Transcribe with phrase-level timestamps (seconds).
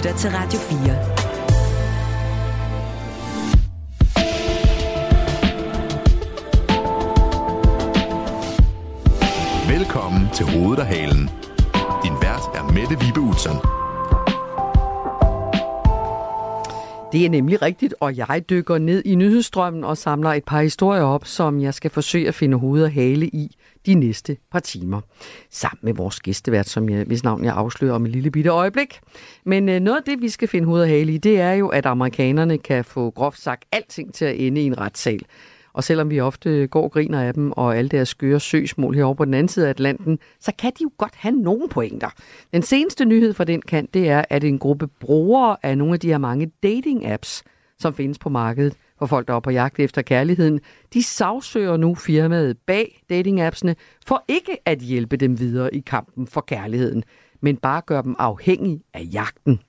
[0.00, 0.78] lytter til Radio 4.
[9.78, 11.30] Velkommen til Hovedet og Halen.
[12.02, 13.79] Din vært er Mette Vibe Utzon.
[17.12, 21.02] Det er nemlig rigtigt, og jeg dykker ned i nyhedsstrømmen og samler et par historier
[21.02, 23.56] op, som jeg skal forsøge at finde hoved og hale i
[23.86, 25.00] de næste par timer.
[25.50, 29.00] Sammen med vores gæstevært, som jeg, hvis navn jeg afslører om et lille bitte øjeblik.
[29.44, 31.68] Men øh, noget af det, vi skal finde hoved og hale i, det er jo,
[31.68, 35.20] at amerikanerne kan få groft sagt alting til at ende i en retssal.
[35.72, 39.16] Og selvom vi ofte går og griner af dem og alle deres skøre søgsmål herovre
[39.16, 42.08] på den anden side af Atlanten, så kan de jo godt have nogle pointer.
[42.52, 46.00] Den seneste nyhed fra den kant, det er, at en gruppe brugere af nogle af
[46.00, 47.42] de her mange dating-apps,
[47.78, 50.60] som findes på markedet, for folk, der er på jagt efter kærligheden,
[50.94, 53.74] de sagsøger nu firmaet bag dating-appsene
[54.06, 57.04] for ikke at hjælpe dem videre i kampen for kærligheden,
[57.42, 59.60] men bare gøre dem afhængige af jagten.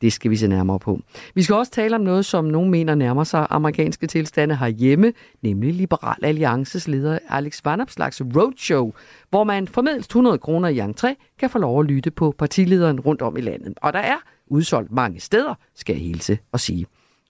[0.00, 1.00] Det skal vi se nærmere på.
[1.34, 5.74] Vi skal også tale om noget, som nogen mener nærmer sig amerikanske tilstande herhjemme, nemlig
[5.74, 8.92] Liberal Alliances leder Alex Vanopslags roadshow,
[9.30, 13.00] hvor man for mindst 100 kroner i entré kan få lov at lytte på partilederen
[13.00, 13.74] rundt om i landet.
[13.82, 16.86] Og der er udsolgt mange steder, skal jeg hilse og sige.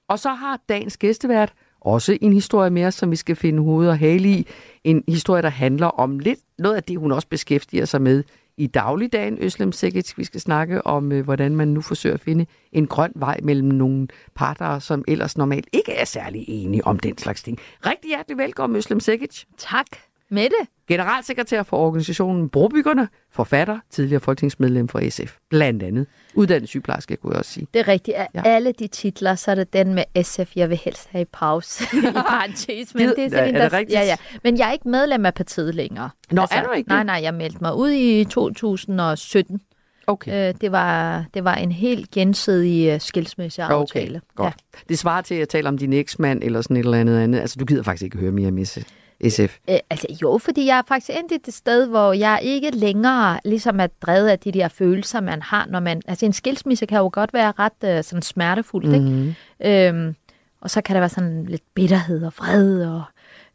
[0.09, 3.99] Og så har dagens gæstevært også en historie mere, som vi skal finde hoved og
[3.99, 4.47] hale i.
[4.85, 8.25] En historie, der handler om lidt noget af det, hun også beskæftiger sig med
[8.57, 10.13] i dagligdagen, Øslem Sekic.
[10.17, 13.69] Vi skal snakke om, øh, hvordan man nu forsøger at finde en grøn vej mellem
[13.69, 17.59] nogle parter, som ellers normalt ikke er særlig enige om den slags ting.
[17.87, 19.45] Rigtig hjertelig velkommen, Øslem Sekic.
[19.57, 19.87] Tak.
[20.31, 20.57] Mette.
[20.89, 26.07] Generalsekretær for organisationen Brobyggerne, forfatter, tidligere folketingsmedlem for SF, blandt andet.
[26.35, 27.67] Uddannet sygeplejerske, kunne jeg også sige.
[27.75, 28.17] Det er rigtigt.
[28.17, 28.43] Af ja.
[28.45, 31.85] alle de titler, så er det den med SF, jeg vil helst have i pause.
[31.99, 32.95] I parentes.
[32.95, 34.17] Men det er, sådan, ja, er det der, ja, ja.
[34.45, 36.11] Men jeg er ikke medlem af partiet længere.
[36.31, 39.61] Nå, altså, er du ikke Nej, nej, jeg meldte mig ud i 2017.
[40.07, 40.49] Okay.
[40.49, 44.17] Øh, det, var, det var en helt gensidig uh, skilsmisseaftale.
[44.17, 44.55] Okay, godt.
[44.75, 44.79] Ja.
[44.89, 47.41] Det svarer til at tale om din eksmand eller sådan et eller andet andet.
[47.41, 48.59] Altså, du gider faktisk ikke høre mere om
[49.29, 49.59] SF?
[49.71, 53.81] Øh, altså jo, fordi jeg er faktisk endt et sted, hvor jeg ikke længere ligesom
[53.81, 56.03] er drevet af de der følelser, man har, når man...
[56.07, 59.35] Altså en skilsmisse kan jo godt være ret uh, sådan smertefuldt, mm-hmm.
[59.61, 59.89] ikke?
[59.89, 60.15] Øhm,
[60.61, 62.85] og så kan der være sådan lidt bitterhed og fred.
[62.85, 63.03] Og,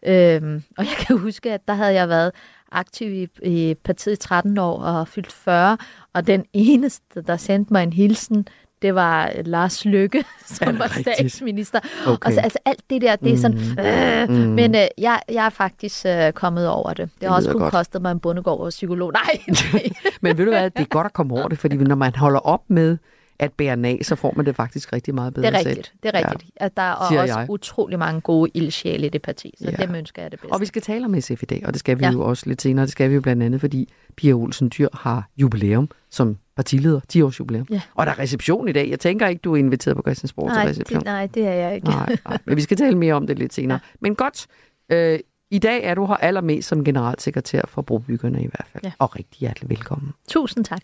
[0.05, 2.31] øhm, og jeg kan huske, at der havde jeg været
[2.71, 5.77] aktiv i, i partiet 13 år og fyldt 40,
[6.13, 8.47] og den eneste, der sendte mig en hilsen,
[8.81, 11.15] det var Lars Lykke, som var rigtigt?
[11.15, 11.79] statsminister.
[12.07, 12.27] Okay.
[12.27, 13.57] Og så, altså alt det der, det er sådan...
[13.57, 13.79] Mm.
[13.85, 14.51] Øh, mm.
[14.51, 17.09] Men øh, jeg, jeg er faktisk øh, kommet over det.
[17.19, 19.11] Det har også kun kostet mig en bundegård og psykolog.
[19.23, 19.55] Nej,
[20.21, 22.39] men ved du hvad, det er godt at komme over det, fordi når man holder
[22.39, 22.97] op med
[23.39, 25.97] at bære nag, så får man det faktisk rigtig meget bedre Det er rigtigt, selv.
[26.03, 26.51] det er rigtigt.
[26.59, 27.45] Ja, at der er også jeg.
[27.49, 29.85] utrolig mange gode ildsjæle i det parti, så ja.
[29.85, 30.53] det ønsker jeg det bedste.
[30.53, 32.11] Og vi skal tale om SF i dag, og det skal vi ja.
[32.11, 32.85] jo også lidt senere.
[32.85, 37.21] Det skal vi jo blandt andet, fordi Pia Olsen Dyr har jubilæum som partileder, 10
[37.21, 37.67] års jubilæum.
[37.69, 37.81] Ja.
[37.95, 38.89] Og der er reception i dag.
[38.89, 40.99] Jeg tænker ikke, du er inviteret på Christiansborg nej, til reception.
[40.99, 41.87] Det, nej, det er jeg ikke.
[41.87, 43.79] Nej, nej, men vi skal tale mere om det lidt senere.
[43.83, 43.97] Ja.
[43.99, 44.47] Men godt,
[44.89, 45.19] øh,
[45.51, 48.83] i dag er du her allermest som generalsekretær for Brobyggerne i hvert fald.
[48.83, 48.91] Ja.
[48.99, 50.13] Og rigtig hjertelig velkommen.
[50.27, 50.81] Tusind tak.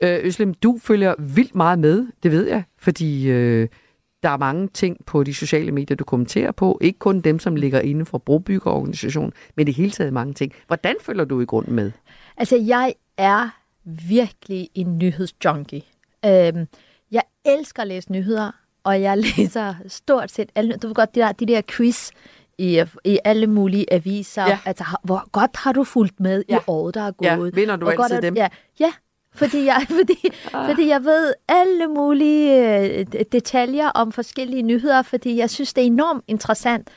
[0.00, 3.68] Øh, Øslem, du følger vildt meget med, det ved jeg, fordi øh,
[4.24, 6.78] der er mange ting på de sociale medier, du kommenterer på.
[6.80, 10.52] Ikke kun dem, som ligger inden for Brobyggerorganisationen, men det hele taget mange ting.
[10.66, 11.92] Hvordan følger du i grunden med?
[12.36, 13.48] Altså, jeg er
[13.84, 15.82] virkelig en nyhedsjunkie.
[16.24, 16.66] Øhm,
[17.10, 18.50] jeg elsker at læse nyheder,
[18.84, 20.76] og jeg læser stort set alle...
[20.76, 22.10] Du ved godt, de der, de der quiz
[22.58, 24.46] i, i alle mulige aviser.
[24.46, 24.58] Ja.
[24.64, 26.56] Altså, hvor godt har du fulgt med ja.
[26.56, 27.28] i året, der er gået?
[27.28, 28.36] Ja, vinder du altid godt, dem?
[28.36, 28.48] Ja,
[28.80, 28.92] ja
[29.34, 30.18] fordi jeg, fordi,
[30.54, 30.68] ah.
[30.68, 35.86] fordi jeg ved alle mulige øh, detaljer om forskellige nyheder, fordi jeg synes, det er
[35.86, 36.88] enormt interessant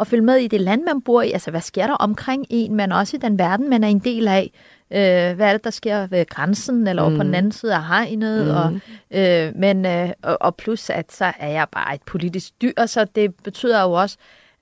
[0.00, 1.32] at følge med i det land, man bor i.
[1.32, 4.28] Altså, hvad sker der omkring en, men også i den verden, man er en del
[4.28, 4.50] af.
[4.90, 7.16] Øh, hvad er det, der sker ved grænsen, eller mm.
[7.16, 8.46] på den anden side af hegnet.
[8.46, 8.50] Mm.
[8.50, 8.80] Og,
[9.10, 13.04] øh, men, øh, og, og plus, at så er jeg bare et politisk dyr, så
[13.04, 14.16] det betyder jo også,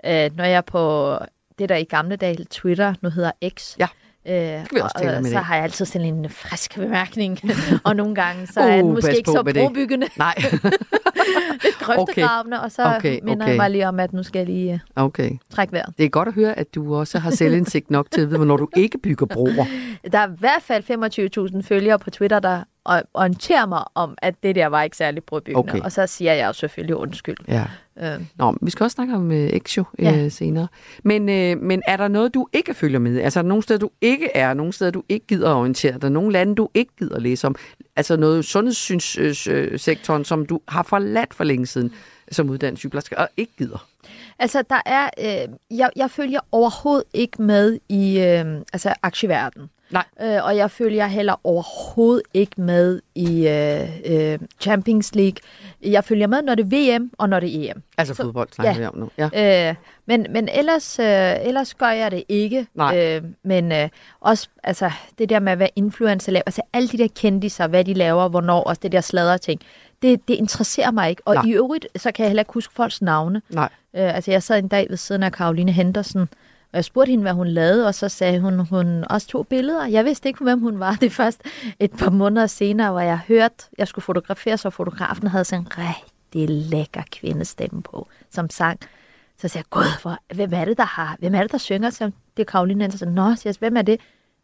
[0.06, 1.14] øh, når jeg er på
[1.58, 3.88] det, der i gamle dage Twitter nu hedder X, ja
[4.28, 7.40] Øh, og, og så har jeg altid sådan en frisk bemærkning,
[7.84, 10.08] og nogle gange så uh, er den måske ikke så brobyggende.
[10.18, 10.34] Nej.
[11.64, 12.64] Lidt grøftegravende, okay.
[12.64, 13.48] og så okay, minder okay.
[13.48, 15.30] jeg mig lige om, at nu skal jeg lige uh, okay.
[15.50, 15.94] trække vejret.
[15.98, 18.56] Det er godt at høre, at du også har selvindsigt nok til at vide, hvornår
[18.56, 19.66] du ikke bygger broer.
[20.12, 22.62] Der er i hvert fald 25.000 følgere på Twitter, der
[23.14, 25.70] orienterer mig om, at det der var ikke særlig brobyggende.
[25.70, 25.80] Okay.
[25.80, 27.36] Og så siger jeg jo selvfølgelig undskyld.
[27.48, 27.64] Ja.
[28.00, 28.20] Øh.
[28.34, 30.24] Nå, vi skal også snakke om uh, Exio ja.
[30.24, 30.68] uh, senere.
[31.02, 33.20] Men, uh, men er der noget, du ikke følger med?
[33.20, 34.54] Altså er der nogle steder, du ikke er?
[34.54, 36.10] Nogle steder, du ikke gider orientere dig?
[36.10, 37.56] Nogle lande, du ikke gider læse om?
[37.96, 41.92] Altså noget sundhedssektoren, som du har forladt for længe siden
[42.30, 43.86] som uddannet sygeplejerske, og ikke gider?
[44.38, 45.10] Altså, der er...
[45.18, 49.70] Øh, jeg, jeg følger overhovedet ikke med i øh, altså, aktieverdenen.
[49.90, 50.04] Nej.
[50.22, 53.88] Øh, og jeg følger heller overhovedet ikke med i øh,
[54.32, 55.36] øh, Champions League.
[55.82, 57.82] Jeg følger med, når det er VM og når det er EM.
[57.98, 58.78] Altså Så- fodbold snakker ja.
[58.80, 59.10] vi om nu.
[59.34, 59.68] Ja.
[59.68, 59.74] Øh,
[60.06, 62.66] men, men ellers, øh, ellers gør jeg det ikke.
[62.74, 63.16] Nej.
[63.16, 63.88] Øh, men øh,
[64.20, 67.94] også altså, det der med, hvad influencer laver, altså alle de der kendiser, hvad de
[67.94, 69.60] laver, hvornår, også det der sladder ting,
[70.02, 71.22] det, det interesserer mig ikke.
[71.24, 71.44] Og Nej.
[71.46, 73.42] i øvrigt, så kan jeg heller ikke huske folks navne.
[73.50, 73.68] Nej.
[73.96, 76.28] Øh, altså jeg sad en dag ved siden af Karoline Henderson,
[76.74, 79.86] og jeg spurgte hende, hvad hun lavede, og så sagde hun, hun også tog billeder.
[79.86, 80.94] Jeg vidste ikke, hvem hun var.
[81.00, 81.42] Det er først
[81.78, 85.68] et par måneder senere, hvor jeg hørte, jeg skulle fotografere, så fotografen havde sådan en
[85.78, 88.80] rigtig lækker kvindestemme på, som sang.
[89.38, 91.90] Så sagde jeg, gud, hvor, hvem er det, der har, hvem er det, der synger?
[91.90, 92.04] Så
[92.36, 93.08] det er Karoline Andersen.
[93.08, 94.00] Nå, siger jeg, hvem er det?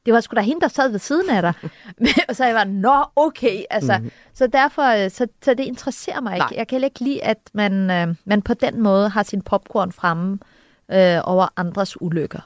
[0.07, 1.53] Det var sgu da hende, der sad ved siden af dig.
[2.29, 3.63] og så jeg var, nå, okay.
[3.71, 4.11] Altså, mm.
[4.35, 6.47] Så derfor, øh, så, så det interesserer mig ikke.
[6.47, 6.55] Nej.
[6.57, 10.33] Jeg kan ikke lide, at man, øh, man på den måde har sin popcorn fremme
[10.33, 10.60] øh,
[11.25, 12.41] over andres ulykker.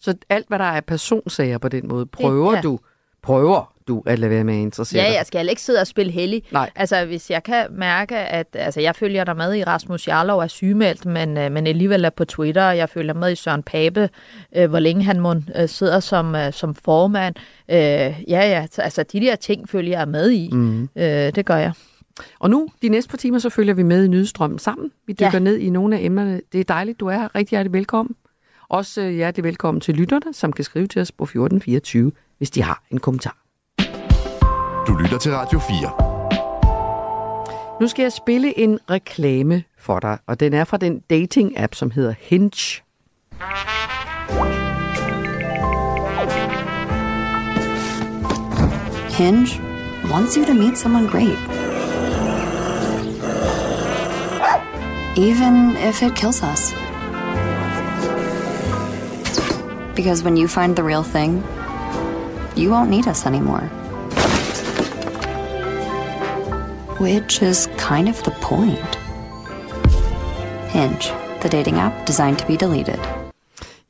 [0.00, 2.60] Så alt, hvad der er personsager på den måde, prøver ja.
[2.60, 2.78] du,
[3.22, 6.12] prøver du at lade være med at interessere Ja, jeg skal ikke sidde og spille
[6.12, 6.42] heldig.
[6.52, 6.70] Nej.
[6.76, 10.46] Altså, hvis jeg kan mærke, at altså, jeg følger dig med i Rasmus Jarlov er
[10.46, 14.08] sygemeldt, men, øh, men alligevel er på Twitter, og jeg følger med i Søren Pape,
[14.56, 17.34] øh, hvor længe han må, øh, sidder som, øh, som formand.
[17.70, 20.50] Øh, ja, ja, så, altså de der ting følger jeg med i.
[20.52, 20.82] Mm.
[20.96, 21.72] Øh, det gør jeg.
[22.38, 24.90] Og nu, de næste par timer, så følger vi med i nyhedsstrømmen sammen.
[25.06, 25.38] Vi dykker Ja.
[25.38, 26.40] ned i nogle af emnerne.
[26.52, 27.34] Det er dejligt, du er her.
[27.34, 28.14] Rigtig hjertelig velkommen.
[28.68, 32.62] Også øh, hjertelig velkommen til lytterne, som kan skrive til os på 1424, hvis de
[32.62, 33.36] har en kommentar.
[34.86, 37.78] Du lytter til Radio 4.
[37.80, 41.90] Nu skal jeg spille en reklame for dig, og den er fra den dating-app, som
[41.90, 42.82] hedder Hinge.
[49.10, 49.46] Hinge
[50.12, 51.67] wants you to meet someone great.
[55.18, 56.70] Even if it kills us.
[59.96, 61.42] Because when you find the real thing,
[62.54, 63.66] you won't need us anymore.
[67.00, 68.94] Which is kind of the point.
[70.70, 71.08] Hinge,
[71.42, 73.00] the dating app designed to be deleted.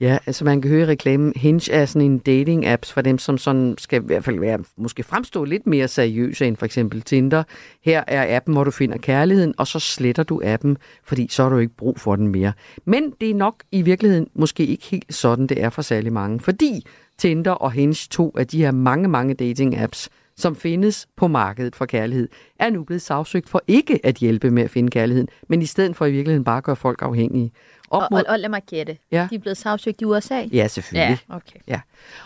[0.00, 3.39] Ja, altså man kan høre i reklamen, Hinge er sådan en dating-apps for dem, som
[3.39, 7.43] sådan skal i hvert fald være, måske fremstå lidt mere seriøse end for eksempel Tinder.
[7.85, 11.50] Her er appen, hvor du finder kærligheden, og så sletter du appen, fordi så har
[11.50, 12.53] du ikke brug for den mere.
[12.85, 16.41] Men det er nok i virkeligheden måske ikke helt sådan, det er for særlig mange,
[16.41, 16.87] fordi
[17.19, 21.87] Tinder og Hinge, to af de her mange, mange dating-apps, som findes på markedet for
[21.87, 22.29] kærlighed,
[22.61, 25.97] er nu blevet sagsøgt for ikke at hjælpe med at finde kærligheden, men i stedet
[25.97, 27.53] for i virkeligheden bare at gøre folk afhængige.
[27.90, 28.99] Op Og, og, og lad mig gætte.
[29.12, 29.26] Ja.
[29.31, 30.44] De er blevet sagsøgt i USA.
[30.52, 31.19] Ja, selvfølgelig.
[31.29, 31.58] Ja, okay.
[31.69, 31.81] Ja.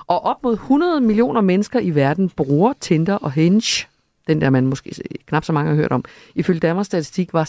[0.07, 3.87] Og op mod 100 millioner mennesker i verden bruger Tinder og Hinge.
[4.27, 4.95] Den der man måske
[5.27, 6.05] knap så mange har hørt om.
[6.35, 7.45] Ifølge Danmarks Statistik var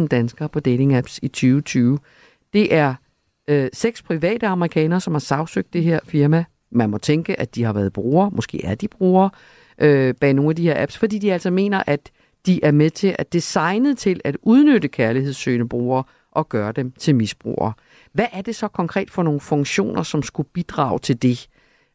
[0.00, 1.98] 600.000 danskere på dating-apps i 2020.
[2.52, 2.94] Det er
[3.48, 6.44] øh, seks private amerikanere, som har sagsøgt det her firma.
[6.70, 8.30] Man må tænke, at de har været brugere.
[8.30, 9.30] Måske er de brugere
[9.78, 12.10] øh, bag nogle af de her apps, fordi de altså mener, at
[12.46, 17.14] de er med til at designet til at udnytte kærlighedssøgende brugere og gøre dem til
[17.14, 17.72] misbrugere.
[18.12, 21.48] Hvad er det så konkret for nogle funktioner, som skulle bidrage til det?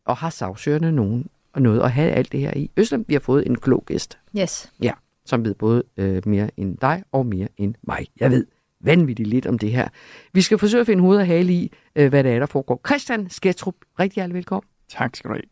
[0.06, 2.72] Og har sagsøgerne nogen og noget at have alt det her i?
[2.78, 4.72] Øslem, vi har fået en klog gæst, Yes.
[4.82, 4.92] ja,
[5.26, 8.08] som ved både øh, mere end dig og mere end mig.
[8.20, 8.46] Jeg ved
[8.82, 9.88] vanvittigt lidt om det her.
[10.34, 12.82] Vi skal forsøge at finde hoved og hale i, øh, hvad det er, der foregår.
[12.88, 14.68] Christian Sketrup, rigtig hjertelig velkommen.
[14.90, 15.44] Tak skal du have.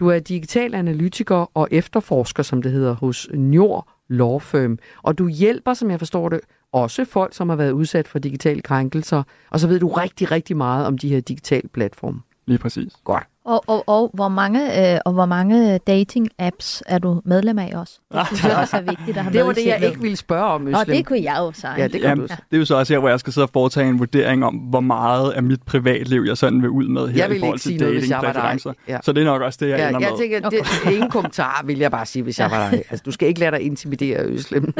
[0.00, 4.78] Du er digital analytiker og efterforsker, som det hedder, hos Njord Law Firm.
[5.02, 6.40] Og du hjælper, som jeg forstår det,
[6.72, 9.22] også folk, som har været udsat for digitale krænkelser.
[9.50, 12.20] Og så ved du rigtig, rigtig meget om de her digitale platforme.
[12.46, 12.92] Lige præcis.
[13.04, 13.26] Godt.
[13.46, 17.98] Og, og, og, hvor mange, øh, og hvor mange dating-apps er du medlem af også?
[18.12, 20.44] Det synes jeg også er vigtigt at have Det var det, jeg ikke ville spørge
[20.44, 20.86] om, Øslem.
[20.86, 21.72] det kunne jeg jo sige.
[21.76, 22.34] Ja, det kan Jamen, du.
[22.50, 24.54] det er jo så også her, hvor jeg skal sidde og foretage en vurdering om,
[24.54, 27.54] hvor meget af mit privatliv, jeg sådan vil ud med her Jeg vil i forhold
[27.56, 28.74] ikke til sige noget, jeg.
[28.88, 28.98] Ja.
[29.02, 30.18] Så det er nok også det, jeg Ja, ender jeg med.
[30.18, 32.82] tænker, det, det er ingen kommentar, vil jeg bare sige, hvis jeg var dig.
[32.90, 34.74] Altså, du skal ikke lade dig intimidere, Øslem.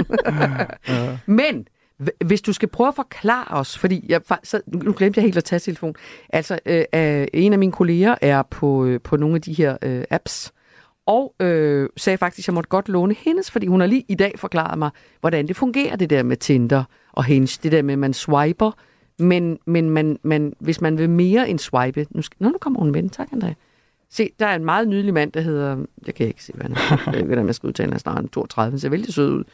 [1.27, 1.67] Men
[2.25, 5.45] hvis du skal prøve at forklare os, fordi jeg, så, nu glemte jeg helt at
[5.45, 5.95] tage telefonen.
[6.29, 9.77] Altså, øh, øh, en af mine kolleger er på, øh, på nogle af de her
[9.83, 10.53] øh, apps,
[11.07, 14.15] og øh, sagde faktisk, at jeg måtte godt låne hendes, fordi hun har lige i
[14.15, 17.59] dag forklaret mig, hvordan det fungerer, det der med Tinder og Hinge.
[17.63, 18.71] Det der med, at man swiper,
[19.19, 22.07] men, men man, man, hvis man vil mere end swipe...
[22.11, 23.11] Nu, skal, nå, nu kommer hun med den.
[23.11, 23.55] Tak, André.
[24.11, 25.77] Se, der er en meget nydelig mand, der hedder...
[26.07, 26.79] Jeg kan ikke se, hvad han er.
[26.91, 28.29] Jeg ved ikke, hvordan jeg skal udtale hans navn.
[28.29, 29.45] 32, han ser vældig sød ud.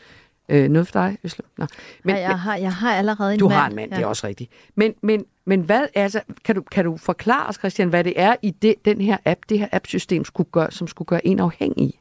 [0.50, 1.47] Øh, noget for dig, Øslem?
[1.59, 1.66] Nå.
[2.04, 3.59] Men, ja, jeg, har, jeg har allerede en Du mand.
[3.59, 3.97] har en mand, ja.
[3.97, 4.50] det er også rigtigt.
[4.75, 8.37] Men, men, men hvad, altså, kan, du, kan du forklare os, Christian, hvad det er
[8.42, 11.92] i det, den her app, det her appsystem, skulle gøre, som skulle gøre en afhængig?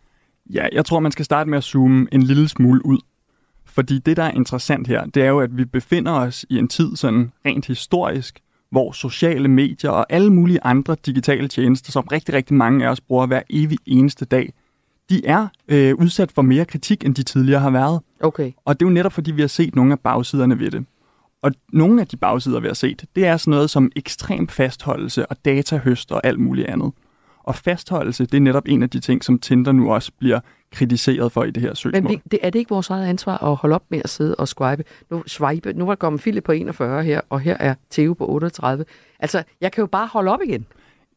[0.53, 2.97] Ja, jeg tror, man skal starte med at zoome en lille smule ud.
[3.65, 6.67] Fordi det, der er interessant her, det er jo, at vi befinder os i en
[6.67, 8.39] tid sådan rent historisk,
[8.71, 13.01] hvor sociale medier og alle mulige andre digitale tjenester, som rigtig, rigtig mange af os
[13.01, 14.53] bruger hver evig eneste dag,
[15.09, 18.01] de er øh, udsat for mere kritik, end de tidligere har været.
[18.21, 18.51] Okay.
[18.65, 20.85] Og det er jo netop, fordi vi har set nogle af bagsiderne ved det.
[21.41, 25.25] Og nogle af de bagsider, vi har set, det er sådan noget som ekstrem fastholdelse
[25.25, 26.91] og datahøst og alt muligt andet.
[27.43, 30.39] Og fastholdelse, det er netop en af de ting, som Tinder nu også bliver
[30.71, 32.03] kritiseret for i det her søgsmål.
[32.03, 34.35] Men vi, det, er det ikke vores eget ansvar at holde op med at sidde
[34.35, 34.83] og swipe?
[35.11, 38.27] Nu, swipe, nu var der kommet Philip på 41 her, og her er Theo på
[38.29, 38.85] 38.
[39.19, 40.65] Altså, jeg kan jo bare holde op igen.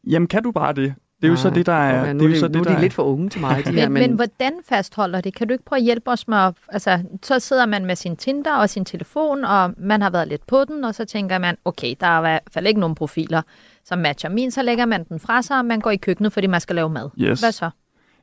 [0.07, 0.93] Jamen, kan du bare det?
[1.23, 2.07] Det er jo så det, der er...
[2.07, 3.41] Ja, nu det er jo er, så det, er der de lidt for unge til
[3.41, 3.89] mig, de her.
[3.89, 5.35] Men, men hvordan fastholder det?
[5.35, 8.15] Kan du ikke prøve at hjælpe os med at, altså, så sidder man med sin
[8.15, 11.57] Tinder og sin telefon, og man har været lidt på den, og så tænker man,
[11.65, 13.41] okay, der er i hvert fald ikke nogen profiler,
[13.85, 16.47] som matcher min, så lægger man den fra sig, og man går i køkkenet, fordi
[16.47, 17.09] man skal lave mad.
[17.19, 17.39] Yes.
[17.39, 17.69] Hvad så?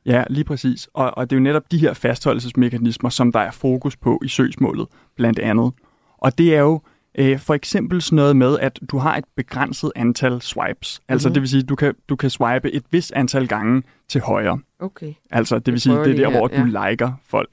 [0.05, 0.89] Ja, lige præcis.
[0.93, 4.27] Og, og det er jo netop de her fastholdelsesmekanismer, som der er fokus på i
[4.27, 5.71] søgsmålet, blandt andet.
[6.17, 6.81] Og det er jo
[7.17, 11.01] øh, for eksempel sådan noget med, at du har et begrænset antal swipes.
[11.07, 11.33] Altså Mhm.
[11.33, 14.59] det vil sige, at du kan, du kan swipe et vis antal gange til højre.
[14.79, 15.13] Okay.
[15.31, 16.89] Altså det vil Jeg sige, det er der, her, hvor du ja.
[16.89, 17.49] liker folk.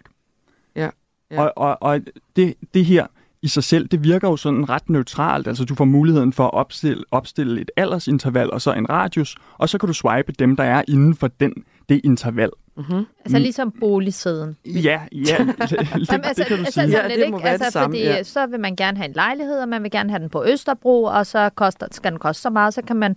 [0.76, 0.90] Ja,
[1.30, 1.42] ja.
[1.42, 2.00] Og, og, og
[2.36, 3.06] det, det her
[3.42, 5.48] i sig selv, det virker jo sådan ret neutralt.
[5.48, 9.68] Altså du får muligheden for at opstille, opstille et aldersinterval og så en radius, og
[9.68, 11.52] så kan du swipe dem, der er inden for den,
[11.88, 12.50] det interval.
[13.24, 14.56] Altså ligesom boligsiden.
[14.66, 16.86] Ja, ja, det, det, Jamen, altså, det kan du altså, sige.
[16.86, 17.30] Ja, sådan lidt, det ikke?
[17.30, 18.22] må være det altså, samme, fordi ja.
[18.22, 21.02] så vil man gerne have en lejlighed, og man vil gerne have den på Østerbro,
[21.02, 23.16] og så koster, skal den koste så meget, så kan man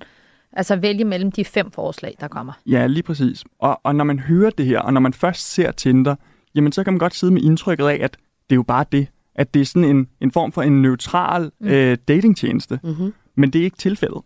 [0.54, 2.54] altså vælge mellem de fem forslag, der kommer.
[2.66, 3.44] Ja, lige præcis.
[3.60, 6.16] Og, og når man hører det her, og når man først ser Tinder,
[6.56, 8.18] jamen så kan man godt sidde med indtrykket af, at
[8.50, 9.08] det er jo bare det.
[9.36, 11.68] At det er sådan en, en form for en neutral mm.
[11.68, 12.80] øh, datingtjeneste.
[12.84, 13.14] Mm-hmm.
[13.36, 14.22] Men det er ikke tilfældet.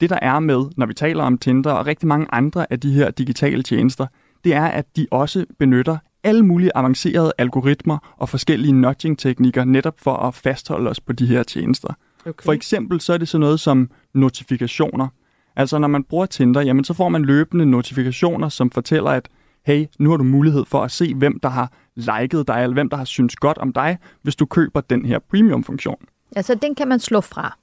[0.00, 2.92] Det der er med, når vi taler om Tinder og rigtig mange andre af de
[2.92, 4.06] her digitale tjenester,
[4.44, 10.16] det er, at de også benytter alle mulige avancerede algoritmer og forskellige nudging-teknikker netop for
[10.16, 11.94] at fastholde os på de her tjenester.
[12.26, 12.44] Okay.
[12.44, 15.08] For eksempel så er det sådan noget som notifikationer.
[15.56, 19.28] Altså når man bruger Tinder, jamen så får man løbende notifikationer, som fortæller, at
[19.66, 22.88] hey, nu har du mulighed for at se, hvem der har liket dig, eller hvem
[22.88, 26.04] der har synes godt om dig, hvis du køber den her premium-funktion.
[26.36, 27.58] Altså, den kan man slå fra.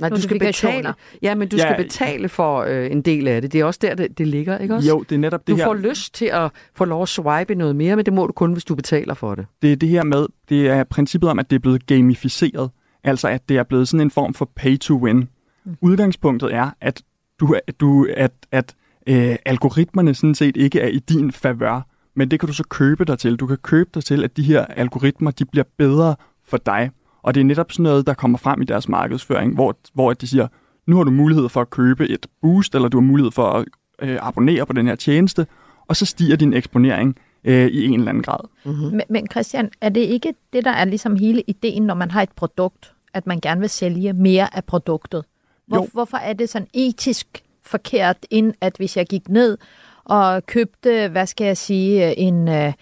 [0.00, 0.94] Nej, du skal betale.
[1.22, 1.62] Ja, men du Ja.
[1.62, 3.52] skal betale for øh, en del af det.
[3.52, 4.88] Det er også der, det, det ligger, ikke også?
[4.88, 5.64] Jo, det er netop det Du her.
[5.64, 8.52] får lyst til at få lov at swipe noget mere, men det må du kun,
[8.52, 9.46] hvis du betaler for det.
[9.62, 12.70] det er det her med, det er princippet om, at det er blevet gamificeret.
[13.04, 15.16] Altså, at det er blevet sådan en form for pay to win.
[15.16, 15.76] Mm.
[15.80, 17.02] Udgangspunktet er, at,
[17.40, 18.74] du, at, du, at, at
[19.06, 23.04] øh, algoritmerne sådan set ikke er i din favør, men det kan du så købe
[23.04, 23.36] dig til.
[23.36, 26.90] Du kan købe dig til, at de her algoritmer, de bliver bedre for dig.
[27.22, 30.28] Og det er netop sådan noget, der kommer frem i deres markedsføring, hvor, hvor de
[30.28, 30.48] siger,
[30.86, 33.64] nu har du mulighed for at købe et boost, eller du har mulighed for at
[34.02, 35.46] øh, abonnere på den her tjeneste,
[35.86, 38.48] og så stiger din eksponering øh, i en eller anden grad.
[38.64, 38.74] Mhm.
[38.76, 42.22] Men, men Christian, er det ikke det, der er ligesom hele ideen, når man har
[42.22, 45.24] et produkt, at man gerne vil sælge mere af produktet?
[45.66, 45.88] Hvor, Jo.
[45.92, 49.58] hvorfor er det sådan etisk forkert, ind at hvis jeg gik ned
[50.04, 52.72] og købte, hvad skal jeg sige, en, øh,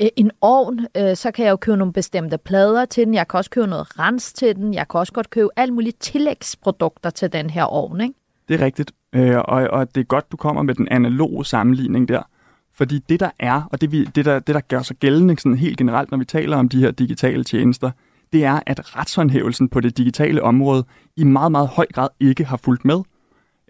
[0.00, 3.28] Øh, en ovn, øh, så kan jeg jo købe nogle bestemte plader til den, jeg
[3.28, 7.10] kan også købe noget rens til den, jeg kan også godt købe alle mulige tillægsprodukter
[7.10, 8.14] til den her ovn, ikke?
[8.48, 12.08] Det er rigtigt, øh, og, og det er godt, du kommer med den analoge sammenligning
[12.08, 12.22] der.
[12.74, 15.58] Fordi det der er, og det, vi, det, der, det der gør sig gældende sådan
[15.58, 17.90] helt generelt, når vi taler om de her digitale tjenester,
[18.32, 20.84] det er, at retshåndhævelsen på det digitale område
[21.16, 23.00] i meget, meget høj grad ikke har fulgt med.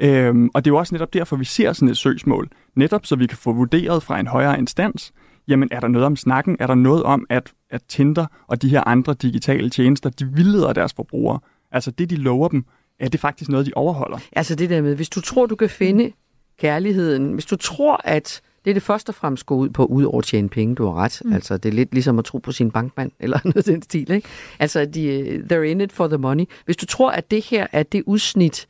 [0.01, 2.49] Øhm, og det er jo også netop derfor, vi ser sådan et søgsmål.
[2.75, 5.13] Netop så vi kan få vurderet fra en højere instans,
[5.49, 6.57] jamen er der noget om snakken?
[6.61, 10.73] Er der noget om, at, at Tinder og de her andre digitale tjenester, de vildleder
[10.73, 11.39] deres forbrugere?
[11.73, 12.65] Altså det, de lover dem,
[13.01, 14.19] er det faktisk noget, de overholder?
[14.33, 16.13] Altså det der med, hvis du tror, du kan finde
[16.59, 20.05] kærligheden, hvis du tror, at det er det først og fremmest går ud på, ud
[20.05, 21.23] over at tjene penge, du har ret.
[21.25, 21.33] Mm.
[21.33, 24.11] Altså det er lidt ligesom at tro på sin bankmand, eller noget i den stil,
[24.11, 24.29] ikke?
[24.59, 26.45] Altså de, they're in it for the money.
[26.65, 28.69] Hvis du tror, at det her er det udsnit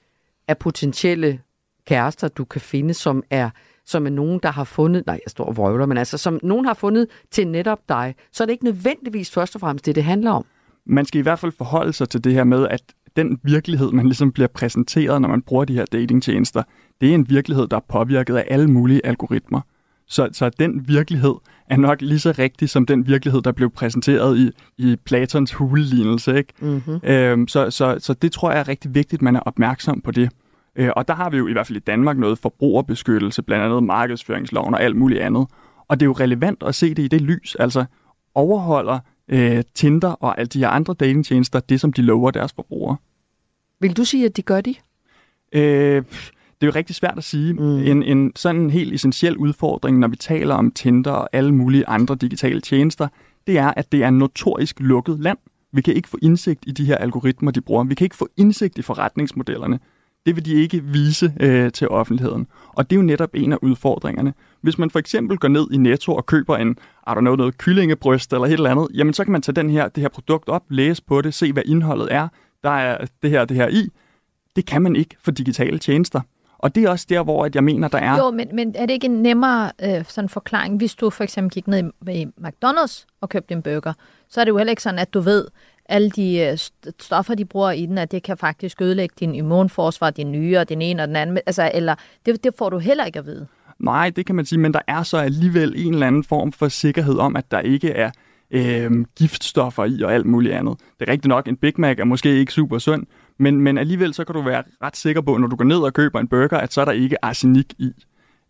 [0.49, 1.41] af potentielle
[1.87, 3.51] kærester, du kan finde, som er
[3.89, 6.67] som er nogen, der har fundet, nej, jeg står og vrøvler, men altså, som nogen
[6.67, 10.05] har fundet til netop dig, så er det ikke nødvendigvis først og fremmest det, det
[10.05, 10.45] handler om.
[10.87, 12.83] man skal i hvert fald forholde sig til det her med, at
[13.17, 16.63] den virkelighed, man ligesom bliver præsenteret, når man bruger de her datingtjenester,
[17.01, 19.61] det er en virkelighed, der er påvirket af alle mulige algoritmer.
[20.07, 21.35] Så, så den virkelighed
[21.67, 26.37] er nok lige så rigtig som den virkelighed, der blev præsenteret i, i Platons hulelignelse.
[26.37, 26.53] Ikke?
[26.61, 27.01] Mm-hmm.
[27.03, 30.31] Øhm, så, så, så det tror jeg er rigtig vigtigt, man er opmærksom på det.
[30.79, 33.83] Øh, og der har vi jo i hvert fald i Danmark noget forbrugerbeskyttelse, blandt andet
[33.83, 35.47] markedsføringsloven og alt muligt andet.
[35.89, 37.55] Og det er jo relevant at se det i det lys.
[37.55, 37.85] Altså
[38.35, 42.97] overholder øh, Tinder og alle de her andre datingtjenester det, som de lover deres forbrugere.
[43.81, 44.75] Vil du sige, at de gør de?
[45.53, 46.03] Øh,
[46.61, 47.53] det er jo rigtig svært at sige.
[47.53, 47.79] Mm.
[47.79, 51.89] En, en sådan en helt essentiel udfordring, når vi taler om Tinder og alle mulige
[51.89, 53.09] andre digitale tjenester,
[53.47, 55.39] det er, at det er notorisk lukket land.
[55.73, 57.85] Vi kan ikke få indsigt i de her algoritmer, de bruger.
[57.85, 59.79] Vi kan ikke få indsigt i forretningsmodellerne.
[60.27, 62.47] Det vil de ikke vise øh, til offentligheden.
[62.69, 64.35] Og det er jo netop en af udfordringerne.
[64.61, 66.71] Hvis man for eksempel går ned i Netto og køber en,
[67.07, 69.71] I don't know, noget kyllingebryst eller et eller andet, jamen så kan man tage den
[69.71, 72.29] her, det her produkt op, læse på det, se hvad indholdet er.
[72.65, 73.89] Der er det her det her i.
[74.57, 76.21] Det kan man ikke for digitale tjenester.
[76.59, 78.17] Og det er også der, hvor at jeg mener, der er...
[78.17, 81.51] Jo, men, men er det ikke en nemmere øh, sådan forklaring, hvis du for eksempel
[81.51, 83.93] gik ned i, i McDonald's og købte en burger,
[84.29, 85.47] så er det jo heller ikke sådan, at du ved,
[85.89, 86.59] alle de øh,
[87.01, 90.83] stoffer, de bruger i den, at det kan faktisk ødelægge din immunforsvar, din nyre, din
[90.83, 91.39] ene og den anden.
[91.47, 91.95] Altså, eller,
[92.27, 93.47] det, det får du heller ikke at vide.
[93.79, 96.69] Nej, det kan man sige, men der er så alligevel en eller anden form for
[96.69, 98.11] sikkerhed om, at der ikke er
[98.51, 100.81] øh, giftstoffer i og alt muligt andet.
[101.01, 103.07] Det er rigtigt nok, en Big Mac er måske ikke super sund,
[103.39, 105.93] men, men alligevel så kan du være ret sikker på, når du går ned og
[105.93, 107.93] køber en burger, at så er der ikke arsenik i.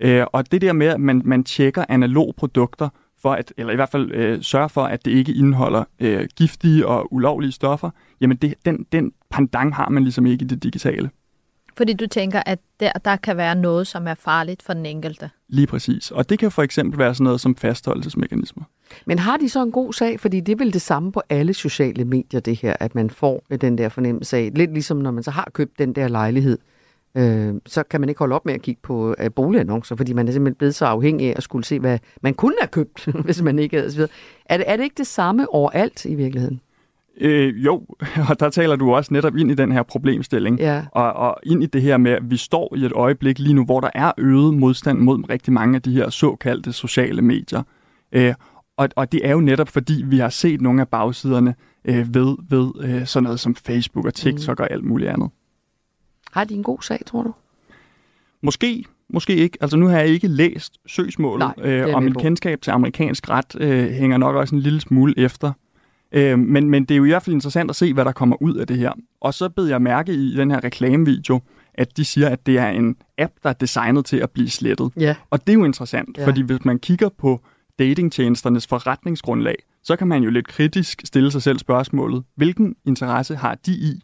[0.01, 2.89] Øh, og det der med, at man, man tjekker analog produkter,
[3.23, 6.87] for at, eller i hvert fald øh, sørge for, at det ikke indeholder øh, giftige
[6.87, 11.11] og ulovlige stoffer, jamen det, den, den pandang har man ligesom ikke i det digitale.
[11.77, 15.31] Fordi du tænker, at der, der kan være noget, som er farligt for den enkelte.
[15.49, 16.11] Lige præcis.
[16.11, 18.65] Og det kan for eksempel være sådan noget som fastholdelsesmekanismer.
[19.07, 20.21] Men har de så en god sag?
[20.21, 23.43] Fordi det er vel det samme på alle sociale medier, det her, at man får
[23.61, 26.59] den der fornemmelse af, lidt ligesom når man så har købt den der lejlighed,
[27.19, 30.29] øh, så kan man ikke holde op med at kigge på øh, boligannoncer, fordi man
[30.29, 33.43] er simpelthen blevet så afhængig af at skulle se, hvad man kunne have købt, hvis
[33.43, 34.09] man ikke havde.
[34.47, 36.61] Er det, er det ikke det samme overalt i virkeligheden?
[37.21, 37.83] Øh, jo,
[38.31, 40.59] og der taler du også netop ind i den her problemstilling.
[40.59, 40.83] Ja.
[40.93, 43.65] Og, og ind i det her med, at vi står i et øjeblik lige nu,
[43.65, 47.63] hvor der er øget modstand mod rigtig mange af de her såkaldte sociale medier.
[48.13, 48.35] Øh,
[48.77, 52.37] og, og det er jo netop fordi, vi har set nogle af bagsiderne øh, ved,
[52.51, 54.63] ved øh, sådan noget som Facebook og TikTok mm.
[54.63, 55.31] og alt muligt andet.
[56.33, 57.35] Har de en god sag, tror du?
[58.43, 59.59] Måske, måske ikke.
[59.61, 62.21] Altså nu har jeg ikke læst søgsmålet, Nej, øh, og min på.
[62.21, 65.53] kendskab til amerikansk ret øh, hænger nok også en lille smule efter.
[66.13, 68.43] Øh, men, men det er jo i hvert fald interessant at se, hvad der kommer
[68.43, 68.93] ud af det her.
[69.21, 71.41] Og så bed jeg mærke i den her reklamevideo,
[71.75, 74.93] at de siger, at det er en app, der er designet til at blive slettet.
[74.97, 75.17] Ja.
[75.31, 76.27] Og det er jo interessant, ja.
[76.27, 77.41] fordi hvis man kigger på
[77.79, 83.55] datingtjenesternes forretningsgrundlag, så kan man jo lidt kritisk stille sig selv spørgsmålet, hvilken interesse har
[83.67, 84.03] de i,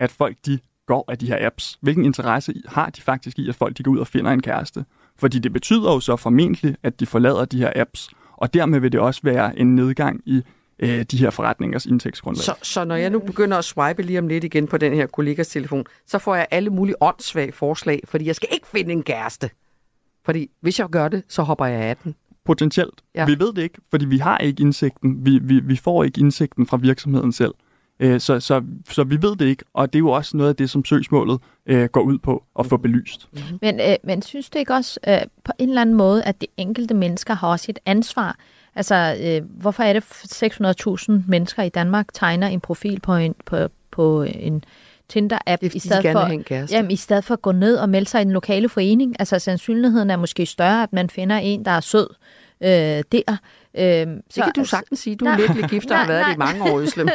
[0.00, 1.78] at folk de går af de her apps?
[1.80, 4.84] Hvilken interesse har de faktisk i, at folk de går ud og finder en kæreste?
[5.18, 8.92] Fordi det betyder jo så formentlig, at de forlader de her apps, og dermed vil
[8.92, 10.42] det også være en nedgang i
[10.78, 12.44] øh, de her forretningers indtægtsgrundlag.
[12.44, 15.06] Så, så når jeg nu begynder at swipe lige om lidt igen på den her
[15.06, 19.02] kollegas telefon, så får jeg alle mulige åndssvage forslag, fordi jeg skal ikke finde en
[19.02, 19.50] kæreste.
[20.24, 22.14] Fordi hvis jeg gør det, så hopper jeg af den.
[22.44, 23.02] Potentielt.
[23.14, 23.26] Ja.
[23.26, 25.26] Vi ved det ikke, fordi vi har ikke indsigten.
[25.26, 27.54] Vi, vi, vi får ikke indsigten fra virksomheden selv.
[28.00, 30.56] Øh, Så, så, så vi ved det ikke, og det er jo også noget af
[30.56, 33.28] det, som søgsmålet øh, går ud på at få belyst.
[33.62, 36.46] Men, øh, men synes du ikke også øh, på en eller anden måde, at de
[36.56, 38.36] enkelte mennesker har også et ansvar?
[38.74, 43.56] Altså, øh, hvorfor er det 600.000 mennesker i Danmark tegner en profil på en, på,
[43.90, 44.64] på en
[45.08, 47.88] Tinder-app, Det er, i de stedet for, jamen, i stedet for at gå ned og
[47.88, 49.16] melde sig i den lokale forening?
[49.18, 52.08] Altså, sandsynligheden er måske større, at man finder en, der er sød
[52.60, 52.68] øh,
[53.12, 53.36] der.
[53.78, 55.16] Øh, Det kan du sagtens sige.
[55.16, 56.46] Du er Nej, lykkelig gift og har nej, været det i nej.
[56.58, 57.08] mange år, Øslem.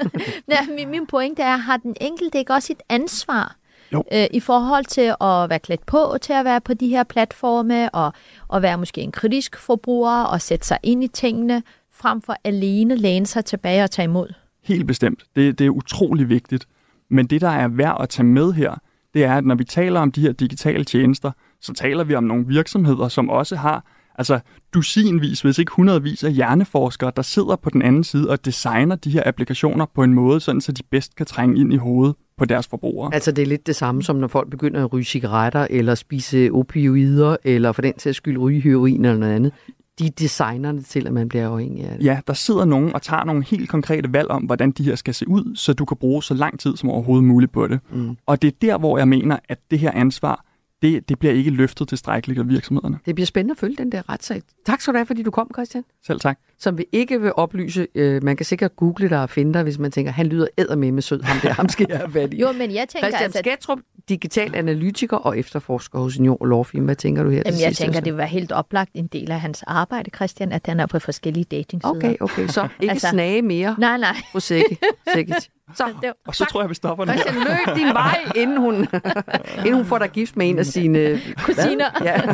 [0.50, 3.56] Ja, min, min pointe er, har den enkelte ikke også et ansvar
[3.93, 4.04] Jo.
[4.13, 7.89] øh, i forhold til at være klædt på til at være på de her platforme,
[7.89, 8.13] og,
[8.47, 12.95] og være måske en kritisk forbruger, og sætte sig ind i tingene, frem for alene
[12.95, 14.34] læne sig tilbage og tage imod?
[14.63, 15.24] Helt bestemt.
[15.36, 16.67] Det, det er utrolig vigtigt.
[17.10, 18.76] Men det, der er værd at tage med her,
[19.13, 22.24] det er, at når vi taler om de her digitale tjenester, så taler vi om
[22.24, 23.84] nogle virksomheder, som også har
[24.15, 24.39] altså
[24.74, 29.12] dusinvis, hvis ikke hundredvis af hjerneforskere, der sidder på den anden side og designer de
[29.12, 32.45] her applikationer på en måde, sådan så de bedst kan trænge ind i hovedet på
[32.45, 33.13] deres forbrugere.
[33.13, 36.50] Altså, det er lidt det samme, som når folk begynder at ryge cigaretter, eller spise
[36.52, 39.54] opioider, eller for den til at skyld ryge heroin eller noget andet.
[40.00, 42.06] De designer det til, at man bliver afhængig af det.
[42.06, 45.13] Ja, der sidder nogen og tager nogle helt konkrete valg om, hvordan de her skal
[45.13, 47.80] se ud, så du kan bruge så lang tid som overhovedet muligt på det.
[47.91, 48.17] Mm.
[48.26, 50.45] Og det er der, hvor jeg mener, at det her ansvar,
[50.82, 53.00] det, det bliver ikke løftet tilstrækkeligt af virksomhederne.
[53.06, 54.41] Det bliver spændende at følge den der retssag.
[54.65, 55.84] Tak skal du have, fordi du kom, Christian.
[56.08, 56.39] Selv tak.
[56.60, 57.88] Som vi ikke vil oplyse.
[57.96, 61.02] Øh, man kan sikkert google dig og finde dig, hvis man tænker, han lyder ædermame
[61.02, 62.38] sød, ham der, ham skal jeg have fat i.
[62.41, 63.39] Jo, men jeg tænker Christian altså...
[63.39, 66.86] Skatrup, digital analytiker og efterforsker hos Union Law Firm.
[66.86, 69.32] Hvad tænker du her til Jamen, jeg tænker, det vil være helt oplagt en del
[69.32, 71.96] af hans arbejde, Christian, at han er på forskellige datingsider.
[71.96, 72.48] Okay, okay.
[72.48, 74.15] Så ikke Altså- snage mere Nej, nej.
[74.34, 74.78] på sække.
[75.75, 77.12] Så, Det var- Og så tror jeg, vi stopper nu.
[77.12, 78.88] Christian, løb din vej, inden hun,
[79.60, 81.21] inden hun får dig gift med en af sine...
[81.45, 81.86] Kusiner.
[82.03, 82.21] Ja.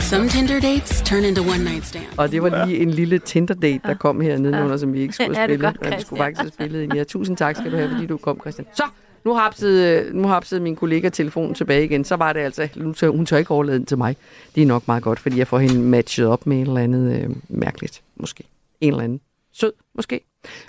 [0.00, 2.06] Some Tinder dates turn into one night stands.
[2.16, 5.38] Og det var lige en lille Tinder-date, der kom her nedenunder, som vi ikke skulle
[5.40, 5.64] Ja, spille.
[5.64, 6.94] godt, men vi skulle faktisk have spillet ind.
[6.94, 8.66] Ja, tusind tak skal du have, fordi du kom, Christian.
[8.74, 8.82] Så,
[9.24, 12.04] nu har hapset, nu har hapset min kollega telefonen tilbage igen.
[12.04, 14.16] Så var det altså, nu tør, hun tør ikke overlade den til mig.
[14.54, 17.20] Det er nok meget godt, fordi jeg får hende matchet op med et eller andet
[17.22, 18.44] øh, mærkeligt, måske.
[18.80, 19.20] En eller anden
[19.58, 20.20] Sød, måske.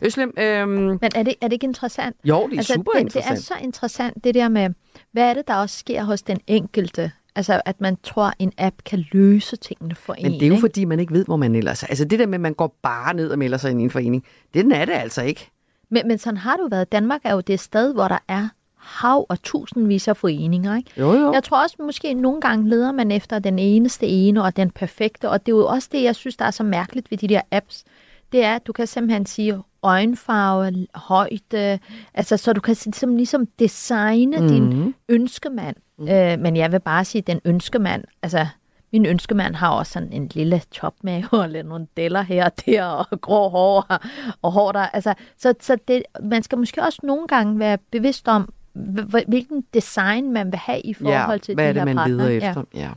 [0.02, 2.16] Øslem, øhm, Men er det, er det ikke interessant?
[2.24, 3.38] jo, det er altså, super det, interessant.
[3.38, 4.70] det er så interessant, det der med,
[5.12, 7.12] hvad er det, der også sker hos den enkelte?
[7.36, 10.24] Altså, at man tror, en app kan løse tingene for en.
[10.24, 10.62] Men det er jo ikke?
[10.62, 11.88] fordi, man ikke ved, hvor man ellers er.
[11.88, 13.90] Altså det der med, at man går bare ned og melder sig ind i en
[13.90, 14.24] forening,
[14.54, 15.52] det er det altså ikke.
[15.90, 16.92] Men, men sådan har jo været.
[16.92, 20.78] Danmark er jo det sted, hvor der er hav og tusindvis af foreninger.
[20.78, 20.92] Ikke?
[20.98, 21.34] Jo, jo.
[21.34, 25.30] Jeg tror også, måske nogle gange leder man efter den eneste ene og den perfekte,
[25.30, 27.42] og det er jo også det, jeg synes, der er så mærkeligt ved de der
[27.52, 27.84] apps.
[28.32, 31.80] Det er, at du kan simpelthen sige øjenfarve, højde,
[32.14, 34.48] altså så du kan ligesom, ligesom designe mm.
[34.48, 35.76] din ønskemand.
[35.98, 36.10] Mm.
[36.10, 38.48] Øh, men jeg vil bare sige, den ønskemand, altså
[38.94, 42.84] min ønskemand har også sådan en lille topmave og lidt nogle deller her og der
[42.84, 44.00] og grå hår og,
[44.42, 44.80] og hår der.
[44.80, 49.64] Altså, så så det, man skal måske også nogle gange være bevidst om, hv- hvilken
[49.74, 52.18] design man vil have i forhold til hvad de er det, her man partner.
[52.18, 52.64] leder efter?
[52.74, 52.90] Ja.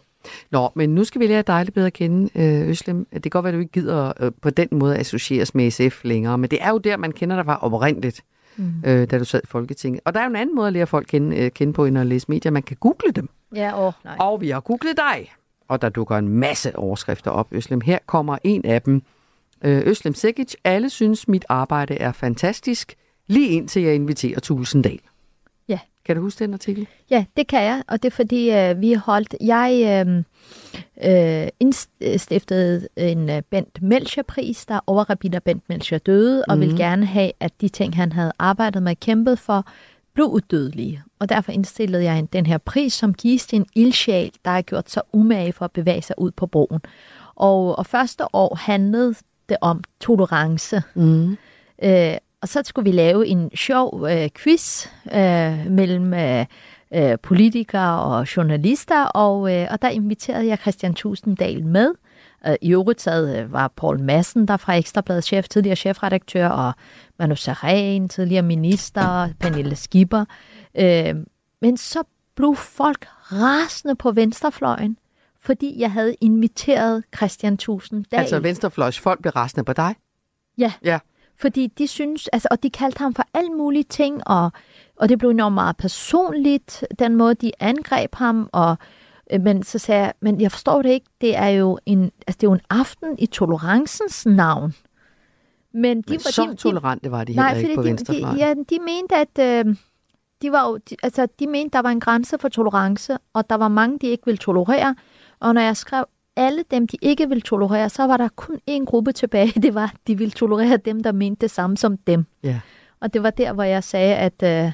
[0.50, 3.06] Nå, men nu skal vi lære dig lidt bedre at kende, øh, Øslem.
[3.12, 6.04] Det kan godt være, at du ikke gider øh, på den måde associeres med SF
[6.04, 8.20] længere, men det er jo der, man kender dig fra oprindeligt,
[8.56, 8.72] mm.
[8.86, 10.00] øh, da du sad i Folketinget.
[10.04, 11.98] Og der er jo en anden måde at lære folk kende, øh, kende på, end
[11.98, 12.52] at læse medier.
[12.52, 13.28] Man kan google dem.
[13.54, 14.16] Ja, åh, nej.
[14.18, 15.32] Og vi har googlet dig.
[15.68, 17.80] Og der dukker en masse overskrifter op, Øslem.
[17.80, 19.02] Her kommer en af dem.
[19.64, 22.94] Øh, Øslem Sekic, alle synes, mit arbejde er fantastisk,
[23.26, 25.00] lige indtil jeg inviterer Tulsendal.
[26.10, 26.86] Kan du huske den artikel?
[27.10, 30.16] Ja, det kan jeg, og det er fordi, øh, vi holdt, jeg øh,
[31.10, 36.60] øh, indstiftede en øh, Bent Melcher-pris, der overrabiner Bent Melcher døde, og mm.
[36.60, 39.64] ville gerne have, at de ting, han havde arbejdet med og kæmpet for,
[40.14, 41.02] blev udødelige.
[41.18, 44.62] Og derfor indstillede jeg en, den her pris, som gives til en ildsjæl, der har
[44.62, 46.80] gjort sig umage for at bevæge sig ud på broen.
[47.34, 49.14] Og, og første år handlede
[49.48, 50.82] det om tolerance.
[50.94, 51.36] Mm.
[51.82, 56.46] Øh, og så skulle vi lave en sjov øh, quiz øh, mellem øh,
[56.94, 61.90] øh, politikere og journalister, og, øh, og der inviterede jeg Christian Tusinddal med.
[62.46, 66.72] Øh, I øvrigt sad, øh, var Paul Madsen, der fra Ekstrabladets chef, tidligere chefredaktør, og
[67.18, 70.24] Manu Saren, tidligere minister, Pernille Skipper.
[70.74, 71.14] Øh,
[71.60, 72.02] men så
[72.36, 74.98] blev folk rasende på venstrefløjen,
[75.40, 78.20] fordi jeg havde inviteret Christian Tusinddal.
[78.20, 79.94] Altså venstrefløjs folk blev resten på dig?
[80.58, 80.72] Ja.
[80.84, 80.98] Ja.
[81.40, 84.52] Fordi de synes, altså, og de kaldte ham for alle mulige ting, og,
[84.96, 88.76] og det blev enormt meget personligt, den måde, de angreb ham, og,
[89.32, 92.38] øh, men så sagde jeg, men jeg forstår det ikke, det er jo en, altså,
[92.40, 94.74] det er jo en aften i tolerancens navn.
[95.74, 98.38] Men, de, Men så tolerante var de heller nej, ikke fordi på de, venstrefløjen.
[98.38, 99.76] de, ja, de mente, at øh,
[100.42, 103.56] de var jo, de, altså, de mente, der var en grænse for tolerance, og der
[103.56, 104.94] var mange, de ikke ville tolerere.
[105.40, 106.04] Og når jeg skrev
[106.36, 109.60] alle dem, de ikke ville tolerere, så var der kun én gruppe tilbage.
[109.62, 112.24] Det var, de ville tolerere dem, der mente det samme som dem.
[112.42, 112.60] Ja.
[113.00, 114.72] Og det var der, hvor jeg sagde, at øh,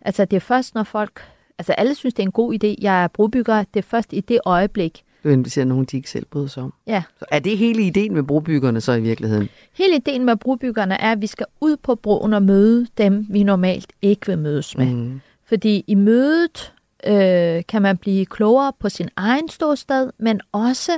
[0.00, 1.22] altså, det er først, når folk...
[1.58, 2.74] Altså alle synes, det er en god idé.
[2.80, 3.64] Jeg er brobygger.
[3.74, 5.02] Det er først i det øjeblik.
[5.24, 6.74] Du inviterer nogen, de ikke selv bryder sig om.
[6.86, 7.02] Ja.
[7.18, 9.48] Så er det hele ideen med brobyggerne så i virkeligheden?
[9.78, 13.42] Hele ideen med brobyggerne er, at vi skal ud på broen og møde dem, vi
[13.42, 14.86] normalt ikke vil mødes med.
[14.86, 15.20] Mm.
[15.44, 16.72] Fordi i mødet
[17.06, 20.92] øh, kan man blive klogere på sin egen ståsted, men også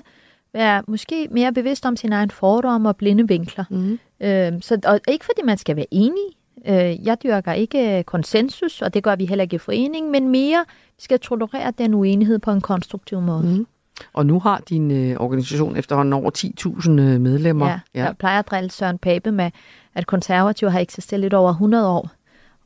[0.53, 3.65] være måske mere bevidst om sin egen fordom og blinde vinkler.
[3.71, 3.99] Mm.
[4.21, 6.25] Øh, så, og ikke fordi man skal være enig.
[6.69, 10.65] Øh, jeg dyrker ikke konsensus, og det gør vi heller ikke i foreningen, men mere,
[10.97, 13.43] vi skal tolerere den uenighed på en konstruktiv måde.
[13.43, 13.67] Mm.
[14.13, 17.67] Og nu har din øh, organisation efterhånden over 10.000 øh, medlemmer.
[17.67, 18.05] Ja, ja.
[18.05, 19.51] Jeg plejer at drille Søren Pape med,
[19.95, 22.11] at konservative har eksisteret lidt over 100 år,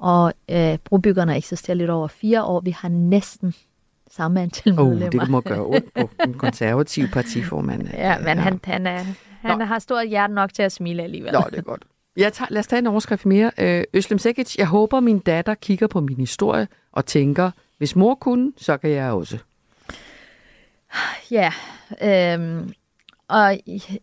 [0.04, 2.60] og øh, brobyggerne har eksisteret lidt over fire år.
[2.60, 3.54] Vi har næsten
[4.10, 5.20] samme antal Oh, medlemmer.
[5.20, 7.88] det må gøre ondt på en konservativ partiformand.
[7.94, 9.04] Ja, men han, han, er,
[9.40, 11.32] han har stort hjerte nok til at smile alligevel.
[11.32, 11.82] Nå, det er godt.
[12.16, 13.50] Jeg tager, lad os tage en overskrift mere.
[13.58, 18.14] Øh, Øslem Sekic, jeg håber, min datter kigger på min historie og tænker, hvis mor
[18.14, 19.38] kunne, så kan jeg også.
[21.30, 21.52] Ja,
[22.02, 22.72] øhm,
[23.28, 23.58] og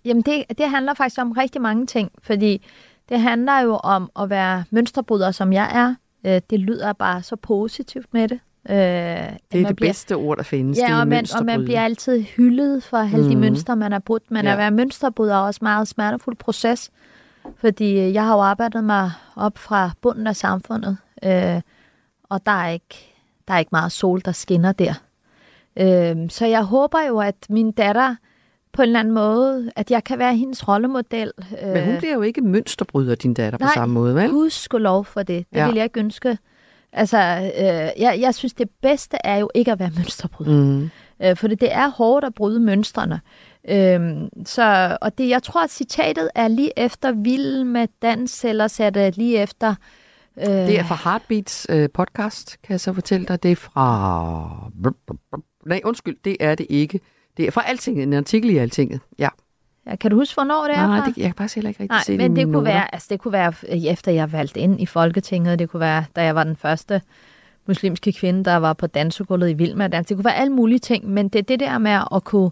[0.05, 2.65] jamen det, det handler faktisk om rigtig mange ting, fordi
[3.11, 5.95] det handler jo om at være mønsterbryder, som jeg er.
[6.35, 8.39] Øh, det lyder bare så positivt med det.
[8.69, 10.77] Øh, Det er det bliver, bedste ord, der findes.
[10.77, 13.39] Ja, og man, og man bliver altid hyldet for alle de Mhm.
[13.39, 14.31] mønstre, man har brudt.
[14.31, 14.51] Men Ja.
[14.51, 16.91] at være mønsterbryder er også en meget smertefuld proces,
[17.57, 21.61] fordi øh, jeg har jo arbejdet mig op fra bunden af samfundet, øh,
[22.29, 23.13] og der er, ikke,
[23.47, 24.93] der er ikke meget sol, der skinner der.
[25.79, 28.15] Øh, så jeg håber jo, at min datter
[28.73, 31.31] på en eller anden måde, at jeg kan være hendes rollemodel.
[31.63, 34.29] Øh, Men hun bliver jo ikke mønsterbryder, din datter, på Nej, samme måde, vel?
[34.31, 35.45] Husk lov for det.
[35.49, 35.65] Det Ja.
[35.67, 36.37] vil jeg ikke ønske.
[36.93, 37.17] Altså,
[37.57, 40.51] øh, jeg, jeg synes, det bedste er jo ikke at være mønsterbryder.
[40.63, 40.89] Mm.
[41.23, 43.21] Øh, for det, det er hårdt at bryde mønstrene.
[43.69, 48.77] Øhm, så, og det, jeg tror, at citatet er lige efter Vild med dans, eller
[48.81, 49.75] er det lige efter...
[50.39, 53.43] Øh, Det er fra Heartbeats øh, podcast, kan jeg så fortælle dig.
[53.43, 54.71] Det er fra...
[55.65, 56.99] Nej, undskyld, det er det ikke.
[57.37, 58.99] Det er fra Altinget, en artikel i Altinget.
[59.19, 59.29] Ja.
[59.87, 61.05] Ja, kan du huske, hvornår det er Nej, fra?
[61.09, 62.63] det, jeg kan faktisk heller ikke rigtig Nej, se men det kunne, noter.
[62.71, 66.05] være, altså det kunne være, øh, efter jeg valgte ind i Folketinget, det kunne være,
[66.15, 67.01] da jeg var den første
[67.67, 70.07] muslimske kvinde, der var på dansegulvet i Vilma Dans.
[70.07, 72.51] Det kunne være alle mulige ting, men det er det der med at kunne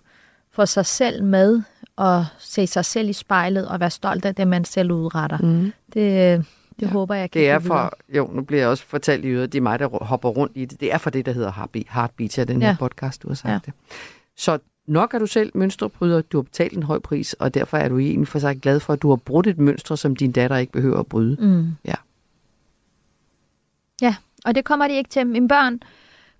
[0.52, 1.62] få sig selv med
[1.96, 5.38] og se sig selv i spejlet og være stolt af det, man selv udretter.
[5.38, 5.72] Mm.
[5.94, 6.44] Det, øh,
[6.80, 6.88] det ja.
[6.88, 9.58] håber jeg kan Det er for, jo, nu bliver jeg også fortalt i øvrigt, det
[9.58, 10.80] er mig, der hopper rundt i det.
[10.80, 12.68] Det er for det, der hedder Heartbeat, Heartbeat af den Ja.
[12.68, 13.54] her podcast, du har sagt Ja.
[13.54, 13.60] ja.
[13.65, 13.74] det.
[14.38, 14.58] Så
[14.89, 17.97] nok er du selv mønsterbryder, du har betalt en høj pris, og derfor er du
[17.97, 20.71] egentlig for sig glad for, at du har brudt et mønster, som din datter ikke
[20.71, 21.38] behøver at bryde.
[21.39, 21.67] Mm.
[21.86, 21.93] Ja.
[24.02, 25.28] Ja, og det kommer de ikke til.
[25.28, 25.80] Mine børn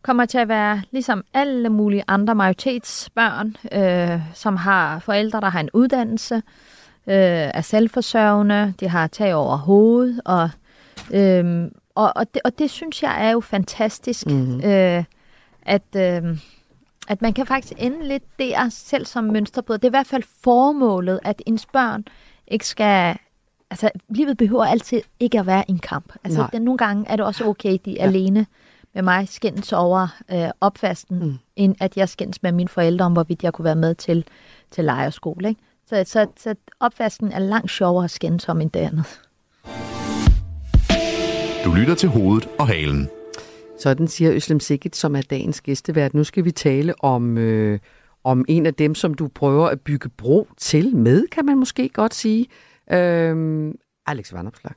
[0.02, 5.60] kommer til at være ligesom alle mulige andre majoritetsbørn, øh, som har forældre, der har
[5.60, 6.42] en uddannelse, øh,
[7.54, 10.50] er selvforsørgende, de har tag over hovedet, og,
[11.14, 14.62] øh, og, og, det, og det synes jeg er jo fantastisk, Mhm.
[14.66, 15.04] øh,
[15.62, 16.38] at, øh,
[17.10, 19.78] at man kan faktisk ende lidt der selv som mønsterbryder.
[19.78, 22.06] Det er i hvert fald formålet, at ens børn
[22.48, 23.18] ikke skal...
[23.72, 26.14] Altså, livet behøver altid ikke at være en kamp.
[26.24, 26.50] Altså, Nej.
[26.50, 28.10] det, nogle gange er det også okay, de er Ja.
[28.10, 28.46] alene
[28.94, 31.38] med mig skændes over øh, opvasken, Mm.
[31.56, 34.26] end at jeg skændes med mine forældre om, hvorvidt jeg kunne være med til,
[34.72, 35.50] til lejerskole.
[35.50, 35.62] Ikke?
[35.90, 39.22] Så, så, så opvasken er langt sjovere at skændes om end det andet.
[41.66, 43.10] Du lytter til hovedet og halen.
[43.80, 46.14] Sådan siger Øslem Sikkert, som er dagens gæstevært.
[46.14, 47.80] Nu skal vi tale om, øh,
[48.24, 51.90] om en af dem, som du prøver at bygge bro til med, kan man måske
[51.90, 52.48] godt sige.
[52.92, 53.76] Øhm,
[54.08, 54.74] Alex Vanopslag.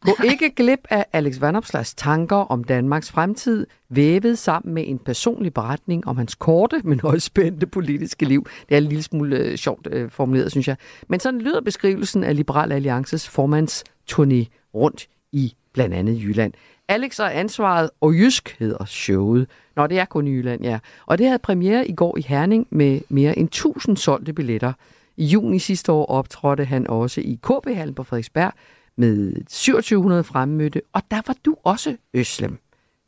[0.00, 5.54] Gå ikke glip af Alex Vanopslags tanker om Danmarks fremtid, vævet sammen med en personlig
[5.54, 8.46] beretning om hans korte, men også spændende politiske liv.
[8.68, 10.76] Det er en lille smule øh, sjovt øh, formuleret, synes jeg.
[11.08, 16.52] Men sådan lyder beskrivelsen af Liberal Alliances formands turné rundt i blandt andet Jylland.
[16.92, 19.46] Alex og ansvaret, og Jysk hedder showet.
[19.76, 20.78] Nå, det er kun Jylland, ja.
[21.06, 24.72] Og det havde premiere i går i Herning med mere end 1000 solgte billetter.
[25.16, 28.52] I juni sidste år optrådte han også i KB-hallen på Frederiksberg
[28.96, 32.58] med 2700 fremmødte, og der var du også, Øslem.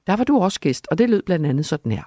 [0.07, 2.03] Der var du også gæst, og det lød blandt andet sådan her.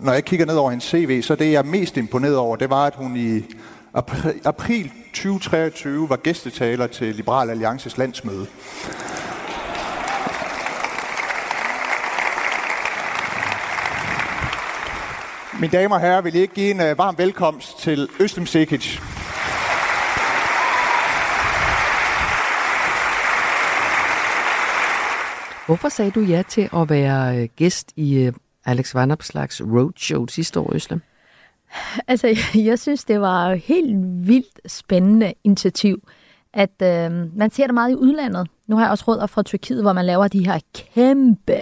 [0.00, 2.70] Når jeg kigger ned over hendes CV, så det jeg er mest imponeret over, det
[2.70, 3.42] var, at hun i
[4.44, 8.46] april 2023 var gæstetaler til Liberal Alliances landsmøde.
[15.60, 18.98] Mine damer og herrer, vil I ikke give en uh, varm velkomst til Øslem Sekic.
[25.66, 28.32] Hvorfor sagde du ja til at være øh, gæst i øh,
[28.64, 31.00] Alex Vanopslags roadshow sidste år, Øslem?
[32.08, 32.36] Altså, jeg,
[32.70, 36.08] jeg synes, det var et helt vildt spændende initiativ,
[36.52, 38.48] at øh, man ser det meget i udlandet.
[38.66, 41.60] Nu har jeg også rødder fra Tyrkiet, hvor man laver de her kæmpe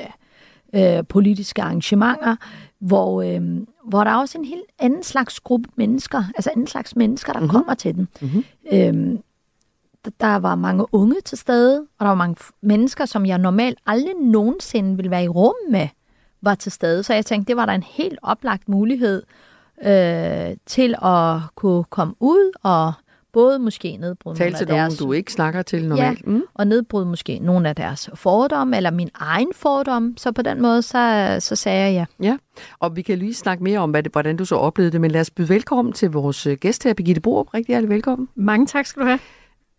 [0.74, 2.36] øh, politiske arrangementer,
[2.82, 6.96] hvor, øh, hvor der er også en helt anden slags gruppe mennesker, altså en slags
[6.96, 7.50] mennesker, der mm-hmm.
[7.50, 8.08] kommer til den.
[8.20, 8.44] Mhm.
[8.72, 9.18] Øh,
[10.20, 14.14] der var mange unge til stede, og der var mange mennesker, som jeg normalt aldrig
[14.14, 15.88] nogensinde ville være i rum med,
[16.40, 17.02] var til stede.
[17.02, 19.22] Så jeg tænkte, det var der en helt oplagt mulighed
[19.84, 22.92] øh, til at kunne komme ud og
[23.32, 26.26] både måske nedbryde Tal nogle til af nogen, deres, du ikke snakker til normalt.
[26.26, 26.42] Mm?
[26.54, 30.14] og nedbryde måske nogle af deres fordomme, eller min egen fordom.
[30.16, 32.26] Så på den måde, så, så sagde jeg ja.
[32.26, 32.36] Ja,
[32.78, 35.10] og vi kan lige snakke mere om, hvad det, hvordan du så oplevede det, men
[35.10, 37.54] lad os byde velkommen til vores øh, gæst her, Birgitte Borup.
[37.54, 38.28] Rigtig hjertelig velkommen.
[38.34, 39.18] Mange tak skal du have.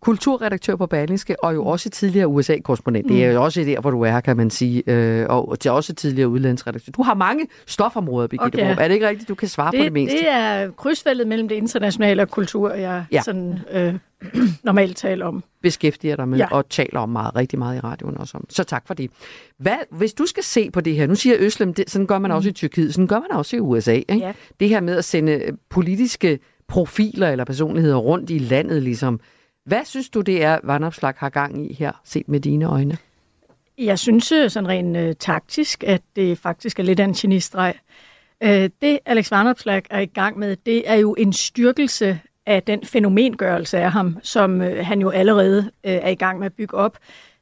[0.04, 3.06] Kulturredaktør på Berlingske, og jo også tidligere USA-korrespondent.
[3.06, 3.12] Mm.
[3.16, 5.94] Det er jo også der, hvor du er kan man sige, øh, og til også
[5.96, 6.92] tidligere udlandsredaktør.
[6.92, 8.76] Du har mange stofområder, Birgitte Okay.
[8.80, 10.18] Er det ikke rigtigt, du kan svare på det Det, meste?
[10.18, 13.22] det er krydsfældet mellem det internationale og kultur, jeg Ja.
[13.22, 13.94] sådan, øh,
[14.64, 15.44] normalt taler om.
[15.62, 16.48] beskæftiger dig med ja.
[16.52, 18.46] Og taler om meget, rigtig meget i radioen også om.
[18.50, 19.12] Så tak for det.
[19.58, 22.32] Hvad, hvis du skal se på det her, nu siger Øslem, det, sådan gør man
[22.32, 23.94] også i Tyrkiet, sådan gør man også i USA.
[23.94, 24.16] Ikke?
[24.18, 24.34] Ja.
[24.60, 29.20] Det her med at sende politiske profiler eller personligheder rundt i landet, ligesom.
[29.66, 32.98] Hvad synes du, det er, Vandopslag har gang i her, set med dine øjne?
[33.78, 37.74] Jeg synes øh, sådan rent øh, taktisk, at det faktisk er lidt af en genistreg.
[38.44, 42.86] Øh, det Alex Vandopslag er i gang med, det er jo en styrkelse af den
[42.86, 46.78] fænomengørelse af ham, som øh, han jo allerede øh, er i gang med at bygge
[46.78, 46.98] op.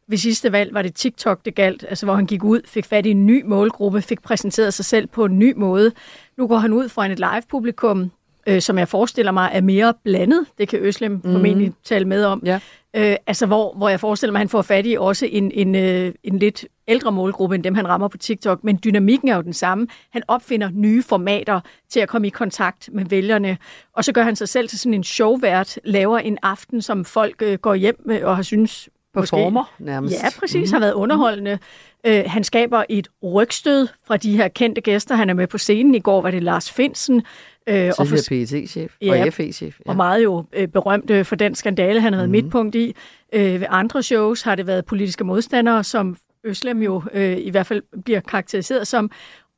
[0.07, 3.05] Ved sidste valg var det TikTok, det galt, altså hvor han gik ud, fik fat
[3.05, 5.91] i en ny målgruppe, fik præsenteret sig selv på en ny måde.
[6.37, 8.11] Nu går han ud foran et live-publikum,
[8.47, 10.45] øh, som jeg forestiller mig er mere blandet.
[10.57, 11.21] Det kan Øslem mm.
[11.31, 12.41] formentlig tale med om.
[12.45, 12.59] Ja.
[12.95, 15.75] Øh, altså hvor, hvor jeg forestiller mig, at han får fat i også en, en,
[15.75, 18.63] øh, en lidt ældre målgruppe, end dem han rammer på TikTok.
[18.63, 19.87] Men dynamikken er jo den samme.
[20.11, 23.57] Han opfinder nye formater til at komme i kontakt med vælgerne.
[23.93, 27.35] Og så gør han sig selv til sådan en showvært, laver en aften, som folk
[27.41, 28.89] øh, går hjem med og har synes...
[29.13, 30.15] Performer nærmest.
[30.23, 30.55] Ja, præcis.
[30.55, 30.73] Mm-hmm.
[30.73, 31.59] har været underholdende.
[32.05, 35.15] Øh, han skaber et rygstød fra de her kendte gæster.
[35.15, 35.95] Han er med på scenen.
[35.95, 37.23] I går var det Lars Finsen.
[37.67, 39.79] Øh, og for, Tidligere PET-chef Ja, og FE-chef.
[39.85, 42.31] og meget jo øh, berømt øh, for den skandale, han har været mm.
[42.31, 42.95] midtpunkt i.
[43.33, 47.67] Øh, ved andre shows har det været politiske modstandere, som Øslem jo øh, i hvert
[47.67, 49.11] fald bliver karakteriseret som.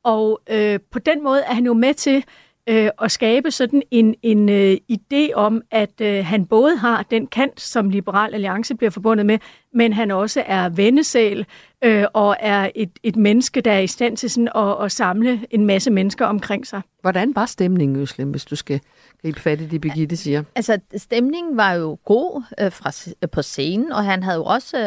[0.04, 2.24] Og øh, på den måde er han jo med til
[2.68, 7.26] øh, at skabe sådan en, en øh, idé om, at øh, han både har den
[7.26, 9.38] kant, som Liberal Alliance bliver forbundet med,
[9.74, 11.46] men han også er vennesæl
[11.84, 15.40] øh, og er et, et menneske, der er i stand til sådan at, at samle
[15.50, 16.80] en masse mennesker omkring sig.
[17.00, 18.80] Hvordan var stemningen, Øslem, hvis du skal
[19.22, 20.42] gribe fat i det, Birgitte siger?
[20.54, 24.78] Altså, stemningen var jo god øh, fra, øh, på scenen, og han havde jo også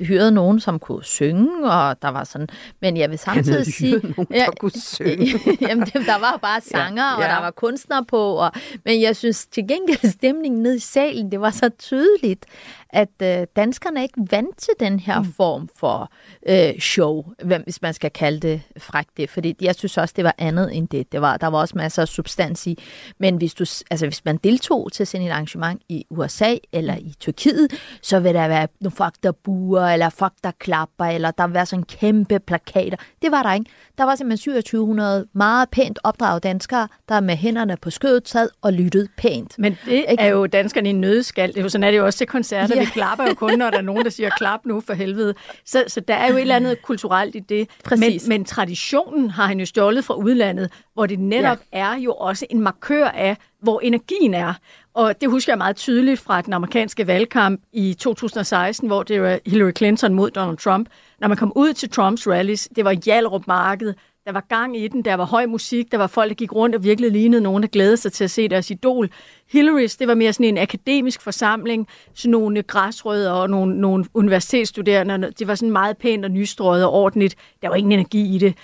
[0.00, 2.48] øh, hyret nogen, som kunne synge, og der var sådan...
[2.80, 3.92] Men jeg vil samtidig sige...
[3.92, 5.26] nogen, der kunne synge.
[5.68, 7.16] jamen, det, der var bare sanger, ja, ja.
[7.16, 8.52] og der var kunstnere på, og,
[8.84, 12.46] men jeg synes til gengæld, stemningen ned i salen, det var så tydeligt,
[12.94, 15.32] at øh, danskerne er ikke vant til den her mm.
[15.32, 16.12] form for
[16.48, 17.24] øh, show,
[17.64, 20.88] hvis man skal kalde det frækt det, fordi jeg synes også, det var andet end
[20.88, 21.12] det.
[21.12, 22.78] det var, der var også masser af substans i,
[23.18, 27.14] men hvis, du, altså, hvis man deltog til sådan et arrangement i USA eller i
[27.20, 31.46] Tyrkiet, så vil der være nogle folk, der buer, eller folk, der klapper, eller der
[31.46, 32.96] vil være sådan kæmpe plakater.
[33.22, 33.70] Det var der ikke.
[33.98, 38.72] Der var simpelthen 2700 meget pænt opdraget danskere, der med hænderne på skødet sad og
[38.72, 39.58] lyttede pænt.
[39.58, 40.16] Men det Ikke?
[40.18, 41.48] er jo danskerne i en nødskal.
[41.48, 42.74] Det er jo sådan er det jo også til koncerter.
[42.74, 42.80] Ja.
[42.80, 45.34] Vi klapper jo kun, når der er nogen, der siger klap nu for helvede.
[45.64, 47.68] Så, så der er jo et eller andet kulturelt i det.
[47.84, 48.28] Præcis.
[48.28, 51.78] Men, men traditionen har han jo stjålet fra udlandet, hvor det netop ja.
[51.78, 54.54] er jo også en markør af, hvor energien er.
[54.94, 59.38] Og det husker jeg meget tydeligt fra den amerikanske valgkamp i 2016, hvor det var
[59.46, 60.88] Hillary Clinton mod Donald Trump.
[61.20, 63.94] Når man kom ud til Trumps rallies, det var Hjalrup Marked,
[64.26, 66.76] der var gang i den, der var høj musik, der var folk, der gik rundt
[66.76, 69.10] og virkelig lignede nogen, der glædede sig til at se deres idol.
[69.52, 75.32] Hillarys, det var mere sådan en akademisk forsamling, sådan nogle græsrødder og nogle, nogle universitetsstuderende.
[75.38, 77.36] Det var sådan meget pænt og nystrøget og ordentligt.
[77.62, 78.54] Der var ingen energi i det.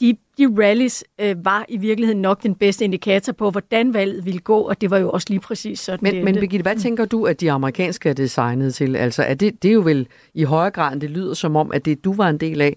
[0.00, 4.40] De, de rallies øh, var i virkeligheden nok den bedste indikator på, hvordan valget ville
[4.40, 5.98] gå, og det var jo også lige præcis sådan.
[6.02, 6.40] Men, det, men det.
[6.40, 8.96] Birgitte, hvad tænker du, at de amerikanske er designet til?
[8.96, 11.72] Altså, er det, det er jo vel i højere grad, end det lyder som om,
[11.72, 12.76] at det du var en del af,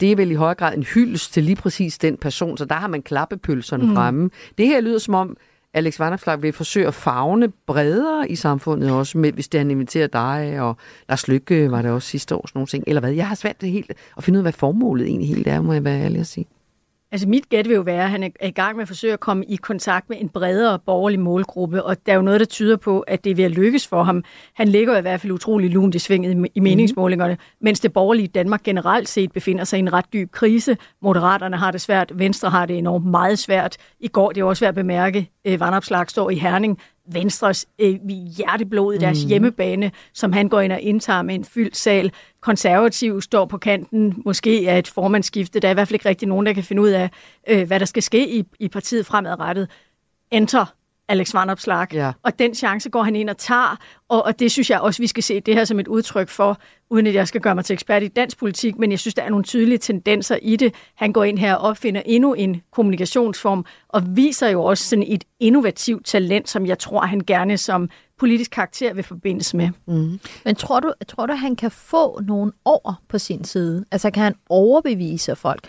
[0.00, 2.74] det er vel i højere grad en hyldest til lige præcis den person, så der
[2.74, 3.94] har man klappepølserne mm.
[3.94, 4.30] fremme.
[4.58, 5.36] Det her lyder som om,
[5.74, 10.06] Alex Vanderslag vil forsøge at fagne bredere i samfundet også, med, hvis det han inviterer
[10.06, 10.76] dig, og
[11.08, 12.84] Lars Lykke var der også sidste år, sådan nogle ting.
[12.86, 13.12] Eller hvad?
[13.12, 15.72] Jeg har svært det helt at finde ud af, hvad formålet egentlig helt er, må
[15.72, 16.46] jeg være ærlig at sige.
[17.14, 19.20] Altså mit gæt vil jo være, at han er i gang med at forsøge at
[19.20, 22.76] komme i kontakt med en bredere borgerlig målgruppe, og der er jo noget, der tyder
[22.76, 24.24] på, at det er ved at lykkes for ham.
[24.54, 28.62] Han ligger i hvert fald utrolig lunt i svinget i meningsmålingerne, mens det borgerlige Danmark
[28.62, 30.76] generelt set befinder sig i en ret dyb krise.
[31.02, 33.76] Moderaterne har det svært, Venstre har det enormt meget svært.
[34.00, 36.78] I går, det er også værd at bemærke, øh, Vandopslag står i Herning,
[37.12, 39.28] Venstres øh, hjerteblod i deres mm.
[39.28, 42.12] hjemmebane, som han går ind og indtager med en fyldt sal.
[42.44, 45.60] Konservativ står på kanten, måske af et formandsskifte.
[45.60, 47.10] Der er i hvert fald ikke rigtig nogen, der kan finde ud af,
[47.48, 49.70] øh, hvad der skal ske i, i partiet fremadrettet.
[50.30, 50.74] Enter
[51.08, 51.86] Alex Vanopslag.
[51.92, 52.12] Ja.
[52.22, 53.76] Og den chance går han ind og tager,
[54.08, 56.58] og, og det synes jeg også, vi skal se det her som et udtryk for,
[56.90, 59.22] uden at jeg skal gøre mig til ekspert i dansk politik, men jeg synes, der
[59.22, 60.74] er nogle tydelige tendenser i det.
[60.94, 65.24] Han går ind her og opfinder endnu en kommunikationsform, og viser jo også sådan et
[65.40, 69.68] innovativt talent, som jeg tror, han gerne som politisk karakter vil forbindes med.
[69.86, 70.20] Mm.
[70.44, 73.84] Men tror du, tror du, han kan få nogen over på sin side?
[73.90, 75.68] Altså, kan han overbevise folk?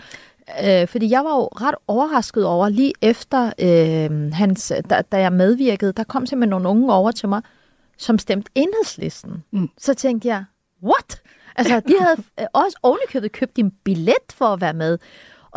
[0.64, 5.32] Øh, fordi jeg var jo ret overrasket over, lige efter øh, hans, da, da jeg
[5.32, 7.42] medvirkede, der kom simpelthen nogle unge over til mig,
[7.98, 9.44] som stemte enhedslisten.
[9.52, 9.68] Mm.
[9.78, 10.44] Så tænkte jeg,
[10.82, 11.22] what?
[11.56, 14.98] Altså, de havde øh, også ovenikøbet købt en billet for at være med.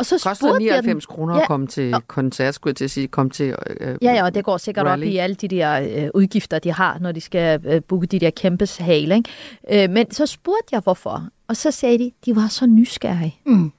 [0.00, 2.70] Og så koster spurgte jeg 99 dem, kroner Ja, at komme til og- koncert, skulle
[2.70, 5.02] jeg til at sige, komme til øh, Ja, ja, og det går sikkert rally.
[5.06, 8.18] op i alle de der øh, udgifter, de har, når de skal øh, booke de
[8.18, 9.14] der kæmpe hale.
[9.16, 9.84] Ikke?
[9.84, 11.28] Øh, men så spurgte jeg, hvorfor.
[11.48, 13.38] Og så sagde de, de var så nysgerrige.
[13.46, 13.72] Mm.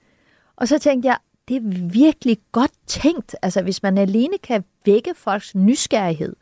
[0.57, 3.35] Og så tænkte jeg, det er virkelig godt tænkt.
[3.41, 6.35] Altså, hvis man alene kan vække folks nysgerrighed,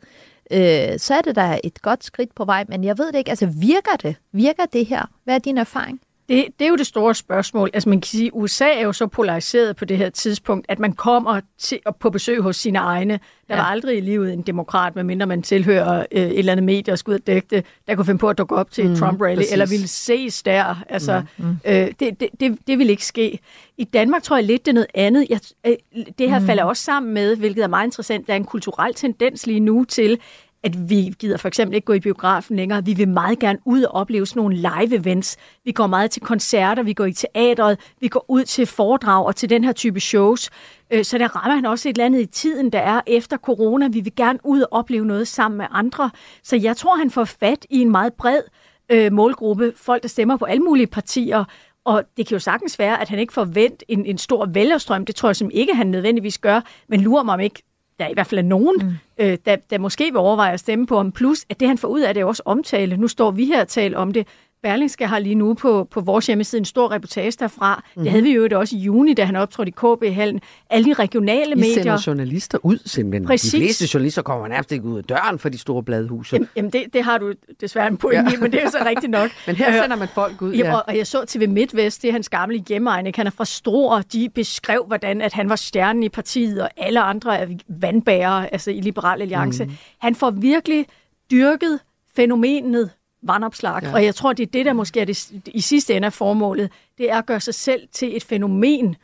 [0.52, 2.64] øh, så er det da et godt skridt på vej.
[2.68, 4.16] Men jeg ved det ikke, altså virker det?
[4.32, 5.02] Virker det her?
[5.24, 6.00] Hvad er din erfaring?
[6.30, 7.70] Det, det er jo det store spørgsmål.
[7.74, 10.78] Altså man kan sige, at USA er jo så polariseret på det her tidspunkt, at
[10.78, 13.12] man kommer til, på besøg hos sine egne.
[13.48, 13.56] Der Ja.
[13.56, 16.98] var aldrig i livet en demokrat, medmindre man tilhører øh, et eller andet medie og
[16.98, 18.96] skal ud og dække det, der kunne finde på at dukke op til et Mm,
[18.96, 19.52] Trump-rally, præcis.
[19.52, 20.82] eller ville ses der.
[20.88, 23.38] Altså, mm, Øh, det, det, det, det vil ikke ske.
[23.78, 25.26] I Danmark tror jeg lidt, det er noget andet.
[25.30, 25.74] Jeg, øh,
[26.18, 26.46] det her mm.
[26.46, 29.84] falder også sammen med, hvilket er meget interessant, der er en kulturel tendens lige nu
[29.84, 30.18] til,
[30.62, 32.84] at vi gider for eksempel ikke gå i biografen længere.
[32.84, 35.36] Vi vil meget gerne ud og opleve sådan nogle live events.
[35.64, 39.36] Vi går meget til koncerter, vi går i teatret, vi går ud til foredrag og
[39.36, 40.50] til den her type shows.
[40.90, 43.88] Øh, så der rammer han også et eller andet i tiden, der er efter corona.
[43.88, 46.10] Vi vil gerne ud og opleve noget sammen med andre.
[46.42, 48.42] Så jeg tror, han får fat i en meget bred
[48.90, 49.72] øh, målgruppe.
[49.76, 51.44] Folk, der stemmer på alle mulige partier.
[51.84, 55.04] Og det kan jo sagtens være, at han ikke får vendt en, en stor vælgerstrøm.
[55.06, 56.60] Det tror jeg som ikke, han nødvendigvis gør.
[56.88, 57.62] Men lurer mig om ikke
[58.00, 59.24] der i hvert fald er nogen, mm.
[59.24, 61.12] øh, der, der måske vil overveje at stemme på ham.
[61.12, 62.96] Plus, at det han får ud af det er også omtale.
[62.96, 64.26] Nu står vi her og taler om det.
[64.62, 67.74] Berlingske har lige nu på, på vores hjemmeside en stor reportage derfra.
[67.76, 68.02] Mm-hmm.
[68.02, 70.40] Det havde vi jo det også i juni, da han optrådte i KB-hallen.
[70.70, 71.74] Alle de regionale I medier...
[71.74, 73.26] sender journalister ud simpelthen.
[73.26, 73.50] Præcis.
[73.50, 76.36] De fleste journalister kommer nærmest ikke ud af døren for de store bladhuse.
[76.36, 78.36] Jamen, jamen det, det har du desværre en pointe ja.
[78.36, 79.30] i, men det er jo så rigtigt nok.
[79.46, 80.76] Men her Øh, sender man folk ud, Jamen, ja.
[80.76, 84.02] og, og jeg så TV MidtVest, det er hans gamle hjemmeegn, han er fra Struer,
[84.02, 88.70] de beskrev, hvordan at han var stjernen i partiet, og alle andre er vandbærere, altså
[88.70, 89.64] i Liberal Alliance.
[89.64, 89.72] Mm.
[89.98, 90.86] Han får virkelig
[91.30, 91.80] dyrket
[92.16, 92.90] fænomenet
[93.22, 93.92] vandopslag, Ja.
[93.92, 96.70] og jeg tror, det er det, der måske er det, i sidste ende af formålet,
[96.98, 98.96] det er at gøre sig selv til et fænomen,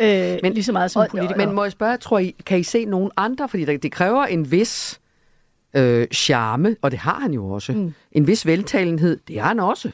[0.00, 1.36] øh, men, lige så meget som politiker.
[1.46, 3.48] Men må jeg spørge, tror I, kan I se nogen andre?
[3.48, 5.00] Fordi det, det kræver en vis
[5.76, 7.72] øh, charme, og det har han jo også.
[7.72, 7.94] Mm.
[8.12, 9.90] En vis veltalenhed, det har han også.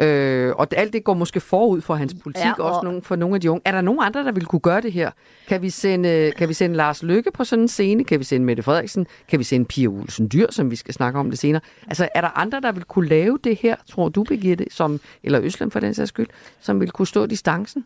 [0.00, 2.64] Øh, og alt det går måske forud for hans politik, ja, og...
[2.64, 3.62] også og- nogle, for nogle af de unge.
[3.64, 5.10] Er der nogen andre, der vil kunne gøre det her?
[5.48, 8.04] Kan vi sende, kan vi sende Lars Lykke på sådan en scene?
[8.04, 9.06] Kan vi sende Mette Frederiksen?
[9.28, 11.60] Kan vi sende Pia Olsen Dyr, som vi skal snakke om det senere?
[11.86, 15.40] Altså, er der andre, der vil kunne lave det her, tror du, Birgitte, som, eller
[15.42, 16.26] Øslem for den sags skyld,
[16.60, 17.84] som vil kunne stå distancen?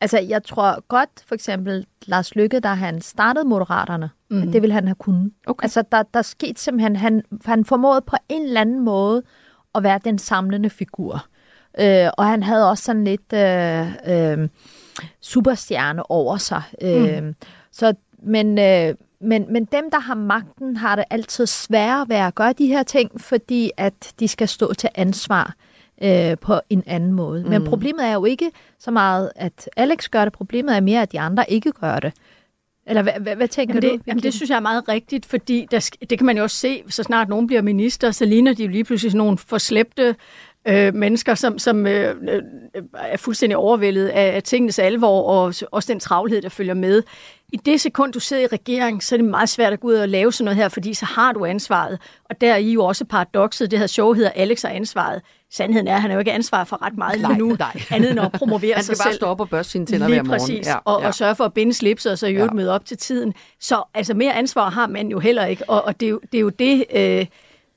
[0.00, 4.52] Altså, jeg tror godt, for eksempel Lars Lykke, da han startede Moderaterne, mm.
[4.52, 5.32] det ville han have kunnet.
[5.46, 5.64] Okay.
[5.64, 9.22] Altså, der, der skete simpelthen, han, han formåede på en eller anden måde
[9.74, 11.26] at være den samlende figur.
[11.78, 14.48] Øh, og han havde også sådan lidt øh, øh,
[15.20, 16.62] superstjerne over sig.
[16.82, 17.22] Øh,
[17.72, 22.34] så, men, øh, men, men dem, der har magten, har det altid sværere ved at
[22.34, 25.54] gøre de her ting, fordi at de skal stå til ansvar
[26.02, 27.42] øh, på en anden måde.
[27.42, 27.48] Mm.
[27.48, 30.32] Men problemet er jo ikke så meget, at Alex gør det.
[30.32, 32.12] Problemet er mere, at de andre ikke gør det.
[32.86, 33.96] Eller hvad, hvad, hvad tænker Jamen du?
[33.96, 36.56] det, jamen det synes jeg er meget rigtigt, fordi der, det kan man jo også
[36.56, 40.16] se, så snart nogen bliver minister, så ligner de jo lige pludselig sådan nogle forslæbte
[40.68, 42.42] øh, mennesker, som, som øh, øh,
[42.98, 47.02] er fuldstændig overvældet af, af tingenes alvor, og også den travlhed, der følger med.
[47.52, 49.94] I det sekund, du sidder i regering, så er det meget svært at gå ud
[49.94, 51.98] og lave sådan noget her, fordi så har du ansvaret.
[52.30, 55.22] Og der er I jo også paradokset, det her show hedder Alex har ansvaret.
[55.52, 57.82] Sandheden er, at han er jo ikke ansvar for ret meget lige nu, nej.
[57.90, 59.18] andet end at promovere Han sig skal bare selv.
[59.18, 60.40] stå op og børste sine tænder Lige hver morgen.
[60.40, 61.06] præcis, ja, og, ja.
[61.08, 62.56] og sørge for at binde slipset, og så i øvrigt Ja.
[62.56, 63.34] møde op til tiden.
[63.60, 66.38] Så altså mere ansvar har man jo heller ikke, og, og det, er jo, det
[66.38, 67.26] er jo det, øh,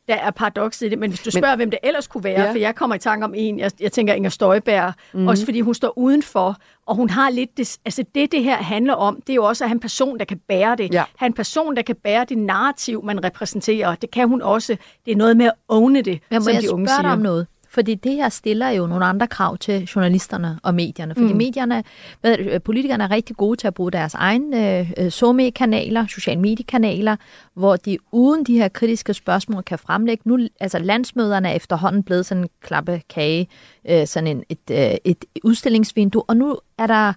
[0.08, 1.00] der er paradokset i det.
[1.00, 2.46] Men hvis du spørger, hvem det ellers kunne være, Ja.
[2.46, 2.52] ja.
[2.52, 5.28] for jeg kommer i tanke om en, jeg, jeg tænker Inger Støjberg, mm.
[5.28, 6.56] også fordi hun står udenfor,
[6.86, 9.64] og hun har lidt, det, altså det det her handler om, det er jo også
[9.64, 10.94] at have en person, der kan bære det.
[10.94, 11.04] Ja.
[11.16, 13.96] Have en person, der kan bære det narrativ, man repræsenterer.
[13.96, 14.78] Det kan hun også.
[15.06, 17.08] Det er noget med at owne det, Men må som jeg de unge spørge dig
[17.10, 17.14] siger.
[17.14, 17.48] om noget?
[17.78, 21.16] Fordi det her stiller jo nogle andre krav til journalisterne og medierne.
[21.16, 21.38] Fordi mm.
[21.38, 21.84] medierne,
[22.22, 26.40] hvad, øh, politikerne er rigtig gode til at bruge deres egne øh, øh, SoMe-kanaler, social
[26.40, 27.16] mediekanaler,
[27.54, 30.22] hvor de uden de her kritiske spørgsmål kan fremlægge.
[30.26, 33.48] Nu, altså landsmøderne er efterhånden blevet sådan en klappe kage,
[33.90, 37.14] øh, sådan en, et, øh, et udstillingsvindue, og nu er der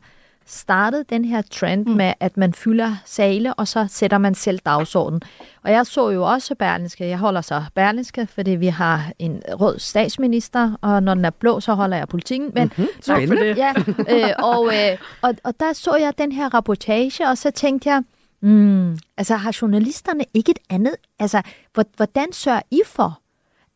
[0.51, 1.92] startet den her trend mm.
[1.92, 5.22] med, at man fylder sale, og så sætter man selv dagsordenen.
[5.64, 7.07] Og jeg så jo også Berlinske.
[7.09, 11.61] Jeg holder så Berlinske, fordi vi har en rød statsminister, og når den er blå,
[11.61, 12.51] så holder jeg politikken.
[12.55, 13.55] Men, Mhm, spændende.
[13.57, 13.72] Ja,
[14.11, 18.03] øh, og, øh, og, og der så jeg den her rapportage, og så tænkte jeg,
[18.42, 20.94] mm, altså har journalisterne ikke et andet?
[21.18, 21.42] Altså,
[21.74, 23.20] hvor- hvordan sørger I for,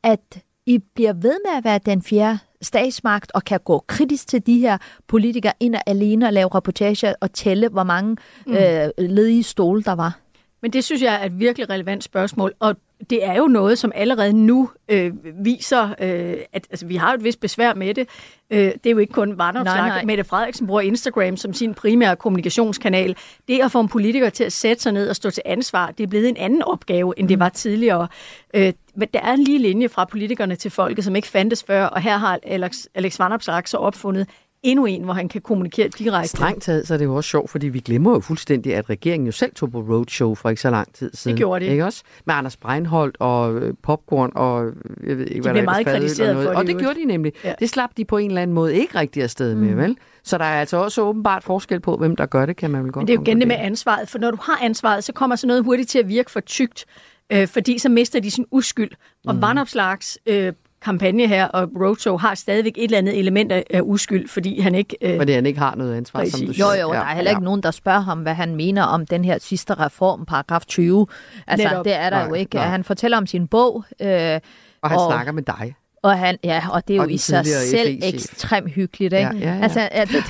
[0.02, 4.46] at I bliver ved med at være den fjerde statsmagt og kan gå kritisk til
[4.46, 8.54] de her politikere ind og alene og lave rapportager og tælle, hvor mange mm.
[8.54, 10.18] øh, ledige stole der var?
[10.62, 12.76] Men det synes jeg er et virkelig relevant spørgsmål, og
[13.10, 15.12] det er jo noget, som allerede nu øh,
[15.44, 18.08] viser, øh, at altså, vi har jo et vist besvær med det.
[18.50, 20.06] Øh, det er jo ikke kun vandopslag.
[20.06, 23.16] Mette Frederiksen bruger Instagram som sin primære kommunikationskanal.
[23.48, 26.02] Det at få en politiker til at sætte sig ned og stå til ansvar, det
[26.02, 28.08] er blevet en anden opgave, end det var tidligere.
[28.54, 31.84] Øh, men der er en lige linje fra politikerne til folket, som ikke fandtes før,
[31.84, 34.28] og her har Alex, Alex Van Opslark så opfundet
[34.64, 36.28] endnu en, hvor han kan kommunikere direkte.
[36.28, 39.26] Strengt taget, så er det jo også sjovt, fordi vi glemmer jo fuldstændig, at regeringen
[39.26, 41.36] jo selv tog på roadshow for ikke så lang tid siden.
[41.36, 41.70] gjorde de.
[41.70, 42.02] Ikke også?
[42.24, 44.72] Med Anders Breinholt og øh, popcorn og
[45.06, 47.32] jeg ved ikke, hvad blev der meget kritiseret for det Og det gjorde de nemlig.
[47.44, 47.54] Ja.
[47.58, 49.96] Det slap de på en eller anden måde ikke rigtig afsted med, vel?
[50.22, 52.92] Så der er altså også åbenbart forskel på, hvem der gør det, kan man vel
[52.92, 55.12] godt Men det er jo igen det med ansvaret, for når du har ansvaret, så
[55.12, 56.84] kommer sådan noget hurtigt til at virke for tygt,
[57.32, 58.90] øh, fordi så mister de sin uskyld.
[59.26, 59.42] Og mm.
[59.42, 60.52] Vandopslags øh,
[60.84, 64.74] kampagne her og roadshow har stadigvæk et eller andet element af, af uskyld, fordi han
[64.74, 64.96] ikke...
[65.02, 66.60] Øh, Fordi han ikke har noget ansvar, som du Præcis.
[66.60, 66.82] Jo, siger.
[66.82, 69.38] jo, der er heller ikke nogen, der spørger ham, hvad han mener om den her
[69.38, 71.06] sidste reform, paragraf 20.
[71.46, 71.84] Altså, Netop.
[71.84, 72.54] det er der Nej, jo ikke.
[72.56, 72.66] nej.
[72.66, 74.08] Han fortæller om sin bog, øh,
[74.82, 75.74] Og han Og- snakker med dig.
[76.02, 78.14] og, han, ja, og det er Og jo i sig selv FE-chef.
[78.14, 79.12] ekstremt hyggeligt.
[79.14, 79.26] Ikke?
[79.26, 79.62] Ja, ja, ja.
[79.62, 80.24] Altså, at, det,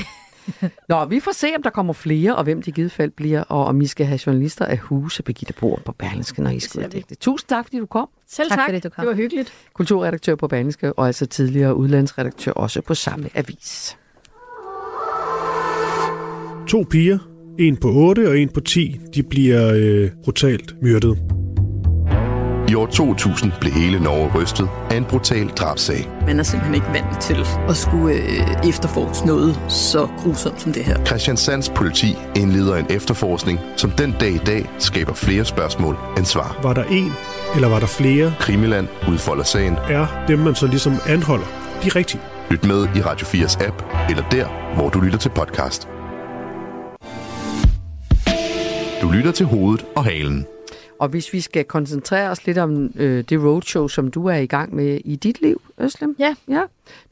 [0.89, 3.41] Nå, vi får se, om der kommer flere, og hvem de i givet fald bliver,
[3.41, 6.93] og om I skal have journalister af huse, Birgitte Bohr på Berlingske, når I skal
[6.93, 7.19] dække det.
[7.19, 8.09] Tusind tak, fordi du kom.
[8.29, 9.03] selv Tak tak, fordi du kom.
[9.03, 9.53] det var hyggeligt.
[9.75, 13.97] Kulturredaktør på Berlingske, og altså tidligere udlandsredaktør også på samme avis.
[16.69, 17.19] To piger,
[17.59, 21.44] En på 8 og en på 10, de bliver øh, brutalt myrdet.
[22.69, 26.09] I år 2000 blev hele Norge rystet af en brutal drabsag.
[26.27, 30.85] Man er simpelthen ikke vant til at skulle øh, efterforske noget så grusomt som det
[30.85, 31.05] her.
[31.05, 36.25] Christian Sands politi indleder en efterforskning, som den dag i dag skaber flere spørgsmål end
[36.25, 36.59] svar.
[36.63, 37.13] Var der en,
[37.55, 38.35] eller var der flere?
[38.41, 39.77] Krimiland udfolder sagen.
[39.91, 41.47] Er dem, man så ligesom anholder,
[41.83, 42.21] de rigtige?
[42.51, 45.89] Lyt med i Radio 4's app, eller der, hvor du lytter til podcast.
[49.03, 50.47] Du lytter til hovedet og halen.
[50.99, 54.47] Og hvis vi skal koncentrere os lidt om øh, det roadshow, som du er i
[54.47, 56.17] gang med i dit liv, Øslem.
[56.19, 56.35] Ja.
[56.49, 56.63] ja.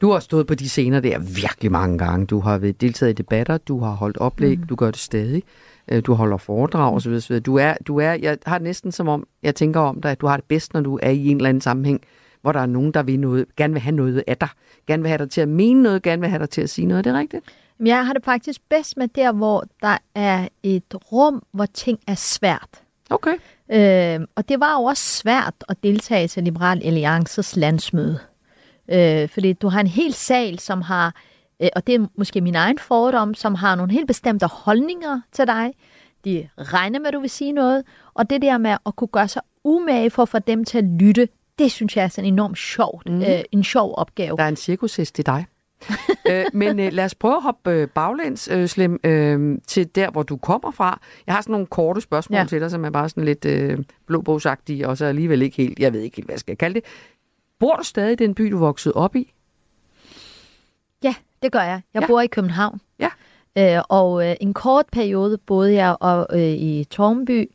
[0.01, 2.25] Du har stået på de scener der virkelig mange gange.
[2.25, 4.67] Du har været deltaget i debatter, du har holdt oplæg, mm.
[4.67, 5.43] du gør det stadig.
[5.87, 7.11] Øh, Du holder foredrag osv.
[7.11, 7.39] osv.
[7.39, 10.27] Du er, du er, jeg har næsten som om, jeg tænker om dig, at du
[10.27, 12.01] har det bedst, når du er i en eller anden sammenhæng,
[12.41, 14.49] hvor der er nogen, der vil noget, gerne vil have noget af dig.
[14.87, 16.85] Gerne vil have dig til at mene noget, gerne vil have dig til at sige
[16.85, 17.07] noget.
[17.07, 17.45] Er det rigtigt?
[17.85, 22.15] Jeg har det faktisk bedst med der, hvor der er et rum, hvor ting er
[22.15, 22.69] svært.
[23.09, 23.33] Okay.
[23.73, 28.19] Øh, og det var jo også svært at deltage til Liberal Alliances landsmøde.
[28.91, 31.15] Øh, fordi du har en hel sal, som har,
[31.61, 35.47] øh, og det er måske min egen fordom, som har nogle helt bestemte holdninger til
[35.47, 35.73] dig.
[36.25, 37.83] De regner med, at du vil sige noget.
[38.13, 40.83] Og det der med at kunne gøre sig umage for at få dem til at
[40.83, 41.27] lytte,
[41.59, 43.09] det synes jeg er sådan enormt sjovt.
[43.09, 43.21] Mm.
[43.21, 44.37] Øh, en sjov opgave.
[44.37, 45.45] Der er en cirkushest i dig.
[46.31, 50.11] øh, men øh, lad os prøve at hoppe øh, baglæns, øh, Slem, øh, til der,
[50.11, 50.99] hvor du kommer fra.
[51.27, 52.45] Jeg har sådan nogle korte spørgsmål ja.
[52.45, 53.77] Til dig, som er bare sådan lidt øh,
[54.07, 56.83] blåbogsagtige, og så alligevel ikke helt, jeg ved ikke helt, hvad jeg skal kalde det.
[57.59, 59.33] Bor du stadig i den by, du voksede op i?
[61.03, 61.81] Ja, det gør jeg.
[61.93, 62.05] Jeg Ja.
[62.05, 62.07] ja.
[62.07, 62.81] bor i København.
[62.99, 63.09] Ja.
[63.57, 67.51] Øh, og øh, en kort periode boede jeg og, øh, i Tormby.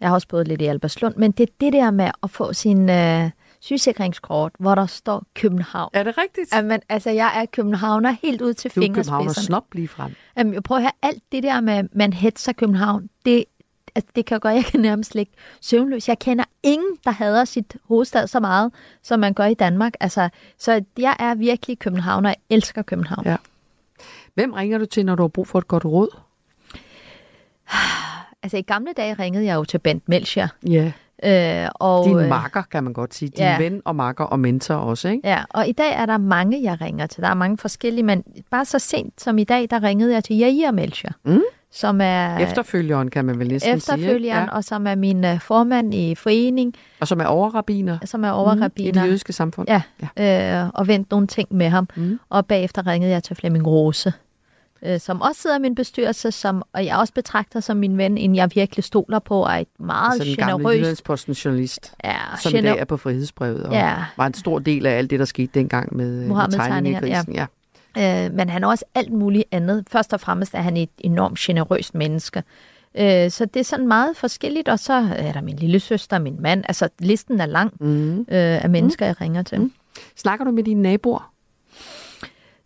[0.00, 1.14] Jeg har også boet lidt i Alberslund.
[1.16, 5.90] Men det er det der med at få sin øh, sygesikringskort, hvor der står København.
[5.92, 6.54] Er det rigtigt?
[6.54, 9.46] Jamen, altså, jeg er københavner helt ud til Du er København og fingerspidserne.
[9.46, 10.12] snop lige frem.
[10.36, 13.44] Jamen, jeg prøver at høre, alt det der med, man hetser København, det,
[13.94, 16.08] altså, det kan gøre, jeg kan nærmest ligge søvnløs.
[16.08, 19.92] Jeg kender ingen, der hader sit hovedstad så meget, som man gør i Danmark.
[20.00, 20.28] Altså,
[20.58, 22.28] så jeg er virkelig københavner.
[22.30, 23.26] Jeg elsker København.
[23.26, 23.36] Ja.
[24.34, 26.08] Hvem ringer du til, når du har brug for et godt råd?
[28.42, 30.48] Altså, i gamle dage ringede jeg jo til Bent Melchior.
[30.68, 30.92] Ja.
[31.24, 33.28] Øh, og, Din øh, makker, kan man godt sige.
[33.28, 33.58] Din ja.
[33.58, 35.28] ven og makker og mentor også, ikke?
[35.28, 37.22] Ja, og i dag er der mange, jeg ringer til.
[37.22, 40.36] Der er mange forskellige, men bare så sent som i dag, der ringede jeg til
[40.36, 41.40] Jair Melchior, Mm.
[41.72, 43.94] som er Efterfølgeren, kan man vel næsten sige.
[43.94, 44.54] efterfølgeren, ja.
[44.56, 48.32] og som er min uh, formand i forening, Og som er overrabiner som er i
[48.32, 48.92] overrabiner.
[49.02, 49.68] det jødiske samfund.
[49.68, 49.82] Ja,
[50.18, 50.62] ja.
[50.64, 51.88] Øh, og vendt nogle ting med ham.
[51.96, 52.18] Mm.
[52.30, 54.12] Og bagefter ringede jeg til Flemming Rose,
[54.82, 58.18] øh, som også sidder i min bestyrelse, som, og jeg også betragter som min ven,
[58.18, 60.78] en jeg virkelig stoler på, og et meget Altså den gamle generøst...
[60.78, 63.94] Jyllandsposten journalist, Ja, som i gener- dag er på frihedsbrevet, og Ja.
[64.16, 67.46] var en stor del af alt det, der skete dengang med, med Mohammed-tegningerne, tegningekrisen.
[67.96, 68.26] Ja.
[68.26, 69.84] Øh, men han er også alt muligt andet.
[69.90, 72.42] Først og fremmest er han et enormt generøst menneske.
[72.98, 74.68] Øh, så det er sådan meget forskelligt.
[74.68, 76.64] Og så er der min lille søster, min mand.
[76.68, 78.18] Altså, listen er lang Mm.
[78.20, 78.24] øh,
[78.64, 79.60] af mennesker, jeg ringer til.
[79.60, 79.72] Mm.
[80.16, 81.32] Snakker du med dine naboer?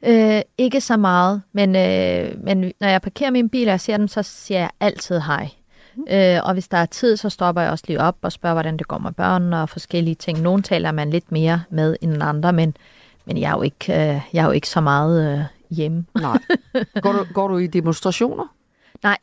[0.05, 3.97] Øh, ikke så meget, men, øh, men når jeg parkerer min bil, og jeg ser
[3.97, 5.49] dem, så siger jeg altid hej.
[6.11, 8.77] Øh, og hvis der er tid, så stopper jeg også lige op og spørger, hvordan
[8.77, 10.41] det går med børnene og forskellige ting.
[10.41, 12.77] Nogle taler man lidt mere med end andre, men,
[13.25, 15.45] men jeg, er jo ikke, øh, jeg er jo ikke så meget øh,
[15.77, 16.05] hjemme.
[16.21, 16.39] Nej.
[17.03, 18.45] Går du, går du i demonstrationer?
[19.03, 19.19] Nej,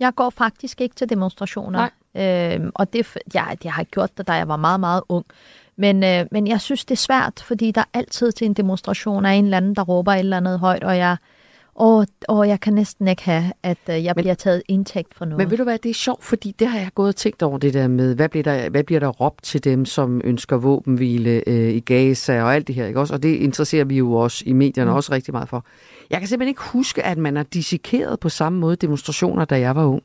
[0.00, 1.88] jeg går faktisk ikke til demonstrationer.
[2.16, 5.02] Øhm, og det, er f- jeg, jeg har gjort det, da jeg var meget, meget
[5.08, 5.24] ung.
[5.76, 9.26] Men, øh, men jeg synes, det er svært, fordi der er altid til en demonstration
[9.26, 11.16] af en eller anden, der råber et eller andet højt, og jeg,
[11.74, 15.24] og, og jeg kan næsten ikke have, at øh, jeg Men- bliver taget indtægt for
[15.24, 15.38] noget.
[15.38, 17.58] Men ved du hvad, det er sjovt, fordi det har jeg gået og tænkt over
[17.58, 21.42] det der med, hvad bliver der, hvad bliver der råbt til dem, som ønsker våbenhvile
[21.48, 23.14] øh, i Gaza og alt det her, ikke også?
[23.14, 24.96] Og det interesserer vi jo også i medierne mm.
[24.96, 25.64] også rigtig meget for.
[26.10, 29.76] Jeg kan simpelthen ikke huske, at man har dissekeret på samme måde demonstrationer, da jeg
[29.76, 30.02] var ung.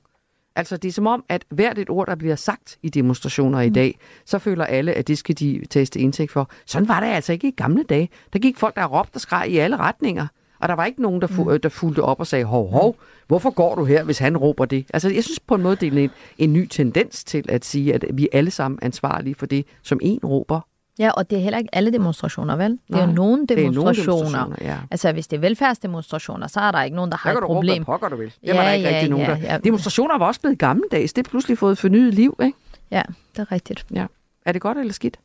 [0.57, 3.69] Altså, det er som om, at hvert et ord, der bliver sagt i demonstrationer i
[3.69, 6.49] dag, så føler alle, at det skal de tages til indtægt for.
[6.65, 8.09] Sådan var det altså ikke i gamle dage.
[8.33, 10.27] Der gik folk, der råbte og skreg i alle retninger.
[10.59, 11.59] Og der var ikke nogen, der, fu- mm.
[11.61, 12.95] der fulgte op og sagde, hov, hov,
[13.27, 14.85] hvorfor går du her, hvis han råber det?
[14.93, 17.93] Altså, jeg synes på en måde, det er en, en ny tendens til at sige,
[17.93, 20.66] at vi er alle sammen ansvarlige for det, som en råber.
[20.99, 22.71] Ja, og det er heller ikke alle demonstrationer, vel?
[22.71, 24.21] Det er Nej, nogle det er nogle demonstrationer.
[24.23, 24.77] demonstrationer, ja.
[24.91, 27.47] Altså, hvis det er velfærdsdemonstrationer, så er der ikke nogen, der har Der kan et
[27.49, 27.85] du råbe, problem.
[27.85, 28.25] pokker du vil.
[28.27, 29.37] Det Ja, var der ikke ja, rigtig nogen, ja, der...
[29.41, 29.57] ja.
[29.57, 31.13] Demonstrationer var også blevet gammeldags.
[31.13, 32.57] Det er pludselig fået fornyet liv, ikke?
[32.91, 33.01] Ja,
[33.35, 33.85] det er rigtigt.
[33.93, 34.05] Ja.
[34.45, 35.19] Er det godt eller skidt?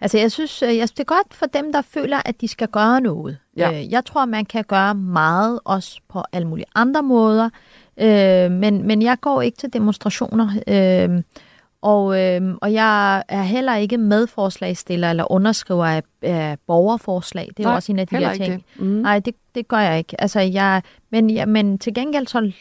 [0.00, 2.48] Altså, jeg synes, øh, jeg synes, det er godt for dem, der føler, at de
[2.48, 3.38] skal gøre noget.
[3.56, 3.70] Ja.
[3.72, 7.50] Øh, Jeg tror, man kan gøre meget, også på alle mulige andre måder.
[8.00, 10.48] Øh, men, men jeg går ikke til demonstrationer.
[10.66, 11.22] Øh,
[11.82, 17.48] og, øh, og jeg er heller ikke medforslagstiller eller underskriver af, af borgerforslag.
[17.56, 18.54] Det er Nej, jo også en af de her ting.
[18.54, 18.82] det.
[18.82, 18.86] Mm.
[18.86, 20.20] Nej, det, det gør jeg ikke.
[20.20, 22.52] Altså, jeg, men, ja, men til gengæld så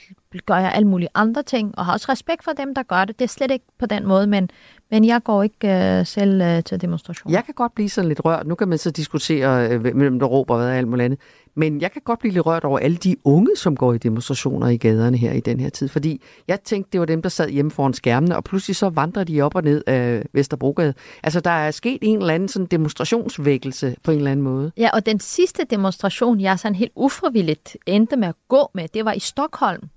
[0.45, 3.19] gør jeg alle mulige andre ting, og har også respekt for dem, der gør det.
[3.19, 4.49] Det er slet ikke på den måde, men,
[4.91, 7.33] men jeg går ikke øh, selv øh, til demonstration.
[7.33, 8.47] Jeg kan godt blive sådan lidt rørt.
[8.47, 11.19] Nu kan man så diskutere, øh, hvem der råber hvad og alt muligt andet.
[11.55, 14.67] Men jeg kan godt blive lidt rørt over alle de unge, som går i demonstrationer
[14.67, 15.87] i gaderne her i den her tid.
[15.87, 19.23] Fordi jeg tænkte, det var dem, der sad hjemme foran skærmene, og pludselig så vandrer
[19.23, 20.93] de op og ned af Vesterbrogade.
[21.23, 24.71] Altså, der er sket en eller anden sådan demonstrationsvækkelse på en eller anden måde.
[24.77, 29.05] Ja, og den sidste demonstration, jeg sådan helt ufrivilligt endte med at gå med, det
[29.05, 29.89] var i Stockholm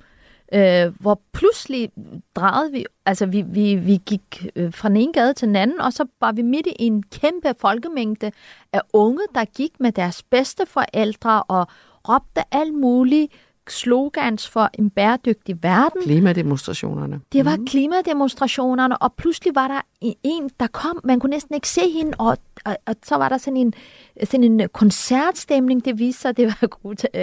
[0.54, 1.90] øh, hvor pludselig
[2.34, 5.80] drejede vi, altså vi, vi, vi gik øh, fra den ene gade til den anden,
[5.80, 8.32] og så var vi midt i en kæmpe folkemængde
[8.72, 11.66] af unge, der gik med deres bedste forældre og
[12.08, 13.32] råbte alt muligt
[13.70, 16.02] slogans for en bæredygtig verden.
[16.02, 17.20] Klimademonstrationerne.
[17.32, 17.66] Det var mm.
[17.66, 19.80] klimademonstrationerne, og pludselig var der
[20.22, 23.38] en, der kom, man kunne næsten ikke se hende, og, og, og så var der
[23.38, 23.74] sådan en,
[24.24, 26.66] sådan en koncertstemning, det viste sig, det var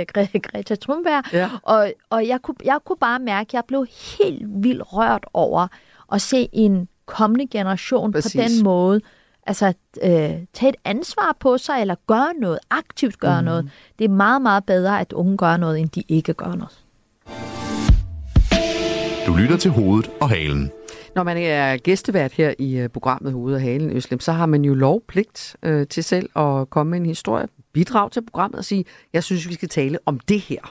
[0.05, 1.49] Greta, Greta Thunberg, ja.
[1.63, 3.85] og, og jeg, kunne, jeg kunne bare mærke, at jeg blev
[4.19, 5.67] helt vildt rørt over
[6.11, 8.35] at se en kommende generation Præcis.
[8.35, 9.01] på den måde,
[9.49, 9.73] altså
[10.03, 10.11] øh,
[10.53, 13.45] tage et ansvar på sig, eller gøre noget, aktivt gøre mm.
[13.45, 13.71] noget.
[13.99, 16.79] Det er meget, meget bedre, at unge gør noget, end de ikke gør noget.
[19.27, 20.71] Du lytter til hovedet og halen.
[21.15, 24.65] Når man er gæstevært her i uh, programmet Hovedet og Halen, Øslem, så har man
[24.65, 28.85] jo lovpligt uh, til selv at komme med en historie, bidrag til programmet og sige,
[29.13, 30.61] jeg synes, vi skal tale om det her.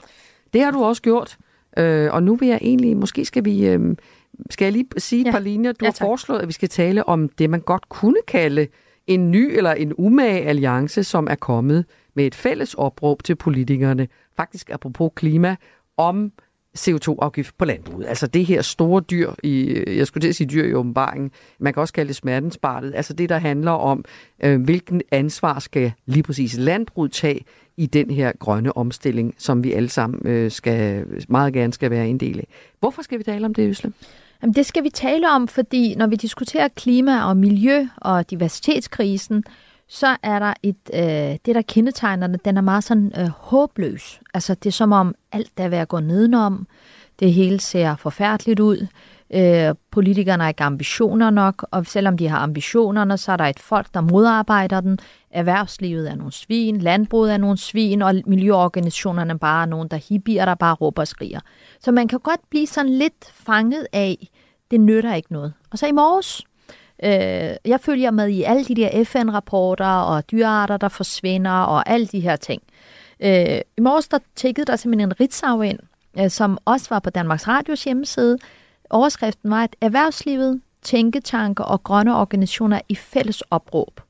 [0.53, 1.37] Det har du også gjort,
[1.79, 3.75] uh, og nu vil jeg egentlig, måske skal vi...
[3.75, 3.95] Uh,
[4.49, 5.31] skal jeg lige sige et ja.
[5.31, 5.71] par linjer?
[5.71, 8.67] Du ja, har foreslået, at vi skal tale om det, man godt kunne kalde
[9.07, 14.07] en ny eller en umage alliance, som er kommet med et fælles opråb til politikerne,
[14.37, 15.55] faktisk apropos klima,
[15.97, 16.31] om
[16.77, 18.07] CO2-afgift på landbruget.
[18.07, 21.73] Altså det her store dyr, i, jeg skulle til at sige dyr i åbenbaringen, man
[21.73, 24.05] kan også kalde det smertensbartet, altså det, der handler om,
[24.43, 27.45] øh, hvilken ansvar skal lige præcis landbruget tage
[27.77, 32.07] i den her grønne omstilling, som vi alle sammen øh, skal, meget gerne skal være
[32.07, 32.47] en del af.
[32.79, 33.93] Hvorfor skal vi tale om det, Øslem?
[34.41, 39.43] Jamen, det skal vi tale om, fordi når vi diskuterer klima og miljø og diversitetskrisen,
[39.87, 44.19] så er der et, øh, det, der kendetegner den, den er meget sådan øh, håbløs.
[44.33, 46.67] Altså, det er som om alt er ved at gå nedenom.
[47.19, 48.87] Det hele ser forfærdeligt ud.
[49.33, 53.59] Øh, politikerne har ikke ambitioner nok, og selvom de har ambitionerne, så er der et
[53.59, 54.99] folk, der modarbejder den.
[55.31, 60.55] Erhvervslivet er nogle svin, landbruget er nogle svin, og miljøorganisationerne er bare der hippier, der
[60.55, 61.39] bare råber og skriger.
[61.79, 64.29] Så man kan godt blive sådan lidt fanget af,
[64.71, 65.53] det nytter ikke noget.
[65.71, 66.41] Og så i morges,
[67.03, 72.07] øh, jeg følger med i alle de der FN-rapporter og dyrearter, der forsvinder og alle
[72.07, 72.61] de her ting.
[73.19, 75.79] Øh, I morges der tækkede der simpelthen en Ritzau ind,
[76.19, 78.37] øh, som også var på Danmarks Radios hjemmeside.
[78.89, 84.01] Overskriften var, at erhvervslivet, tænketanker og grønne organisationer i fælles opråb.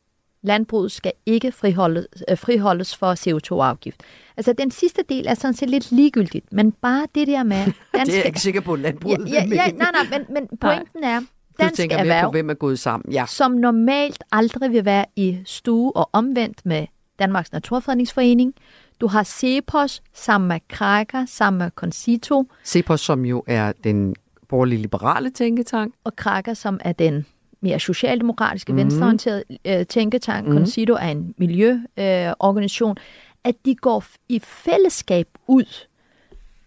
[0.42, 4.04] Landbruget skal ikke friholdes, øh, friholdes for CO2-afgift.
[4.38, 7.58] Altså, den sidste del er sådan set lidt ligegyldigt, men bare det der med...
[7.66, 10.58] det er jeg ikke sikker på, at landbruget ja, ja, ja, nej, nej, men, men
[10.58, 11.22] pointen er,
[11.60, 13.14] dansk tænker erhverv, på, hvem er gået sammen.
[13.14, 13.26] Ja.
[13.28, 16.88] som normalt aldrig vil være i stue og omvendt med
[17.20, 18.54] Danmarks Naturfredningsforening.
[19.02, 22.46] Du har Cepos sammen med Kraker, sammen med Concito.
[22.66, 24.16] Cepos, som jo er den
[24.50, 25.94] borgerlige liberale tænketank.
[26.04, 27.26] Og Kraker, som er den
[27.62, 28.78] mere socialdemokratiske, mm.
[28.78, 30.48] venstreorienterede øh, tænketank.
[30.48, 30.54] Mm.
[30.54, 32.98] Concito er en miljøorganisation.
[33.00, 33.04] Øh,
[33.44, 35.86] at de går i fællesskab ud,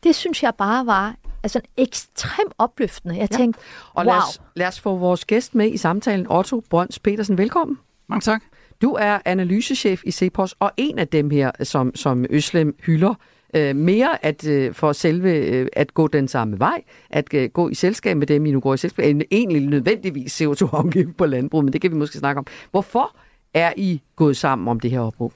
[0.02, 3.14] det synes jeg bare var altså ekstremt opløftende.
[3.14, 3.36] Jeg ja.
[3.36, 3.60] tænkte,
[3.94, 4.14] Og wow.
[4.14, 6.26] lad os, lad os få vores gæst med i samtalen.
[6.30, 7.78] Otto Brøns Petersen, velkommen.
[8.08, 8.42] Mange tak.
[8.82, 13.14] Du er analysechef i Cepos, og en af dem her, som, som Øslem hylder,
[13.56, 17.68] øh, mere at øh, for selve øh, at gå den samme vej, at øh, gå
[17.68, 21.64] i selskab med dem, I nu går i selskab, end egentlig nødvendigvis CO2-afgift på landbrug,
[21.64, 22.46] men det kan vi måske snakke om.
[22.70, 23.16] Hvorfor
[23.54, 25.32] er I gået sammen om det her opråb?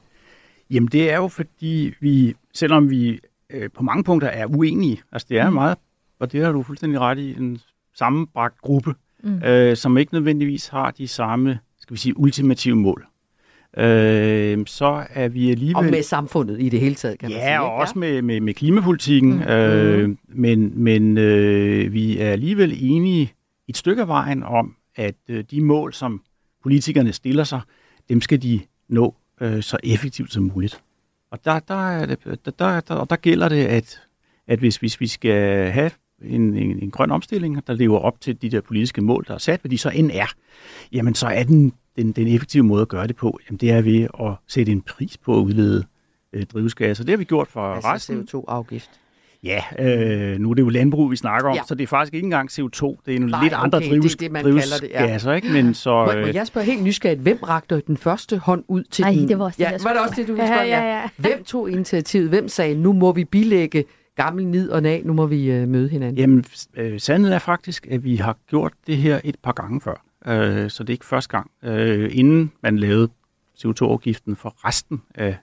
[0.71, 5.27] Jamen det er jo fordi vi, selvom vi øh, på mange punkter er uenige, altså
[5.31, 5.55] det er mm.
[5.55, 5.77] meget,
[6.19, 7.61] og det har du fuldstændig ret i, en
[7.95, 9.43] sammenbragt gruppe, mm.
[9.43, 13.07] øh, som ikke nødvendigvis har de samme, skal vi sige, ultimative mål.
[13.77, 15.77] Øh, så er vi alligevel...
[15.77, 17.53] Og med samfundet i det hele taget, kan ja, man sige.
[17.53, 19.35] Ja, og også med, med, med klimapolitikken.
[19.35, 19.43] Mm.
[19.43, 20.19] Øh, mm.
[20.29, 23.33] men men øh, vi er alligevel enige
[23.69, 26.23] et stykke af vejen om, at øh, de mål, som
[26.63, 27.61] politikerne stiller sig,
[28.09, 30.81] dem skal de nå øh, så effektivt som muligt.
[31.31, 34.01] Og der, der, er der, der, der, der gælder det, at,
[34.47, 35.91] at hvis, hvis vi skal have
[36.23, 39.39] en, en, en grøn omstilling, der lever op til de der politiske mål, der er
[39.39, 40.33] sat, hvad de så end er,
[40.93, 43.83] jamen så er den, den, den effektive måde at gøre det på, jamen det er
[43.83, 45.85] ved at sætte en pris på at udlede
[46.33, 47.05] øh, drivhusgasser.
[47.05, 48.29] Det har vi gjort for altså resten.
[48.35, 48.91] CO2-afgift.
[49.45, 51.63] Ja, øh, nu er det jo landbrug, vi snakker om, ja.
[51.69, 52.57] så det er faktisk ikke engang CO2.
[53.07, 55.33] Det er nogle Nej, lidt andre okay, drivhus, det det, man drivhusgasser, det, ja.
[55.33, 55.53] ikke?
[55.53, 58.83] Men så, må, må øh, jeg spørge helt nysgerrigt, hvem rakte den første hånd ud
[58.83, 59.29] til Ej, den?
[59.29, 60.69] det var også det, ja, var det også det, du ville Ja, spørge?
[60.69, 61.09] ja, ja.
[61.17, 62.29] Hvem tog initiativet?
[62.29, 63.85] Hvem sagde, nu må vi bilægge
[64.17, 66.19] gammel nid og nag, nu må vi øh, møde hinanden?
[66.19, 66.45] Jamen,
[66.77, 70.06] øh, sandheden er faktisk, at vi har gjort det her et par gange før.
[70.29, 71.51] Øh, så det er ikke første gang.
[71.63, 73.09] Øh, inden man lavede
[73.59, 75.37] CO2-afgiften for resten af,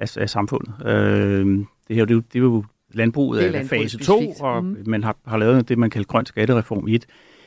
[0.00, 0.74] af, af samfundet.
[0.86, 1.46] Øh,
[1.88, 4.16] det her det er, jo, det er jo landbruget Det er af fase landbruget 2,
[4.18, 4.40] specifikt.
[4.40, 4.82] og Mhm.
[4.86, 7.06] man har, har lavet det, man kalder grøn skattereform 1.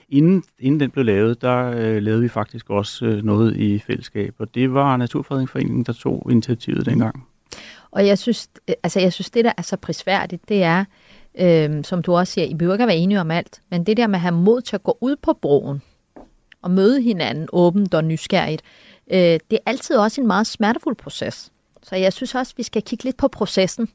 [0.10, 4.34] Inden, inden den blev lavet, der øh, lavede vi faktisk også øh, noget i fællesskab,
[4.40, 7.28] og det var Naturfredningsforeningen, der tog initiativet dengang.
[7.92, 10.86] Og jeg synes, øh, altså jeg synes, det der er så prisværdigt, det er,
[11.40, 13.98] øh, som du også siger, I behøver ikke at være enige om alt, men det
[13.98, 15.82] der med at have mod til at gå ud på broen
[16.62, 18.62] og møde hinanden åbent og nysgerrigt,
[19.12, 21.52] øh, det er altid også en meget smertefuld proces.
[21.84, 23.90] Så jeg synes også, vi skal kigge lidt på processen.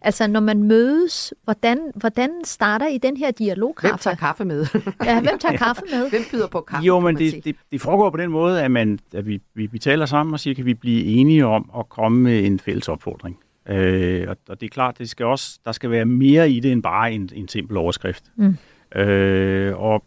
[0.00, 4.66] Altså, når man mødes, hvordan, hvordan starter I den her dialog, Hvem tager kaffe med?
[5.04, 6.10] Ja, hvem tager kaffe med?
[6.10, 6.86] Hvem byder på kaffe?
[6.86, 9.66] Jo, men man det, det, det foregår på den måde, at, man, at vi, vi,
[9.66, 12.88] vi taler sammen og siger, kan vi blive enige om at komme med en fælles
[12.88, 13.38] opfordring.
[13.68, 16.72] Øh, og, og det er klart, det skal også, der skal være mere i det
[16.72, 18.24] end bare en, en simpel overskrift.
[18.36, 18.56] Mm.
[19.00, 20.04] Øh, og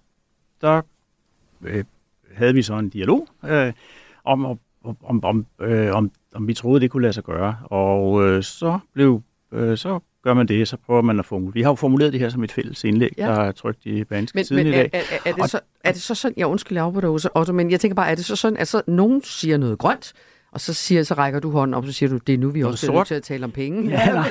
[0.61, 0.81] der
[1.61, 1.83] øh,
[2.35, 3.73] havde vi så en dialog øh,
[4.25, 4.57] om, om,
[5.03, 7.55] om, om, øh, om, om vi troede, det kunne lade sig gøre.
[7.63, 9.21] Og øh, så blev
[9.53, 11.53] øh, så gør man det, så prøver man at formulere.
[11.53, 13.23] Vi har jo formuleret det her som et fælles indlæg, Ja.
[13.27, 14.89] der er trykt i Banske Men, Tiden men i dag.
[14.93, 17.53] er, er, er, det Og- så, er det så sådan, jeg undskyld, jeg afbryder Otto,
[17.53, 20.13] men jeg tænker bare, er det så sådan, at så nogen siger noget grønt,
[20.51, 22.49] og så, siger, så rækker du hånden op, og så siger du, det er nu,
[22.49, 23.07] vi også sort.
[23.07, 23.89] til at tale om penge.
[23.89, 24.29] Ja, nej,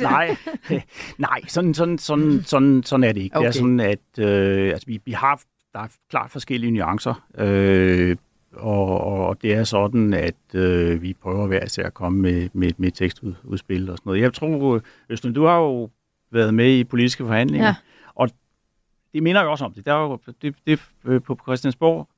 [0.00, 0.36] nej,
[1.18, 3.36] nej sådan, sådan, sådan, sådan, sådan er det ikke.
[3.36, 3.46] Okay.
[3.48, 5.40] Det er sådan, at øh, altså, vi, vi har,
[5.74, 8.16] der er klart forskellige nuancer, øh,
[8.52, 12.70] og, og det er sådan, at øh, vi prøver hver især at komme med, med,
[12.76, 14.20] med tekstudspil og sådan noget.
[14.20, 15.90] Jeg tror, Østen, du har jo
[16.30, 17.74] været med i politiske forhandlinger, Ja.
[18.14, 18.28] og
[19.14, 19.86] det minder jo også om det.
[19.86, 22.08] Der er jo, det, det øh, på Christiansborg,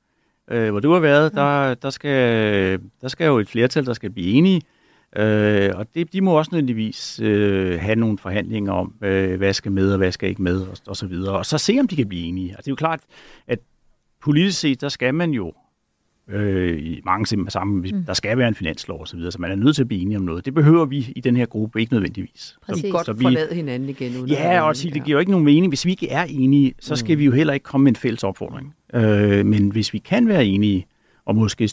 [0.51, 4.09] øh, hvor du har været, der, der, skal, der skal jo et flertal, der skal
[4.09, 4.61] blive enige.
[5.17, 9.71] Øh, og det, de må også nødvendigvis øh, have nogle forhandlinger om, øh, hvad skal
[9.71, 11.37] med og hvad skal ikke med, og, og så videre.
[11.37, 12.49] Og så se, om de kan blive enige.
[12.49, 12.99] Altså, det er jo klart,
[13.47, 13.59] at
[14.21, 15.53] politisk set, der skal man jo
[16.29, 18.03] øh, i mange sammen, mm.
[18.03, 20.01] der skal være en finanslov og så videre, så man er nødt til at blive
[20.01, 20.45] enige om noget.
[20.45, 22.57] Det behøver vi i den her gruppe ikke nødvendigvis.
[22.77, 24.17] I kan godt Så vi- forlade hinanden igen.
[24.17, 25.67] Uden Ja, og sige, det giver jo ikke nogen mening.
[25.71, 27.19] Hvis vi ikke er enige, så skal mm.
[27.19, 28.75] vi jo heller ikke komme med en fælles opfordring.
[28.93, 30.85] Øh, men hvis vi kan være enige,
[31.25, 31.69] og måske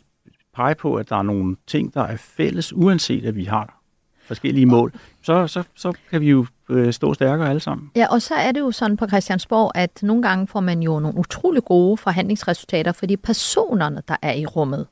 [0.55, 3.81] pege på, at der er nogle ting, der er fælles, uanset at vi har
[4.25, 4.93] forskellige mål,
[5.23, 7.91] så, så, så kan vi jo øh, stå stærkere alle sammen.
[7.97, 11.01] Ja, og så er det jo sådan på Christiansborg, at nogle gange får man jo
[11.01, 14.87] nogle utrolig gode forhandlingsresultater, fordi personerne, der er i rummet,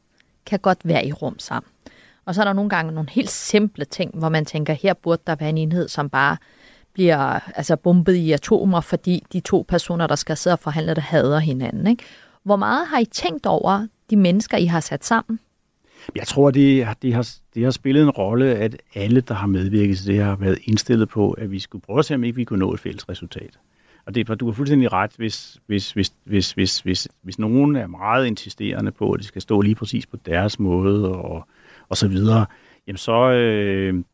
[0.46, 1.70] kan godt være i rum sammen.
[2.26, 5.22] Og så er der nogle gange nogle helt simple ting, hvor man tænker, her burde
[5.26, 6.36] der være en enhed, som bare
[6.94, 11.00] bliver altså, bombet i atomer, fordi de to personer, der skal sidde og forhandle der
[11.00, 11.86] hader hinanden.
[11.86, 12.04] Ikke?
[12.42, 15.38] Hvor meget har I tænkt over de mennesker, I har sat sammen?
[16.16, 19.98] Jeg tror, det, det, har, det har spillet en rolle, at alle, der har medvirket
[19.98, 22.44] til det, har været indstillet på, at vi skulle prøve at se, om ikke vi
[22.44, 23.58] kunne nå et fælles resultat.
[24.06, 27.86] Og det, du har fuldstændig ret, hvis, hvis, hvis, hvis, hvis, hvis, hvis nogen er
[27.86, 31.46] meget insisterende på, at det skal stå lige præcis på deres måde og,
[31.88, 32.46] og så videre,
[32.86, 34.04] jamen så, øh,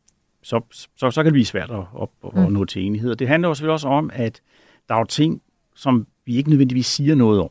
[0.43, 0.61] så,
[0.95, 2.53] så, så kan det blive svært at, at, at Mm.
[2.53, 3.11] nå til enighed.
[3.11, 4.41] Og det handler jo selvfølgelig også om, at
[4.89, 5.41] der er jo ting,
[5.75, 7.49] som vi ikke nødvendigvis siger noget om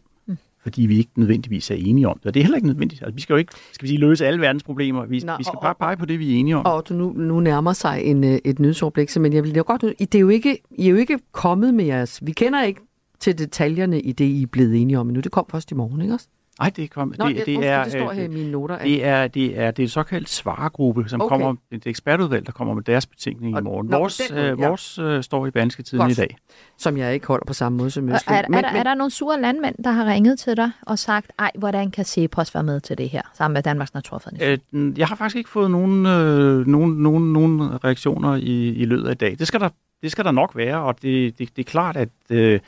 [0.69, 2.27] fordi vi ikke nødvendigvis er enige om det.
[2.27, 3.03] Og det er heller ikke nødvendigt.
[3.03, 5.07] Altså, vi skal jo ikke skal vi sige, løse alle verdens problemer.
[5.07, 6.65] Vi, Nå, vi skal og- bare pege på det, vi er enige om.
[6.67, 9.83] Og Otto, nu, nu nærmer sig en, øh, et nyhedsoverblik, men jeg vil jo godt,
[9.99, 12.81] I, det er jo ikke, I er jo ikke kommet med jeres, vi kender ikke
[13.21, 15.21] til detaljerne i det, I er blevet enige om endnu.
[15.21, 16.27] Det kom først i morgen, ikke også?
[16.61, 18.75] Nej, det, kom, Nå, det, det- det, er, det står øh, her i mine noter,
[18.77, 21.29] at- Det er, det er, det er et såkaldt svaregruppe, som Okay.
[21.29, 23.87] kommer, et ekspertudvalg, der kommer med deres betænkning i morgen.
[23.87, 24.69] nå, Vores, den øh, ja.
[24.69, 26.13] vores øh, står i Banske Tiden Godt.
[26.13, 26.37] i dag.
[26.79, 28.37] Som jeg ikke holder på samme måde som Er, Østlund.
[28.39, 31.31] er, er, der, er der nogle sure landmænd, der har ringet til dig og sagt,
[31.39, 34.93] ej, hvordan kan Cepos være med til det her, sammen med Danmarks Naturfredningsforening?
[34.93, 39.09] Øh, jeg har faktisk ikke fået nogen, øh, nogen, nogen, nogen reaktioner i, i løbet
[39.09, 39.37] af dag.
[39.39, 39.69] Det skal der,
[40.03, 42.61] det skal der nok være, og det, det, det er klart, at, at øh,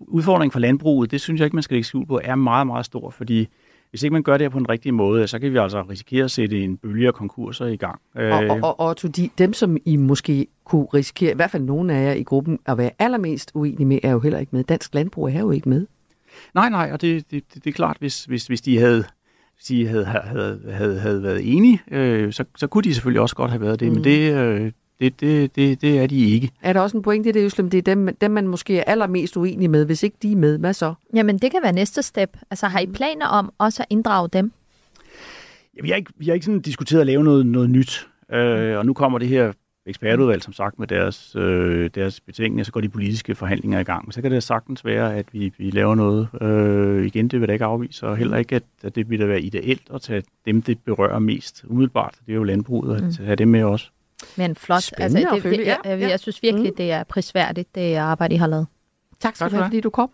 [0.00, 2.86] udfordringen for landbruget, det synes jeg ikke, man skal lægge skjul på, er meget, meget
[2.86, 3.48] stor, fordi
[3.90, 6.24] hvis ikke man gør det her på en rigtig måde, så kan vi altså risikere
[6.24, 8.00] at sætte en bølge af konkurser i gang.
[8.14, 11.62] Og, og, og, og Otto, de, dem, som I måske kunne risikere, i hvert fald
[11.62, 14.64] nogle af jer i gruppen, at være allermest uenige med, er jo heller ikke med.
[14.64, 15.86] Dansk landbrug er jo ikke med.
[16.54, 19.04] Nej, nej, og det, det, det, det er klart, hvis, hvis, hvis de havde
[19.56, 23.36] hvis de havde, havde, havde, havde været enige, øh, så, så kunne de selvfølgelig også
[23.36, 23.88] godt have været det.
[23.88, 23.94] Mm.
[23.94, 26.50] men det, øh, det, det, det, det er de ikke.
[26.62, 27.70] Er der også en pointe i det, Øslem?
[27.70, 29.86] Det er dem, dem, man måske er allermest uenig med.
[29.86, 30.94] Hvis ikke de er med, hvad så?
[31.14, 32.36] Jamen, det kan være næste step.
[32.50, 34.52] Altså, har I planer om også at inddrage dem?
[35.76, 38.78] Ja, vi har ikke, vi har ikke sådan diskuteret at lave noget, noget nyt, øh,
[38.78, 39.52] og nu kommer det her
[39.86, 43.82] ekspertudvalg, som sagt, med deres, øh, deres betænkning, og så går de politiske forhandlinger i
[43.82, 44.14] gang.
[44.14, 46.28] Så kan det sagtens være, at vi, vi laver noget.
[46.42, 49.26] Øh, igen, det vil jeg ikke afvise, og heller ikke, at, at det vil da
[49.26, 52.14] være ideelt at tage dem, det berører mest umiddelbart.
[52.26, 53.24] Det er jo landbruget, at Mm.
[53.24, 53.90] have dem med også.
[54.36, 54.82] Men flot.
[54.82, 56.76] Spændende altså, at det, følge, det, jeg, jeg, jeg synes virkelig, Mm.
[56.76, 58.66] det er prisværdigt, det arbejde, I har lavet.
[59.20, 60.10] Tak skal du have, fordi du kom.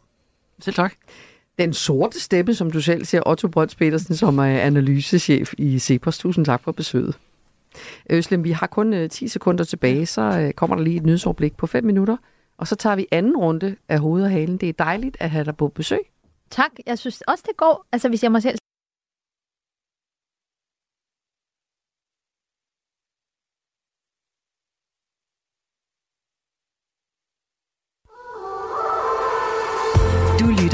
[0.59, 0.95] Selv tak.
[1.59, 6.19] Den sorte steppe, som du selv ser, Otto Brøns Petersen, som er analysechef i Cepos.
[6.19, 7.19] Tusind tak for besøget.
[8.11, 11.57] Øslem, vi har kun øh, 10 sekunder tilbage, så øh, kommer der lige et nyhedsoverblik
[11.57, 12.17] på 5 minutter.
[12.59, 14.57] Og så tager vi anden runde af hoved og halen.
[14.57, 15.99] Det er dejligt at have dig på besøg.
[16.51, 16.71] Tak.
[16.87, 17.87] Jeg synes også, det går.
[17.93, 18.59] Altså, hvis jeg må selv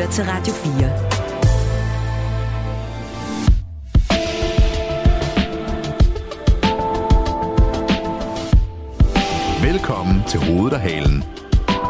[0.02, 0.72] lytter til Radio 4.
[9.72, 11.22] Velkommen til Hovedet og Halen.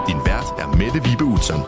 [0.09, 1.61] Din vært er Mette Vibe Utzon.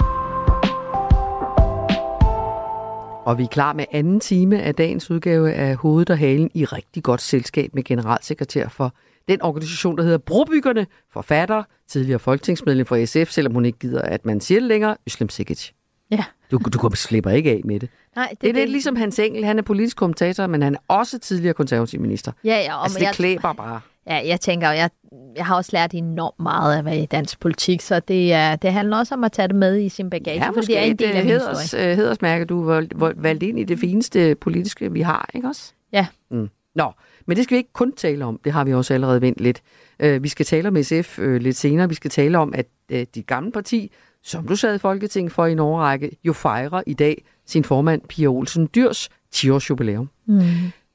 [3.26, 6.64] Og vi er klar med anden time af dagens udgave af Hovedet og Halen i
[6.64, 8.94] rigtig godt selskab med generalsekretær for
[9.28, 14.26] den organisation, der hedder Brobyggerne, forfatter, tidligere folketingsmedlem for SF, selvom hun ikke gider, at
[14.26, 15.72] man siger det længere, Øslem Sikic.
[16.10, 16.24] Ja.
[16.50, 17.88] Du, du kommer slipper ikke af med det.
[18.16, 19.44] Nej, Det, det er lidt ligesom Hans Engel.
[19.44, 22.32] Han er politisk kommentator, men han er også tidligere konservativ minister.
[22.44, 23.80] Ja, ja, og altså, men det jeg- klæber bare.
[24.06, 24.90] Ja, jeg tænker, jeg,
[25.36, 28.56] jeg har også lært enormt meget af at være i dansk politik, så det, er,
[28.56, 30.82] det handler også om at tage det med i sin bagage, Ja, for det er
[30.82, 31.90] en del af min heders, historie.
[31.90, 32.44] øh, hedersmærke.
[32.44, 35.72] Du er valgt- valgt ind i det fineste politiske, vi har, ikke også?
[35.92, 36.06] Ja.
[36.30, 36.48] Mm.
[36.74, 36.92] Nå,
[37.26, 38.40] men det skal vi ikke kun tale om.
[38.44, 39.62] Det har vi også allerede vendt lidt.
[40.00, 41.88] Øh, vi skal tale om SF øh, lidt senere.
[41.88, 42.66] Vi skal tale om, at
[43.14, 43.92] de gamle parti,
[44.24, 48.02] som du sad i Folketinget for i en årrække, jo fejrer i dag sin formand,
[48.08, 50.40] Pia Olsen Dyrs 10-års jubilæum Mm.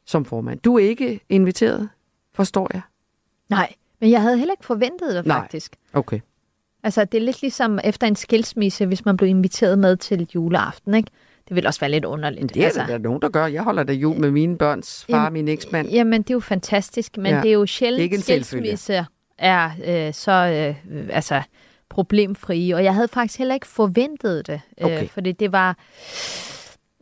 [0.05, 0.59] som formand.
[0.59, 1.89] Du er ikke inviteret,
[2.33, 2.81] forstår jeg?
[3.49, 5.37] Nej, men jeg havde heller ikke forventet det, Nej.
[5.41, 5.75] faktisk.
[5.93, 6.19] Okay.
[6.83, 10.93] Altså, det er lidt ligesom efter en skilsmisse, hvis man blev inviteret med til juleaften,
[10.93, 11.11] ikke?
[11.47, 12.53] Det vil også være lidt underligt.
[12.53, 12.83] Det er altså.
[12.87, 13.45] der er nogen, der gør.
[13.45, 15.89] Jeg holder da jul med mine børns far og min eksmand.
[15.89, 17.41] Jamen, det er jo fantastisk, men Ja.
[17.41, 18.77] det er jo Det er sjældent, ikke en selvfølge.
[18.77, 19.05] skilsmisse
[19.37, 19.71] er
[20.07, 20.31] øh, så
[20.91, 21.41] øh, altså,
[21.89, 25.03] problemfrie, og jeg havde faktisk heller ikke forventet det, Okay.
[25.03, 25.77] øh, fordi det var...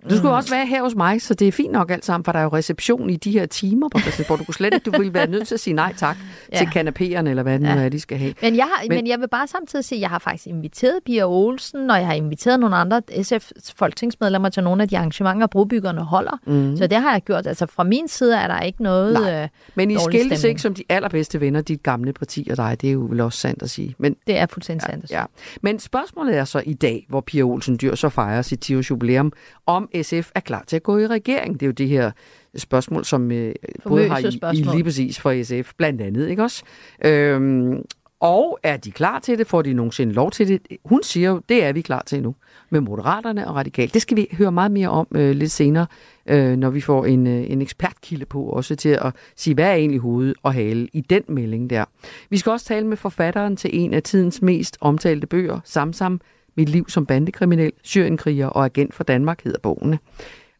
[0.09, 0.35] Du skulle Mm.
[0.37, 2.43] også være her hos mig, så det er fint nok alt sammen, for der er
[2.43, 4.39] jo reception i de her timer på Christiansborg.
[4.39, 6.17] Du kunne slet ikke, du ville være nødt til at sige nej tak
[6.53, 6.57] Ja.
[6.57, 7.75] til kanapéerne, eller hvad det nu Ja.
[7.85, 8.33] er, de skal have.
[8.41, 10.99] Men jeg, har, Men- men, jeg vil bare samtidig sige, at jeg har faktisk inviteret
[11.05, 15.47] Pia Olsen, og jeg har inviteret nogle andre SF folketingsmedlemmer til nogle af de arrangementer,
[15.47, 16.39] brobyggerne holder.
[16.47, 16.77] Mm.
[16.77, 17.47] Så det har jeg gjort.
[17.47, 19.41] Altså fra min side er der ikke noget Nej.
[19.43, 20.45] øh, Men I stemning.
[20.45, 22.77] ikke som de allerbedste venner, dit gamle parti og dig.
[22.81, 23.95] Det er jo vel også sandt at sige.
[23.99, 25.03] Men, Det er fuldstændig sandt.
[25.03, 25.19] at sige.
[25.19, 25.25] ja.
[25.61, 28.89] Men spørgsmålet er så i dag, hvor Pia Olsen Dyr så fejrer sit 10 års
[28.89, 29.31] jubilæum,
[29.65, 31.53] om SF er klar til at gå i regering.
[31.53, 32.11] Det er jo det her
[32.55, 33.55] spørgsmål, som øh,
[33.87, 34.17] både har
[34.53, 36.63] I, I lige præcis for SF, blandt andet, ikke også?
[37.05, 37.83] Øhm,
[38.19, 39.47] og er de klar til det?
[39.47, 40.61] Får de nogensinde lov til det?
[40.85, 42.35] Hun siger jo, det er vi klar til nu
[42.69, 43.93] med Moderaterne og Radikal.
[43.93, 45.85] Det skal vi høre meget mere om øh, lidt senere,
[46.27, 49.73] øh, når vi får en, øh, en ekspertkilde på også til at sige, hvad er
[49.73, 51.85] egentlig hoved og hale i den melding der.
[52.29, 56.21] Vi skal også tale med forfatteren til en af tidens mest omtalte bøger, Samsam,
[56.57, 59.99] Mit liv som bandekriminel, Syrienkriger og agent for Danmark hedder bogen.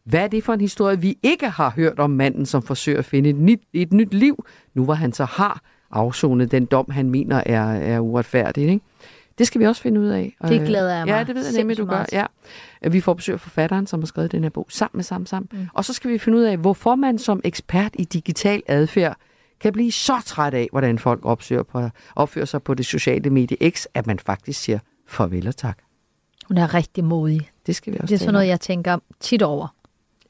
[0.04, 3.04] Hvad er det for en historie, vi ikke har hørt om manden, som forsøger at
[3.04, 4.44] finde et nyt, et nyt liv,
[4.74, 8.68] nu hvor han så har afsonet den dom, han mener er, er uretfærdig.
[8.68, 8.80] Ikke?
[9.38, 10.36] Det skal vi også finde ud af.
[10.42, 12.04] Det Øh, glæder jeg Ja, mig det ved jeg nemlig, du gør.
[12.12, 12.26] Ja.
[12.88, 15.48] Vi får besøg af forfatteren, som har skrevet den her bog sammen med Samsam.
[15.52, 15.66] Mm.
[15.74, 19.16] Og så skal vi finde ud af, hvorfor man som ekspert i digital adfærd
[19.60, 23.70] kan blive så træt af, hvordan folk opfører, på, opfører sig på det sociale medie
[23.70, 25.78] X, at man faktisk siger farvel og tak.
[26.48, 27.50] Hun er rigtig modig.
[27.66, 29.74] Det skal vi også Det er sådan noget, jeg tænker tit over.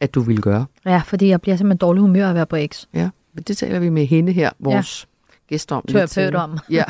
[0.01, 0.67] at du vil gøre.
[0.87, 2.85] Ja, fordi jeg bliver simpelthen dårlig humør af at være på X.
[2.95, 5.35] Ja, men det taler vi med hende her, vores ja.
[5.55, 5.85] gæst om.
[5.89, 6.59] Terapeut om.
[6.71, 6.85] ja.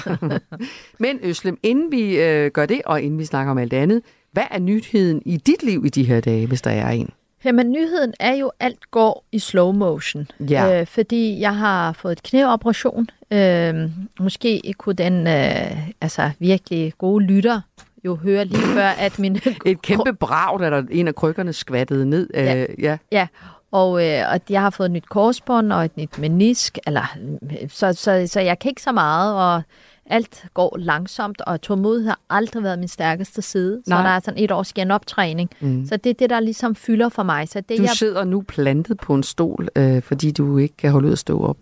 [0.99, 4.03] Men Øslem, inden vi øh, gør det, og inden vi snakker om alt andet,
[4.33, 7.11] hvad er nyheden i dit liv i de her dage, hvis der er en?
[7.45, 10.27] Jamen, nyheden er jo, alt går i slow motion.
[10.41, 10.81] Ja.
[10.81, 13.07] Øh, fordi jeg har fået et knæoperation.
[13.31, 17.61] Øh, måske kunne den øh, altså, virkelig gode lytter
[18.09, 19.39] jo høre lige før, at min...
[19.67, 22.29] Et kæmpe brag, da der en af krykkerne skvattede ned.
[22.35, 22.57] Ja.
[22.57, 22.99] Øh, ja.
[23.13, 23.27] Ja,
[23.73, 27.69] og, øh, og jeg har fået et nyt korsbånd og et nyt menisk, eller, øh,
[27.69, 29.63] så, så, så jeg kan ikke så meget, og
[30.11, 33.83] alt går langsomt, og tålmodighed har aldrig været min stærkeste side.
[33.85, 34.03] Så Nej.
[34.03, 35.51] der er sådan et års genoptræning.
[35.61, 35.87] Mm.
[35.87, 37.49] Så det er det, der ligesom fylder for mig.
[37.49, 40.91] Så det, Du jeg, sidder nu plantet på en stol, øh, fordi du ikke kan
[40.91, 41.57] holde ud at stå op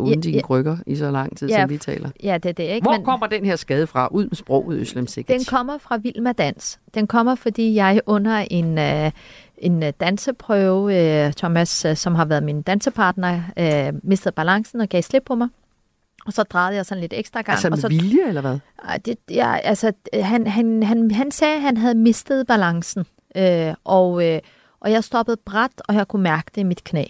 [0.00, 0.42] uden Ja, dine ja.
[0.42, 2.10] krykker i så lang tid, Ja, som vi taler.
[2.22, 2.84] Ja, det er det, ikke?
[2.84, 4.08] Hvor Men- kommer den her skade fra?
[4.10, 5.38] Ud med sproget, Øslem Sikkert.
[5.38, 6.78] Den kommer fra Vilma Dans.
[6.94, 9.10] Den kommer, fordi jeg under en, øh,
[9.58, 14.88] en øh, danseprøve, øh, Thomas, øh, som har været min dansepartner, øh, mistede balancen og
[14.88, 15.48] gav slip på mig.
[16.26, 17.52] Og så drejede jeg sådan lidt ekstra gang.
[17.54, 18.58] Altså og med så, vilje, eller hvad?
[19.04, 23.04] Det, ja, altså, han, han, han, han sagde, at han havde mistet balancen.
[23.36, 24.40] Øh, og, øh,
[24.80, 27.04] og jeg stoppede bræt, og jeg kunne mærke det i mit knæ.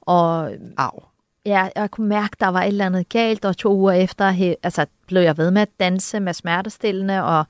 [0.00, 1.00] Og, Au.
[1.46, 4.56] Ja, jeg kunne mærke, der var et eller andet galt, og to uger efter he,
[4.62, 7.44] altså, blev jeg ved med at danse med smertestillende, og,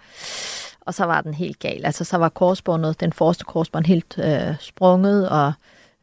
[0.80, 1.84] og så var den helt gal.
[1.86, 5.52] Altså, så var korsbåndet, den forreste korsbånd helt øh, sprunget, og...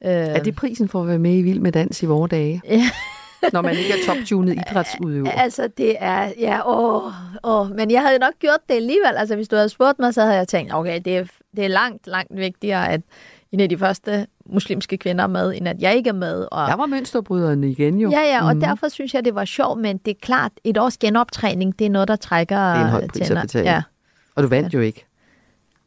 [0.06, 2.62] Øh, Er det prisen for at være med i Vild med Dans i vore dage?
[2.70, 2.82] Ja.
[3.54, 5.32] Når man ikke er toptunet idrætsudøver.
[5.32, 6.32] Altså, det er...
[6.40, 7.12] Ja, åh,
[7.44, 7.70] åh.
[7.72, 9.16] Men jeg havde nok gjort det alligevel.
[9.18, 11.26] Altså, hvis du havde spurgt mig, så havde jeg tænkt, okay, det er,
[11.56, 13.02] det er langt, langt vigtigere, at
[13.52, 16.48] en af de første muslimske kvinder er med, end at jeg ikke er med.
[16.52, 16.68] Og...
[16.68, 18.10] Der var mønsterbryderne igen jo.
[18.12, 18.62] Ja, ja, og Mhm.
[18.62, 21.90] derfor synes jeg, det var sjovt, men det er klart, et års genoptræning, det er
[21.90, 23.70] noget, der trækker Det er en høj pris at betale.
[23.72, 23.82] Ja.
[24.36, 25.06] Og du vandt jo ikke.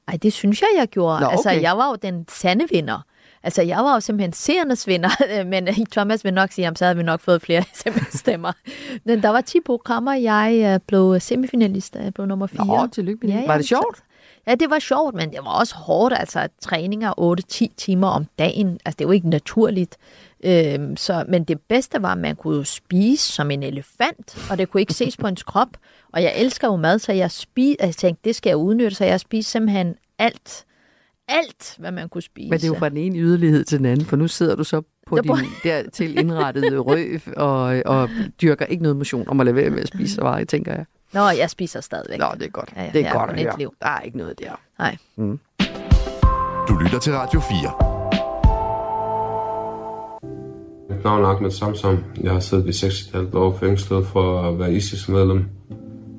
[0.09, 1.21] Ej, det synes jeg, jeg gjorde.
[1.21, 1.63] Nå, Nå, altså, okay.
[1.63, 3.05] jeg var jo den sande vinder.
[3.43, 6.97] Altså, jeg var jo simpelthen seernes vinder, men Thomas vil nok sige, at så havde
[6.97, 7.63] vi nok fået flere
[8.11, 8.53] stemmer.
[9.05, 12.67] Men der var 10 programmer, jeg øh, blev semifinalist, jeg blev nummer 4.
[12.67, 13.49] Nå, tillykke med det.
[13.49, 13.99] Var det sjovt?
[14.49, 16.15] Ja, det var sjovt, men det var også hårdt.
[16.19, 17.37] Altså, træninger
[17.71, 19.97] 8-10 timer om dagen, altså det er jo ikke naturligt.
[20.45, 24.71] Øhm, så, men det bedste var, at man kunne spise som en elefant, og det
[24.71, 25.69] kunne ikke ses på ens krop.
[26.13, 29.05] Og jeg elsker jo mad, så jeg, spi- jeg tænkte, det skal jeg udnytte, så
[29.05, 30.65] jeg spiste simpelthen alt.
[31.29, 32.51] Alt, hvad man kunne spise.
[32.51, 34.65] Men det er jo fra den ene yderlighed til den anden, for nu sidder du
[34.65, 35.33] så på din
[35.63, 38.09] dertil indrettede røv og, og
[38.43, 40.85] dyrker ikke noget motion om at lade være med at spise så meget, tænker jeg.
[41.13, 42.19] Nå, jeg spiser stadigvæk.
[42.19, 42.73] Nå, det er godt.
[42.77, 43.47] Ja, ja, det er godt at høre.
[43.51, 43.75] netliv.
[43.83, 44.61] Der er ikke noget der.
[44.79, 44.97] Nej.
[45.17, 45.41] Mm.
[46.69, 47.59] Du lytter til Radio 4.
[50.91, 52.05] Mit navn er Ahmed Samsam.
[52.21, 55.45] Jeg har siddet i 6,5 år fængslet for at være ISIS-medlem,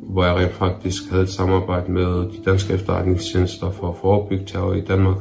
[0.10, 4.74] hvor jeg rent faktisk havde et samarbejde med de danske efterretningstjenester for at forebygge terror
[4.74, 5.18] i Danmark.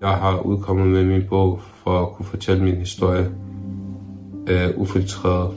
[0.00, 3.30] Jeg har udkommet med min bog for at kunne fortælle min historie
[4.48, 5.54] øh, ufiltreret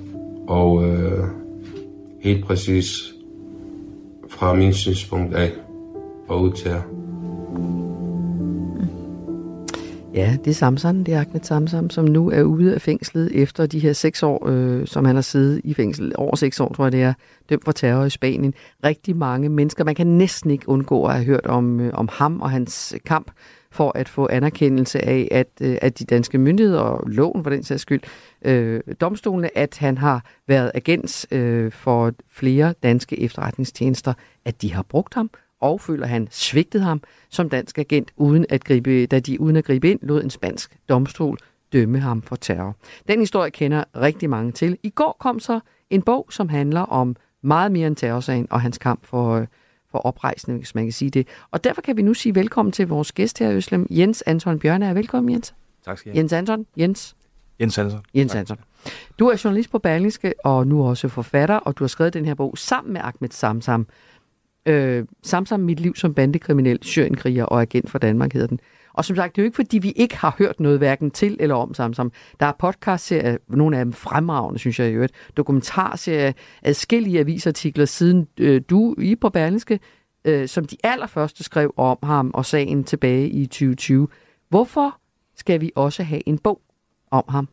[0.48, 1.24] og øh,
[2.22, 3.13] helt præcis
[4.34, 5.52] fra min synspunkt af
[6.28, 6.82] og ud til jer.
[10.14, 13.66] Ja, det er Samson, det er Ahmed Samsam, som nu er ude af fængslet efter
[13.66, 16.12] de her seks år, øh, som han har siddet i fængsel.
[16.16, 17.14] Over seks år, tror jeg det er,
[17.50, 18.54] dømt for terror i Spanien.
[18.84, 22.42] Rigtig mange mennesker, man kan næsten ikke undgå at have hørt om, øh, om ham
[22.42, 23.32] og hans kamp
[23.74, 27.64] for at få anerkendelse af, at, øh, at de danske myndigheder og loven for den
[27.64, 28.02] sags skyld,
[28.46, 34.14] øh, domstolene, at han har været agent øh, for flere danske efterretningstjenester,
[34.46, 35.30] at de har brugt ham,
[35.62, 39.66] og føler, han svigtede ham som dansk agent, uden at gribe, da de uden at
[39.66, 41.38] gribe ind lod en spansk domstol
[41.74, 42.76] dømme ham for terror.
[43.08, 44.78] Den historie kender rigtig mange til.
[44.84, 45.60] I går kom så
[45.90, 49.48] en bog, som handler om meget mere end terrorsagen og hans kamp for, øh,
[49.94, 51.28] for oprejsning, hvis man kan sige det.
[51.52, 54.60] Og derfor kan vi nu sige velkommen til vores gæst her i Øslem, Jens Anton
[54.60, 54.86] Bjørne.
[54.86, 55.54] Er velkommen, Jens.
[55.86, 56.20] Tak skal I have.
[56.20, 56.66] Jens Anton.
[56.78, 57.16] Jens.
[57.60, 58.00] Jens Hansen.
[58.16, 58.58] Jens Anton.
[59.20, 62.34] Du er journalist på Berlingske, og nu også forfatter, og du har skrevet den her
[62.34, 63.88] bog sammen med Ahmed Samsam.
[64.66, 68.60] Øh, Samsam, mit liv som bandekriminel, syrenkriger og agent for Danmark hedder den.
[68.94, 71.38] Og som sagt, det er jo ikke, fordi vi ikke har hørt noget hverken til
[71.40, 72.12] eller om Samsam.
[72.40, 78.28] Der er podcastserier, nogle af dem fremragende, synes jeg i øvrigt, dokumentarserier, adskillige avisartikler, siden
[78.40, 79.80] øh, du i på Berlingske,
[80.26, 84.08] øh, som de allerførste skrev om ham og sagen tilbage i 2020.
[84.50, 84.98] Hvorfor
[85.36, 86.62] skal vi også have en bog
[87.12, 87.48] om ham?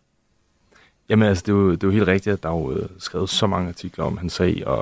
[1.09, 2.89] Jamen altså, det er, jo, det er jo helt rigtigt, at der er jo øh,
[2.99, 4.79] skrevet så mange artikler om hans sag, og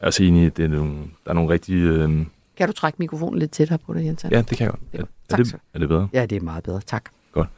[0.00, 1.74] jeg er også enig i, at det er nogle, der er nogle rigtig...
[1.74, 2.26] Øh,
[2.56, 4.26] kan du trække mikrofonen lidt tættere på dig, Jens?
[4.30, 4.82] ja, det kan jeg godt.
[4.92, 6.08] Er, er, det, er det bedre?
[6.12, 6.80] Ja, det er meget bedre.
[6.80, 7.04] Tak.
[7.32, 7.48] Godt.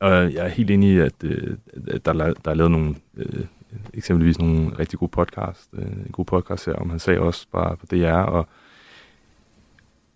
[0.00, 1.56] Og jeg er helt enig i, at, øh,
[1.86, 3.44] at der, er der er lavet nogle, øh,
[3.94, 7.76] eksempelvis nogle rigtig gode podcast, øh, en god podcast her om han sag også bare
[7.76, 8.46] på DR, og,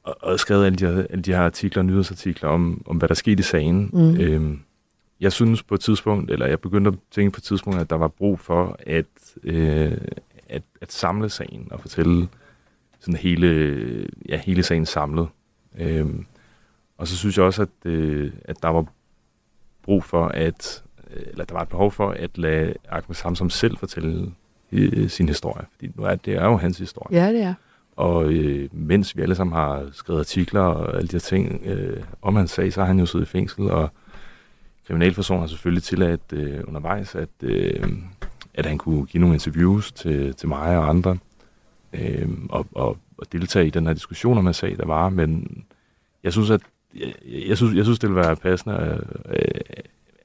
[0.02, 3.14] og, og skrevet alle de, her, alle de her artikler, nyhedsartikler om, om, hvad der
[3.14, 3.90] skete i sagen.
[3.92, 4.20] Mm.
[4.20, 4.60] Øhm,
[5.20, 7.96] jeg synes på et tidspunkt, eller jeg begyndte at tænke på et tidspunkt, at der
[7.96, 9.06] var brug for at,
[9.42, 9.98] øh,
[10.48, 12.28] at, at samle sagen og fortælle
[13.06, 15.28] sådan hele, ja, hele sagen samlet.
[15.78, 16.26] Øhm,
[16.98, 18.84] og så synes jeg også, at, øh, at der var
[19.82, 23.76] brug for at, øh, eller der var et behov for at lade Ahmed Samsam selv
[23.76, 24.32] fortælle
[24.72, 25.66] øh, sin historie.
[25.72, 27.20] Fordi nu er det er jo hans historie.
[27.20, 27.54] Ja, det er.
[27.96, 32.02] Og øh, mens vi alle sammen har skrevet artikler og alle de her ting øh,
[32.22, 33.90] om hans sag, så har han jo siddet i fængsel, og
[34.86, 37.88] Kriminalforsorgen har selvfølgelig tilladt øh, undervejs, at, øh,
[38.54, 41.18] at han kunne give nogle interviews til, til mig og andre,
[42.00, 45.48] øh, og, og, og deltage i den her diskussion om en sag, der var, men
[46.24, 46.60] jeg synes, at
[46.94, 47.12] jeg,
[47.48, 49.60] jeg, synes, jeg synes, det ville være passende at, øh,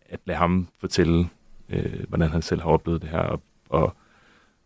[0.09, 1.29] at lade ham fortælle,
[1.69, 3.93] øh, hvordan han selv har oplevet det her, og, og,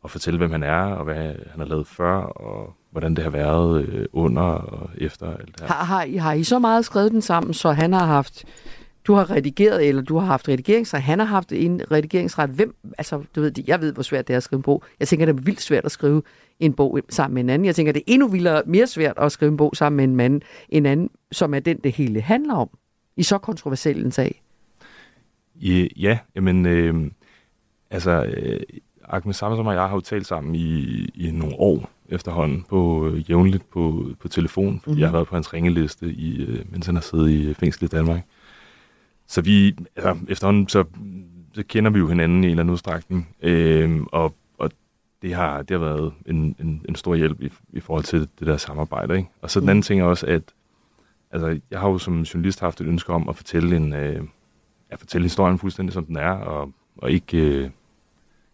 [0.01, 3.32] og fortælle, hvem han er, og hvad han har lavet før, og hvordan det har
[3.32, 5.68] været øh, under og efter alt det her.
[5.68, 8.45] Har, har, I, har I så meget skrevet den sammen, så han har haft...
[9.08, 11.01] Du har redigeret, eller du har haft redigeringsret.
[11.01, 12.49] Han har haft en redigeringsret.
[12.49, 14.84] Hvem, altså, du ved, jeg ved, hvor svært det er at skrive en bog.
[14.99, 16.22] Jeg tænker, det er vildt svært at skrive
[16.60, 17.66] en bog sammen med en anden.
[17.66, 20.16] Jeg tænker, det er endnu vildere, mere svært at skrive en bog sammen med en
[20.16, 22.70] mand, en anden, som er den, det hele handler om.
[23.18, 24.41] I så kontroversiel en sag.
[25.56, 27.12] Ja, ja jamen, øh,
[27.91, 28.60] altså, øh,
[29.10, 30.86] Ahmed Samsam og jeg har jo talt sammen i,
[31.16, 34.99] i nogle år efterhånden på øh, jævnligt på, på telefon, fordi mm-hmm.
[34.99, 37.84] jeg har været på hans ringeliste, i, øh, mens han har siddet i øh, fængsel
[37.84, 38.22] i Danmark.
[39.28, 40.84] Så vi, altså, efterhånden, så,
[41.53, 44.36] så kender vi jo hinanden i en eller anden udstrækning, øh, og
[45.26, 48.47] det har, det har været en, en, en stor hjælp i, i forhold til det
[48.47, 49.17] der samarbejde.
[49.17, 49.30] Ikke?
[49.41, 50.41] Og så den anden ting er også, at
[51.32, 54.23] altså, jeg har jo som journalist haft et ønske om at fortælle en, øh,
[54.89, 57.69] at fortælle historien fuldstændig som den er, og, og ikke, øh,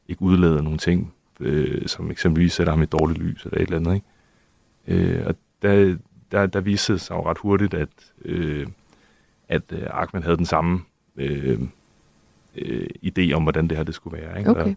[0.08, 3.78] ikke udlade nogle ting, øh, som eksempelvis sætter ham i dårligt lys eller et eller
[3.78, 3.96] andet.
[4.88, 5.18] Ikke?
[5.18, 5.98] Øh, og der,
[6.32, 7.90] der, der viste sig jo ret hurtigt, at,
[8.26, 8.68] øh,
[9.48, 10.82] at øh, Ahmed havde den samme
[11.16, 11.60] øh,
[12.56, 14.40] øh, idé om, hvordan det her det skulle være.
[14.40, 14.50] Ikke?
[14.50, 14.76] Okay.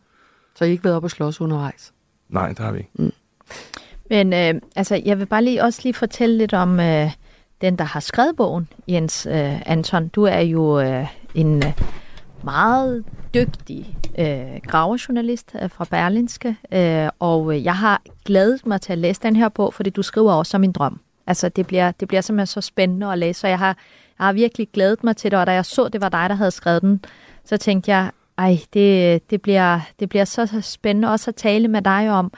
[0.57, 1.93] Så I har ikke været op og slås undervejs?
[2.29, 2.91] Nej, det har vi ikke.
[2.95, 3.13] Mm.
[4.11, 7.11] Men øh, altså, jeg vil bare lige også lige fortælle lidt om øh,
[7.61, 10.09] den, der har skrevet bogen, Jens øh, Anton.
[10.09, 11.73] Du er jo øh, en øh,
[12.45, 18.93] meget dygtig øh, gravejournalist øh, fra Berlinske, øh, og øh, jeg har glædet mig til
[18.93, 21.01] at læse den her bog, fordi du skriver også som min drøm.
[21.27, 23.77] Altså, det bliver, det bliver simpelthen så spændende at læse, så jeg har,
[24.19, 26.35] jeg har virkelig glædet mig til det, og da jeg så, det var dig, der
[26.35, 27.05] havde skrevet den,
[27.45, 31.83] så tænkte jeg, ej, det, det, bliver, det bliver så spændende også at tale med
[31.83, 32.33] dig om,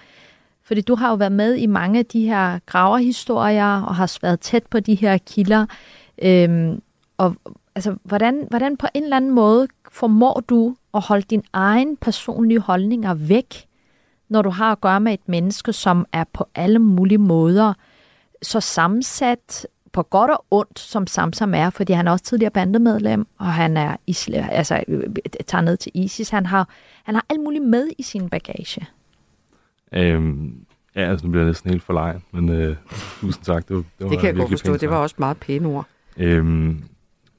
[0.62, 4.40] fordi du har jo været med i mange af de her graverhistorier, og har været
[4.40, 5.66] tæt på de her kilder.
[6.22, 6.82] Øhm,
[7.16, 7.34] og
[7.74, 12.60] altså, hvordan, hvordan på en eller anden måde formår du at holde din egen personlige
[12.60, 13.66] holdninger væk,
[14.28, 17.74] når du har at gøre med et menneske, som er på alle mulige måder
[18.42, 19.66] så sammensat
[19.96, 23.76] på godt og ondt, som Samsam er, fordi han er også tidligere bandemedlem, og han
[23.76, 24.82] er isla, altså,
[25.46, 26.30] tager ned til ISIS.
[26.30, 26.68] Han har,
[27.04, 28.86] han har alt muligt med i sin bagage.
[29.92, 30.54] Øhm,
[30.96, 32.76] ja, altså nu bliver jeg næsten helt forlejet, men øh,
[33.20, 33.68] tusind tak.
[33.68, 35.86] Det, var, det, var det kan jeg godt forstå, det var også meget pæne ord.
[36.16, 36.82] Øhm,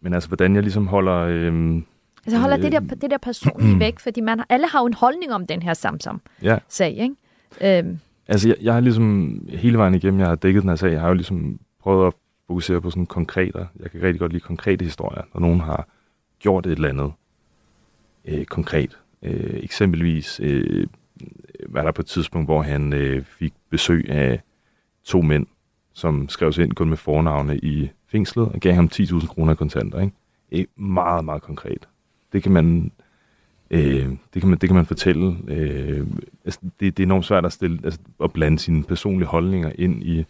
[0.02, 1.18] men altså, hvordan jeg ligesom holder...
[1.18, 1.86] Øhm,
[2.26, 4.94] altså holder øh, det, der, det der personlige væk, fordi man, alle har jo en
[4.94, 7.04] holdning om den her Samsam-sag, ja.
[7.04, 7.16] ikke?
[7.80, 8.00] Øhm.
[8.28, 11.02] Altså, jeg, jeg har ligesom hele vejen igennem, jeg har dækket den her sag, jeg
[11.02, 12.14] har jo ligesom prøvet at
[12.48, 15.88] fokusere på sådan konkrete, jeg kan rigtig godt lide konkrete historier, når nogen har
[16.40, 17.12] gjort et eller andet
[18.26, 18.98] øh, konkret.
[19.22, 20.88] Øh, eksempelvis øh,
[21.70, 24.42] var der på et tidspunkt, hvor han øh, fik besøg af
[25.04, 25.46] to mænd,
[25.94, 30.00] som skrev sig ind kun med fornavne i fængslet, og gav ham 10.000 kroner kontanter.
[30.00, 30.14] Ikke?
[30.52, 31.88] Øh, meget, meget konkret.
[32.34, 32.92] Det kan man,
[33.72, 35.38] øh, det kan man, det kan man fortælle.
[35.48, 36.08] Øh,
[36.46, 40.04] altså, det, det er enormt svært at, stille, altså, at blande sine personlige holdninger ind
[40.04, 40.26] i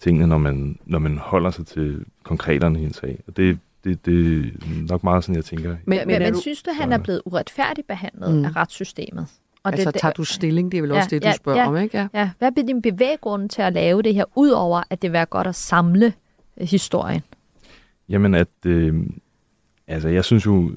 [0.00, 3.20] tingene, når man, når man holder sig til konkreterne i en sag.
[3.26, 4.50] Og det, det, det er
[4.88, 5.76] nok meget sådan, jeg tænker.
[5.84, 6.40] Men, men, men, du...
[6.40, 8.44] synes du, han er blevet uretfærdigt behandlet mm.
[8.44, 9.26] af retssystemet?
[9.62, 10.72] Og altså, det, tager du stilling?
[10.72, 11.98] Det er vel ja, også det, du ja, spørger ja, om, ikke?
[11.98, 12.08] Ja.
[12.14, 12.30] ja.
[12.38, 15.46] Hvad bliver din bevæggrund til at lave det her, udover at det vil være godt
[15.46, 16.12] at samle
[16.60, 17.22] øh, historien?
[18.08, 18.48] Jamen, at...
[18.66, 18.94] Øh,
[19.86, 20.72] altså, jeg synes jo...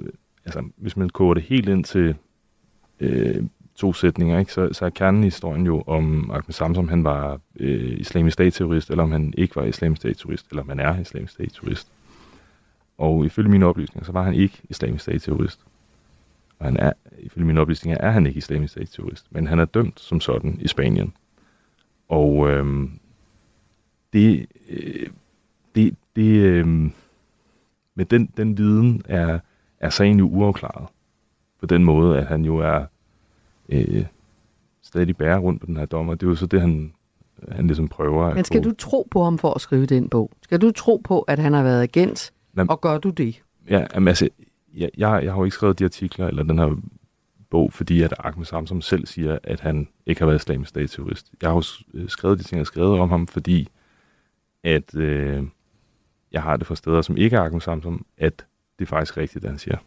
[0.46, 2.16] Altså, hvis man koger det helt ind til
[3.00, 3.44] øh,
[3.82, 7.40] to sætninger, ikke, så, så er kernen i historien jo om Ahmed Samsom, han var
[7.60, 11.34] øh, islamisk statsterrorist, eller om han ikke var islamisk statsterrorist, eller om han er islamisk
[11.34, 11.88] statsterrorist.
[12.98, 15.60] Og ifølge mine oplysninger, så var han ikke islamisk statsterrorist.
[16.60, 20.00] Og han er, ifølge mine oplysninger, er han ikke islamisk statsterrorist, men han er dømt
[20.00, 21.14] som sådan i Spanien.
[22.10, 22.90] Og øh,
[24.14, 25.10] det, øh,
[25.76, 26.68] det, det øh,
[27.96, 29.40] med den, den viden er,
[29.80, 30.88] er sagen jo uafklaret.
[31.60, 32.86] På den måde, at han jo er
[33.72, 34.06] øh,
[34.82, 36.16] stadig bærer rundt på den her dommer.
[36.16, 36.94] Det er jo så det, han,
[37.52, 40.32] han ligesom prøver Men skal at du tro på ham for at skrive den bog?
[40.42, 43.42] Skal du tro på, at han har været agent, Jamen, og gør du det?
[43.70, 44.30] Ja, jamen, altså,
[44.74, 46.76] jeg, jeg, jeg har jo ikke skrevet de artikler eller den her
[47.50, 51.32] bog, fordi at Ahmed Samsom selv siger, at han ikke har været islamisk statsterrorist.
[51.42, 53.68] Jeg har jo øh, skrevet de ting, jeg har skrevet om ham, fordi
[54.64, 55.44] at øh,
[56.32, 58.46] jeg har det fra steder, som ikke er Ahmed Samsom, at
[58.80, 59.78] det er faktisk rigtigt, det han siger.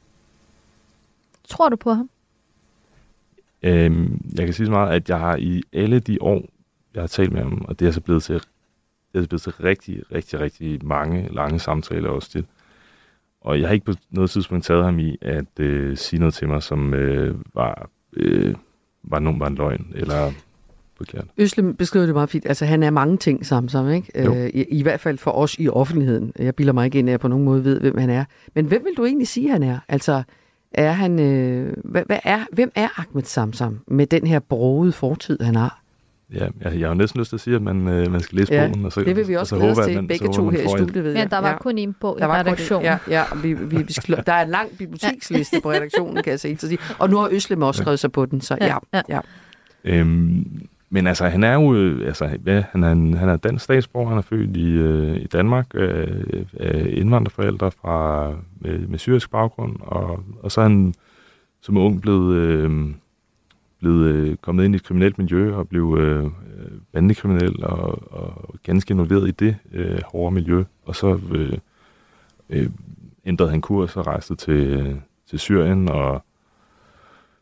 [1.48, 2.10] Tror du på ham?
[3.64, 6.48] Øhm, jeg kan sige så meget, at jeg har i alle de år,
[6.94, 8.34] jeg har talt med ham, og det er så blevet til,
[9.14, 12.46] det er blevet til rigtig, rigtig, rigtig mange lange samtaler også til.
[13.40, 16.48] Og jeg har ikke på noget tidspunkt taget ham i at øh, sige noget til
[16.48, 18.54] mig, som øh, var, øh,
[19.02, 20.32] var, nogen, var en løgn, eller
[20.96, 21.24] forkert.
[21.38, 22.46] Øslem beskriver det meget fint.
[22.46, 24.12] Altså, han er mange ting sammen, ikke?
[24.14, 26.32] Øh, i, I hvert fald for os i offentligheden.
[26.38, 28.24] Jeg bilder mig ikke ind, at jeg på nogen måde ved, hvem han er.
[28.54, 29.78] Men hvem vil du egentlig sige, han er?
[29.88, 30.22] Altså,
[30.74, 35.40] er han, øh, hvad, hvad er, hvem er Ahmed Samsam med den her brogede fortid,
[35.40, 35.80] han har?
[36.34, 38.54] Ja, jeg, jeg har næsten lyst til at sige, at man, øh, man skal læse
[38.54, 38.84] ja, bogen.
[38.84, 41.04] Og så, det vil vi også glæde os til, man, begge to her i studiet,
[41.04, 41.18] ved jeg.
[41.18, 41.58] Ja, der var ja.
[41.58, 42.84] kun en bog der i redaktionen.
[42.84, 43.84] Ja, ja vi, vi, vi
[44.26, 46.78] der er en lang biblioteksliste på redaktionen, kan jeg sige.
[46.98, 48.76] Og nu har Øslem også skrevet sig på den, så ja.
[48.92, 49.00] ja.
[49.08, 49.20] ja.
[49.84, 51.74] Øhm, men altså, han er jo
[52.06, 55.26] altså, ja, han er, en, han er dansk statsborger, han er født i, øh, i
[55.26, 58.28] Danmark øh, af indvandrerforældre fra,
[58.60, 60.94] med, med syrisk baggrund, og, og så er han
[61.60, 62.90] som ung blevet, øh,
[63.80, 66.30] blevet øh, kommet ind i et kriminelt miljø og blev øh, øh,
[66.92, 70.64] bandekriminel og, og ganske involveret i det øh, hårde miljø.
[70.84, 71.58] Og så øh,
[72.50, 72.70] øh,
[73.24, 74.94] ændrede han kurs og rejste til, øh,
[75.26, 76.24] til Syrien og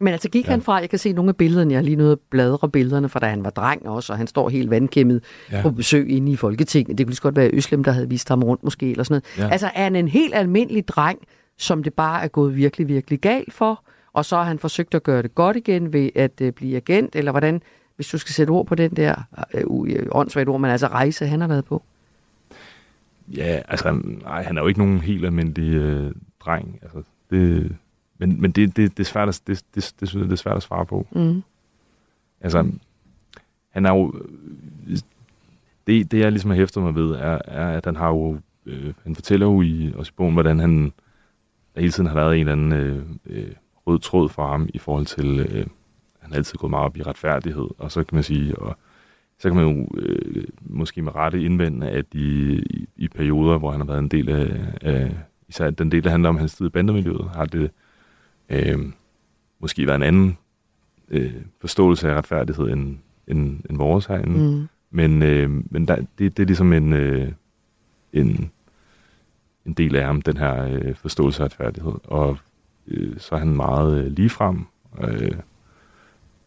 [0.03, 0.51] men altså gik ja.
[0.51, 3.09] han fra, jeg kan se nogle af billederne, jeg har lige nået at bladre billederne
[3.09, 5.63] fra da han var dreng også, og han står helt vandkæmmet ja.
[5.63, 6.99] På besøg inde i Folketinget.
[6.99, 9.23] Det kunne lige så godt være Øslem, der havde vist ham rundt måske, eller sådan
[9.39, 9.49] noget.
[9.49, 9.53] Ja.
[9.53, 11.19] Altså er han en helt almindelig dreng,
[11.59, 15.03] som det bare er gået virkelig, virkelig galt for, og så har han forsøgt at
[15.03, 17.63] gøre det godt igen ved at uh, blive agent, eller hvordan,
[17.97, 19.15] hvis du skal sætte ord på den der
[19.67, 21.83] uh, uh, åndssvagt ord, men altså rejse, han har været på.
[23.37, 26.79] Ja, altså, nej, han er jo ikke nogen helt almindelig øh, dreng.
[26.83, 27.77] Altså, det,
[28.23, 30.37] men men det, det, det, er svært at, det, det, det, synes jeg, det er
[30.37, 31.07] svært at svare på.
[31.11, 31.43] Mm.
[32.41, 32.73] Altså,
[33.71, 34.15] han er jo...
[35.87, 38.39] Det, det jeg ligesom har hæftet mig ved, er, er at han har jo...
[38.67, 40.93] Øh, han fortæller jo i, også i bogen, hvordan han
[41.75, 43.53] der hele tiden har været en eller anden øh, øh,
[43.87, 45.41] rød tråd for ham i forhold til...
[45.41, 45.67] Øh,
[46.21, 48.59] han har altid gået meget op i retfærdighed, og så kan man sige...
[48.59, 48.77] Og,
[49.39, 53.71] så kan man jo øh, måske med rette indvende, at i, i, i perioder, hvor
[53.71, 55.17] han har været en del af, af
[55.49, 57.71] især den del, der handler om hans tid i bandemiljøet, har det
[58.53, 58.79] øh,
[59.61, 60.39] måske været en anden
[61.09, 64.57] øh, forståelse af retfærdighed end, end, end vores herinde.
[64.57, 64.69] Mm.
[64.91, 67.33] Men, øh, men der, det, det er ligesom en, øh,
[68.13, 68.51] en,
[69.67, 71.93] en del af ham, den her øh, forståelse af retfærdighed.
[72.05, 72.39] Og
[72.87, 74.67] øh, så er han meget øh, ligefrem.
[75.03, 75.33] Øh,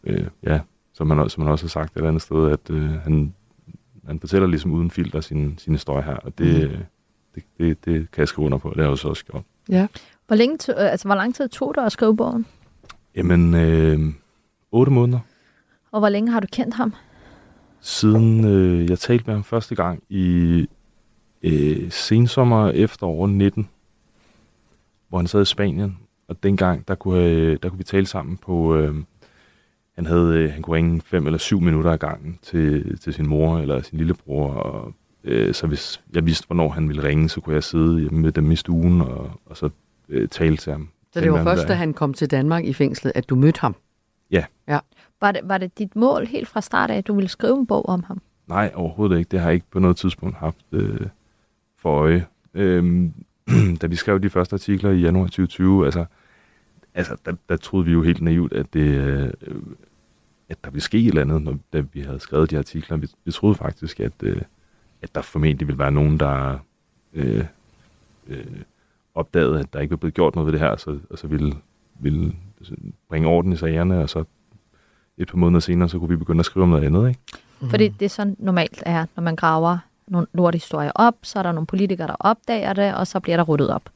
[0.04, 0.60] øh, ja,
[0.92, 3.34] som han, også- som han også har sagt et eller andet sted, at øh, han,
[4.06, 6.76] han fortæller ligesom uden filter sin, sin historie her, og det, mm.
[7.34, 9.42] det, det, det kan jeg skrive under på, det har jeg jo så også gjort.
[9.68, 9.86] Ja.
[10.26, 12.46] Hvor, længe to, altså, hvor lang tid tog det at skrive bogen?
[13.16, 13.98] Jamen, øh,
[14.72, 15.20] otte måneder
[15.92, 16.94] Og hvor længe har du kendt ham?
[17.86, 20.66] siden øh, jeg talte med ham første gang i
[21.42, 23.68] øh, sensommer efterår 19,
[25.08, 25.98] hvor han sad i Spanien.
[26.28, 28.76] Og dengang, der kunne, øh, der kunne vi tale sammen på...
[28.76, 28.94] Øh,
[29.94, 33.28] han, havde, øh, han kunne ringe fem eller syv minutter ad gangen til, til sin
[33.28, 34.50] mor eller sin lillebror.
[34.52, 34.92] Og,
[35.24, 38.32] øh, så hvis jeg vidste, hvornår han ville ringe, så kunne jeg sidde hjemme med
[38.32, 39.68] dem i stuen og, og så
[40.08, 40.88] øh, tale til ham.
[41.12, 41.68] Så det var først, der.
[41.68, 43.76] da han kom til Danmark i fængslet, at du mødte ham?
[44.30, 44.44] Ja.
[44.68, 44.78] Ja.
[45.20, 47.66] Var det, var det dit mål helt fra start af, at du ville skrive en
[47.66, 48.20] bog om ham?
[48.46, 49.28] Nej, overhovedet ikke.
[49.28, 51.00] Det har jeg ikke på noget tidspunkt haft øh,
[51.78, 52.26] for øje.
[52.54, 53.12] Øhm,
[53.80, 56.04] da vi skrev de første artikler i januar 2020, altså,
[56.94, 59.32] altså der, der troede vi jo helt naivt, at, det, øh,
[60.48, 62.96] at der ville ske et eller andet, når, da vi havde skrevet de artikler.
[62.96, 64.42] Vi, vi troede faktisk, at, øh,
[65.02, 66.58] at der formentlig ville være nogen, der
[67.14, 67.44] øh,
[68.28, 68.46] øh,
[69.16, 71.54] opdagede, at der ikke var blevet gjort noget ved det her, så, og så ville,
[72.00, 72.32] ville
[73.08, 74.24] bringe orden i sagerne, og så
[75.18, 77.20] et par måneder senere, så kunne vi begynde at skrive om noget andet, ikke?
[77.60, 77.70] Mm.
[77.70, 79.78] Fordi det er sådan normalt er, når man graver
[80.08, 83.44] nogle lorthistorier op, så er der nogle politikere, der opdager det, og så bliver der
[83.44, 83.90] ryddet op.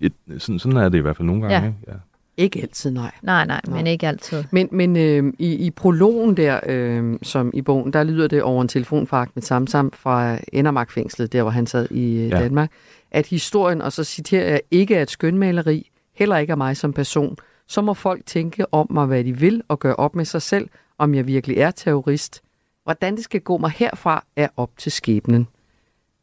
[0.00, 1.56] Et, sådan, sådan er det i hvert fald nogle gange.
[1.56, 1.66] Ja.
[1.66, 1.78] Ikke?
[1.88, 1.92] Ja.
[2.38, 3.10] Ikke altid, nej.
[3.22, 4.44] Nej, nej, men ikke altid.
[4.50, 8.62] Men, men øh, i, i prologen der, øh, som i bogen, der lyder det over
[8.62, 12.36] en telefon fra Ahmed Samsam fra Endermark-fængslet, der hvor han sad i øh, Ja.
[12.36, 12.42] ja.
[12.42, 12.70] Danmark,
[13.10, 16.92] at historien, og så citerer jeg, ikke er et skønmaleri, heller ikke af mig som
[16.92, 17.36] person,
[17.66, 20.68] så må folk tænke om mig, hvad de vil, og gøre op med sig selv,
[20.98, 22.42] om jeg virkelig er terrorist.
[22.84, 25.48] Hvordan det skal gå mig herfra, er op til skæbnen.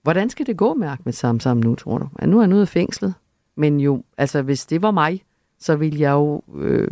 [0.04, 2.08] Hvordan skal det gå med Ahmed Samsam nu, tror du?
[2.22, 3.14] Ja, nu er han ude af fængslet.
[3.58, 5.22] Men jo, altså hvis det var mig,
[5.60, 6.88] så ville jeg jo øh,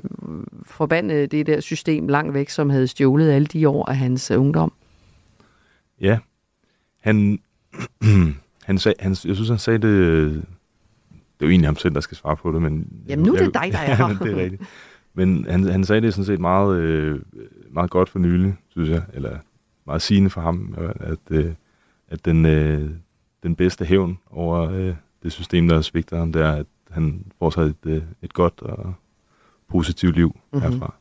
[0.65, 4.39] forbande det der system langt væk, som havde stjålet alle de år af hans øh,
[4.39, 4.73] ungdom.
[6.01, 6.19] ja.
[6.99, 7.39] Han,
[8.67, 10.31] han, sag, han, jeg synes, han sagde det...
[11.13, 12.87] Det er jo egentlig ham selv, der skal svare på det, men...
[13.07, 14.17] Jamen, nu er det jeg- dig, der er her.
[14.17, 14.61] Det er rigtigt.
[15.13, 17.19] Men han, han sagde det sådan set meget, øh,
[17.71, 19.37] meget godt for nylig, synes jeg, eller
[19.85, 21.53] meget sigende for ham, at, øh,
[22.07, 22.89] at den, øh,
[23.43, 27.49] den bedste hævn over øh, det system, der svigter ham, det er, at han får
[27.49, 28.93] sig et, øh, et godt og
[29.69, 30.61] positivt liv Mhm.
[30.61, 30.73] mm-hmm.
[30.73, 30.93] herfra.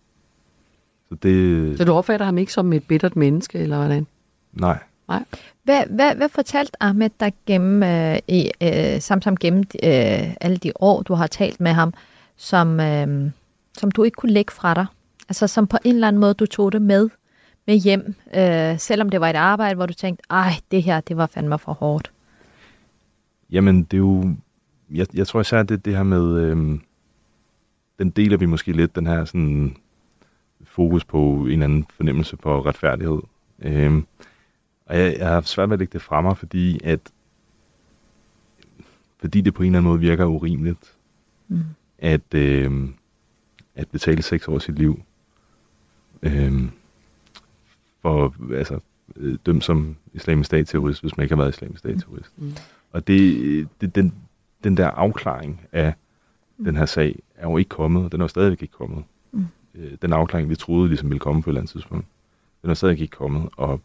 [1.08, 1.78] Så det...
[1.78, 4.06] Så du opfatter ham ikke som et bittert menneske, eller hvordan?
[4.52, 4.78] Nej.
[5.08, 5.24] Nej.
[5.64, 10.72] Hvad, hvad, hvad fortalte Ahmed dig gennem, øh, i, øh, Samsam gennem øh, alle de
[10.80, 11.94] år, du har talt med ham,
[12.36, 13.30] som, øh,
[13.78, 14.86] som du ikke kunne lægge fra dig?
[15.28, 17.08] Altså som på en eller anden måde, du tog det med,
[17.66, 21.16] med hjem, øh, selvom det var et arbejde, hvor du tænkte, ej, det her, det
[21.16, 22.12] var fandme for hårdt.
[23.50, 24.34] Jamen, det er jo...
[24.92, 26.40] Jeg, jeg tror især, det det her med...
[26.40, 26.80] Øhm,
[27.98, 29.76] den deler vi måske lidt, den her sådan
[30.64, 33.20] fokus på en eller anden fornemmelse på retfærdighed.
[33.58, 34.06] Øhm,
[34.86, 37.00] og jeg, jeg har svært ved at lægge det fra mig, fordi at
[39.18, 40.94] fordi det på en eller anden måde virker urimeligt,
[41.48, 41.60] Mm.
[41.98, 42.94] at, øhm,
[43.74, 45.02] at betale seks år af sit liv
[46.22, 46.70] øhm,
[48.02, 48.78] for altså,
[49.16, 52.32] øh, dømt som islamisk statterrorist, hvis man ikke har været islamisk statterrorist.
[52.36, 52.52] Mm.
[52.92, 54.14] Og det, det, den,
[54.64, 55.94] den der afklaring af
[56.64, 59.04] den her sag er jo ikke kommet, den er jo stadigvæk ikke kommet.
[59.32, 59.46] Mm.
[59.74, 62.06] øh, den afklaring, vi troede ligesom ville komme på et eller andet tidspunkt.
[62.62, 63.80] Den er stadig ikke kommet, og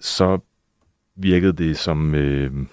[0.00, 0.38] så
[1.14, 2.14] virkede det som...
[2.14, 2.66] Øh,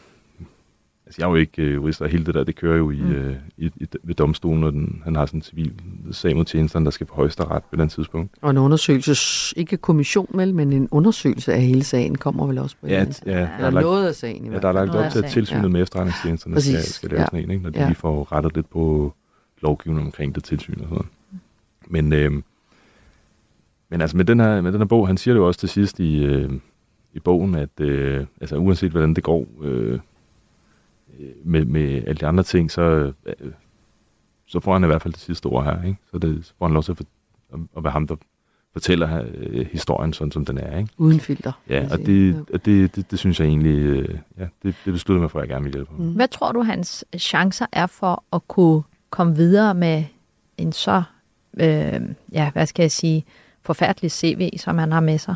[1.11, 3.01] altså jeg er jo ikke øh, jurist, og hele det der, det kører jo i,
[3.01, 3.11] mm.
[3.11, 5.73] øh, i, i, ved domstolen, og den, han har sådan en civil
[6.11, 8.31] sag mod tjenesterne, der skal på højesteret på den tidspunkt.
[8.41, 9.13] Og en undersøgelse,
[9.59, 13.13] ikke kommission vel, men en undersøgelse af hele sagen kommer vel også på Ja, en
[13.25, 15.23] ja, ja, der er lagt- noget af sagen i Ja, der er lagt op til,
[15.23, 15.67] at tilsynet ja.
[15.67, 17.25] med efterretningstjenesterne skal, Præcis, skal lave ja.
[17.25, 17.63] sådan en, ikke?
[17.63, 17.85] når de Ja.
[17.87, 19.13] lige får rettet lidt på
[19.61, 21.05] lovgivningen omkring det tilsyn og sådan.
[21.87, 22.31] Men, øh,
[23.89, 25.69] men altså med den, her, med den her bog, han siger det jo også til
[25.69, 26.49] sidst i, øh,
[27.13, 29.99] i bogen, at øh, altså, uanset hvordan det går øh,
[31.43, 33.51] med, med alle de andre ting, så, øh,
[34.45, 35.83] så får han i hvert fald det sidste ord her.
[35.83, 35.97] Ikke?
[36.11, 37.05] Så, det, så får han lov til at, for,
[37.53, 38.15] at, at være ham, der
[38.73, 40.77] fortæller øh, historien sådan, som den er.
[40.77, 40.93] Ikke?
[40.97, 41.51] Uden filter.
[41.69, 45.21] Ja, og det, og det, det, det synes jeg egentlig, øh, ja, det, det besluttede
[45.21, 46.13] mig for, at jeg gerne vil hjælpe ham.
[46.13, 50.03] Hvad tror du, hans chancer er for at kunne komme videre med
[50.57, 51.03] en så,
[51.59, 53.25] øh, ja, hvad skal jeg sige,
[53.61, 55.35] forfærdelig CV, som han har med sig?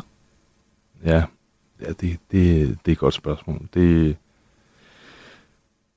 [1.04, 1.24] Ja,
[1.80, 3.68] ja det, det, det er et godt spørgsmål.
[3.74, 4.16] Det,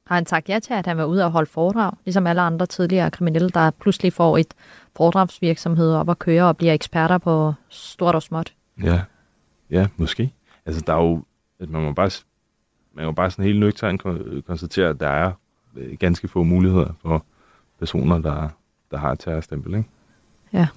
[0.10, 2.66] Har han sagt ja til, at han var ude og holde foredrag, ligesom alle andre
[2.66, 4.54] tidligere kriminelle, der pludselig får et
[4.96, 8.54] foredragsvirksomhed op at køre og bliver eksperter på stort og småt?
[8.84, 9.02] ja,
[9.70, 10.34] ja, måske.
[10.66, 11.24] Altså, der er jo,
[11.60, 12.12] at man må bare,
[12.94, 15.32] man må bare sådan helt nøgternt kon- konstatere, at der er
[15.76, 17.26] øh, ganske få muligheder for
[17.80, 18.50] personer, der,
[18.92, 19.90] der har et terrorstempel, ikke?
[20.54, 20.68] Ja.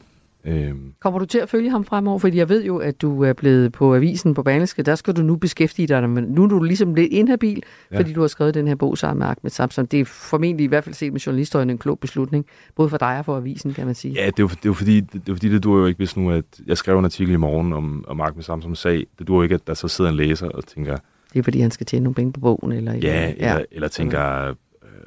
[0.45, 2.19] Øhm, Kommer du til at følge ham fremover?
[2.19, 4.83] Fordi jeg ved jo, at du er blevet på avisen på Berlingske.
[4.83, 7.63] Der skal du nu beskæftige dig, men nu er du ligesom lidt inhabil,
[7.93, 7.99] Ja.
[7.99, 9.87] fordi du har skrevet den her bog sammen med Ahmed Samson.
[9.87, 12.47] Det er formentlig i hvert fald set med journalistøjne en klog beslutning,
[12.77, 14.15] både for dig og for avisen, kan man sige.
[14.15, 15.87] ja, det er, jo, det er jo fordi, det, det, er fordi, det dur jo
[15.87, 18.77] ikke, hvis nu, at jeg skrev en artikel i morgen om, om Mark med Samsung
[18.77, 19.07] sag.
[19.19, 20.97] Det dur jo ikke, at der så sidder en læser og tænker,
[21.33, 22.73] Det er fordi, han skal tjene nogle penge på bogen.
[22.73, 22.99] Eller, Ja,
[23.33, 23.59] eller, ja.
[23.73, 24.55] eller tænker, øh,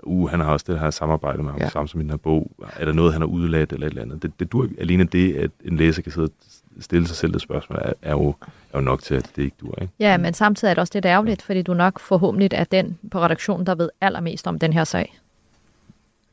[0.03, 1.63] uh, han har også det her samarbejde med ham Ja.
[1.65, 1.69] ja.
[1.69, 2.51] sammen i den her bog.
[2.75, 4.23] Er der noget, han har udladt eller et eller andet?
[4.23, 6.31] Det, det dur, alene det, at en læser kan sidde og
[6.83, 8.29] stille sig selv det spørgsmål, er, er, jo,
[8.73, 9.75] er jo nok til, at det ikke dur.
[9.81, 9.93] Ikke?
[9.99, 13.19] Ja, men samtidig er det også lidt ærgerligt, fordi du nok forhåbentlig er den på
[13.19, 15.17] redaktionen, der ved allermest om den her sag.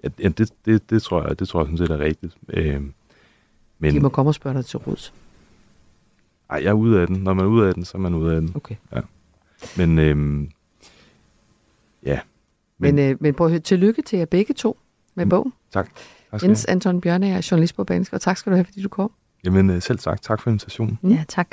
[0.05, 2.33] Ja, ja, det, det, det, tror jeg, det tror jeg sådan set er rigtigt.
[2.49, 2.83] Øh,
[3.79, 5.15] men De må komme og spørge dig til råds.
[6.51, 7.17] ej, jeg er ude af den.
[7.17, 8.53] Når man er ude af den, så er man ude af den.
[8.55, 8.75] Okay.
[8.95, 9.01] Ja.
[9.77, 10.49] Men øh,
[12.07, 12.21] ja.
[12.79, 14.79] Men, men, øh, men prøv at høre, tillykke til jer begge to
[15.15, 15.53] med bogen.
[15.73, 15.89] Tak.
[16.31, 16.65] tak Jens.
[16.65, 19.11] Anton Bjørne er journalist på Berlingske, og tak skal du have, fordi du kom.
[19.45, 20.23] Jamen øh, selv tak.
[20.23, 20.99] Tak for invitationen.
[21.03, 21.11] Mm.
[21.11, 21.47] Ja, tak.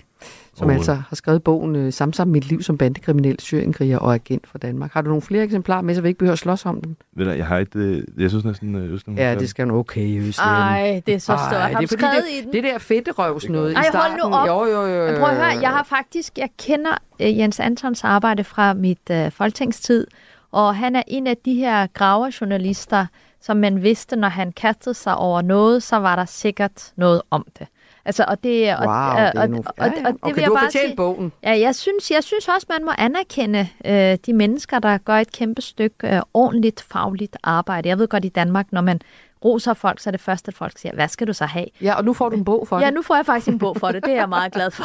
[0.55, 4.47] Som Og, altså har skrevet bogen øh, Samsam mit liv som bandekriminel, syrienkriger og agent
[4.47, 4.93] for Danmark.
[4.93, 6.95] Har du nogle flere eksemplarer med, så vi ikke behøver at slås om dem?
[7.15, 9.77] Ved du, jeg har et, øh, jeg synes næsten, øh, Øslem, Ja, det skal nu
[9.77, 10.47] okay, Øslem.
[10.47, 11.53] Ej, det er så stort.
[11.53, 12.53] Ej, Har det skrevet det, i den?
[12.53, 14.19] det der fedterøvs noget Ej, i starten.
[14.19, 14.47] hold nu op.
[14.47, 15.19] Jo, jo, jo, jo.
[15.19, 19.31] Prøv at høre, jeg har faktisk, jeg kender øh, Jens Antons arbejde fra mit øh,
[19.31, 20.07] folketingstid,
[20.51, 23.05] og han er en af de her graverjournalister,
[23.41, 27.45] som man vidste, når han kastede sig over noget, så var der sikkert noget om
[27.59, 27.67] det.
[28.05, 30.07] Altså, og det, og, Wow, og, det er og, nogle- og, ja, og, ja.
[30.07, 31.31] og det Okay, vil jeg du bare sige, bogen.
[31.43, 35.31] Ja, jeg synes, jeg synes også, man må anerkende øh, de mennesker, der gør et
[35.31, 37.89] kæmpe stykke øh, ordentligt fagligt arbejde.
[37.89, 39.01] Jeg ved godt, i Danmark, når man
[39.45, 41.65] roser folk, så er det første, at folk siger, hvad skal du så have?
[41.81, 42.93] Ja, og nu får du en bog for Ja, det.
[42.93, 44.03] nu får jeg faktisk en bog for det.
[44.05, 44.83] Det er jeg meget glad for.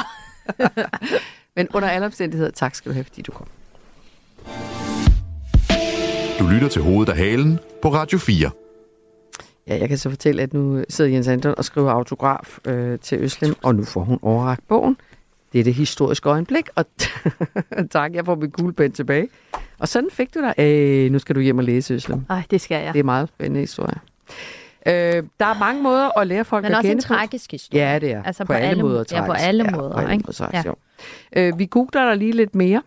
[1.57, 3.47] Men under alle omstændigheder, tak skal du have, fordi du kom.
[6.39, 8.51] Du lytter til Hovedet af Halen på Radio 4.
[9.69, 13.19] Ja, jeg kan så fortælle, at nu sidder Jens Anton og skriver autograf øh, til
[13.19, 14.97] Øslem, og nu får hun overragt bogen.
[15.53, 16.85] Det er det historiske øjeblik, og
[17.91, 19.29] tak, jeg får min kuglepen tilbage.
[19.79, 20.55] Og sådan fik du dig.
[20.59, 22.25] Øh, nu skal du hjem og læse, Øslem.
[22.31, 22.93] Ej, det skal jeg.
[22.93, 23.95] Det er meget spændende historie.
[24.87, 24.93] Øh,
[25.41, 27.15] der er mange måder at lære folk Men at også en kende på.
[27.15, 27.83] tragisk historie.
[27.93, 28.23] Ja, det er.
[28.23, 29.47] Altså på, på alle alle- måder ja, på tragisk.
[29.49, 30.23] alle ja, måder, På alle ikke?
[30.23, 30.73] måder tragisk, Ja.
[31.37, 31.49] ja.
[31.49, 32.83] øh, vi googler dig lige lidt mere.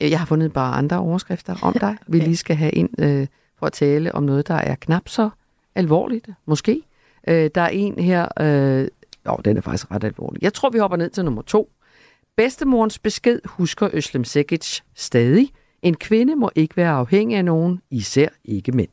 [0.00, 3.26] Øh, Jeg har fundet bare andre overskrifter om dig, vi lige skal have ind øh,
[3.58, 5.30] for at tale om noget, der er knap så
[5.74, 6.82] alvorligt, måske.
[7.28, 8.88] Øh, der er en her, øh,
[9.26, 10.42] jo, den er faktisk ret alvorlig.
[10.42, 11.70] Jeg tror, vi hopper ned til nummer to.
[12.36, 15.50] Bedstemorens besked husker Øslem Sekic stadig.
[15.82, 18.88] En kvinde må ikke være afhængig af nogen, især ikke mænd.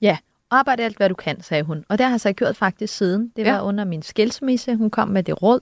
[0.00, 0.18] Ja,
[0.50, 1.84] arbejde alt, hvad du kan, sagde hun.
[1.88, 3.32] Og det har jeg så gjort faktisk siden.
[3.36, 3.64] Det var Ja.
[3.64, 4.76] under min skilsmisse.
[4.76, 5.60] Hun kom med det råd.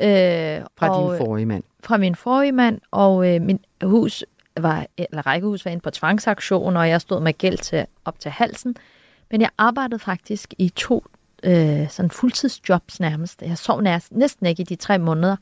[0.00, 1.62] Øh, Fra og, din forrige mand.
[1.82, 4.24] Fra min forrige mand, og øh, min hus
[4.56, 8.30] var, eller rækkehus var inde på tvangsaktion, og jeg stod med gæld til, op til
[8.30, 8.76] halsen.
[9.30, 11.04] Men jeg arbejdede faktisk i to
[11.42, 13.42] øh, sådan fuldtidsjobs nærmest.
[13.42, 15.36] Jeg sov nærmest, næsten ikke i de tre måneder,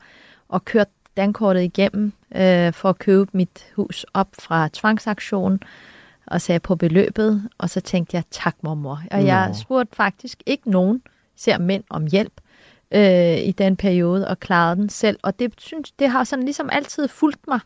[0.49, 5.59] og kørte dankortet igennem øh, for at købe mit hus op fra tvangsaktionen,
[6.27, 9.01] og sagde på beløbet, og så tænkte jeg, tak mormor.
[9.11, 9.53] Og jeg Nå.
[9.53, 11.01] spurgte faktisk ikke nogen,
[11.35, 12.33] ser mænd om hjælp
[12.95, 15.19] øh, i den periode, og klarede den selv.
[15.23, 17.59] Og det, synes, det har sådan ligesom altid fulgt mig,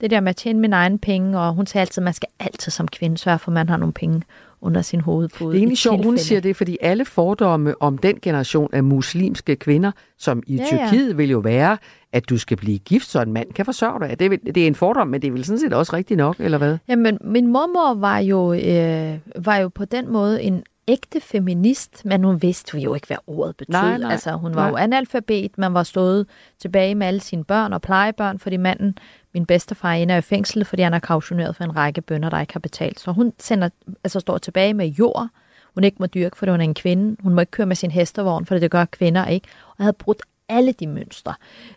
[0.00, 2.28] det der med at tjene mine egne penge, og hun sagde altid, at man skal
[2.40, 4.22] altid som kvinde sørge for, at man har nogle penge
[4.60, 5.50] under sin hovedpude.
[5.50, 9.56] Det er egentlig sjovt, hun siger det, fordi alle fordomme om den generation af muslimske
[9.56, 10.88] kvinder, som i Ja, ja, ja.
[10.88, 11.78] Tyrkiet vil jo være,
[12.12, 14.18] at du skal blive gift, så en mand kan forsørge dig.
[14.20, 16.36] Det er, det er en fordom, men det er vel sådan set også rigtigt nok,
[16.38, 16.78] eller hvad?
[16.88, 22.24] Jamen, min mormor var jo, øh, var jo på den måde en ægte feminist, men
[22.24, 23.72] hun vidste jo ikke, hvad ordet betød.
[23.72, 24.70] Nej, nej, altså, hun var nej.
[24.70, 26.26] jo analfabet, man var stået
[26.58, 28.98] tilbage med alle sine børn og plejebørn, fordi manden,
[29.34, 32.52] min bedstefar, er i fængsel, fordi han er kautioneret for en række bønder, der ikke
[32.52, 33.00] har betalt.
[33.00, 33.68] Så hun sender,
[34.04, 35.28] altså, står tilbage med jord,
[35.74, 37.16] hun ikke må dyrke, fordi hun er en kvinde.
[37.22, 39.48] Hun må ikke køre med sin hestevogn, for det gør kvinder ikke.
[39.68, 41.34] Og havde brudt alle de mønstre.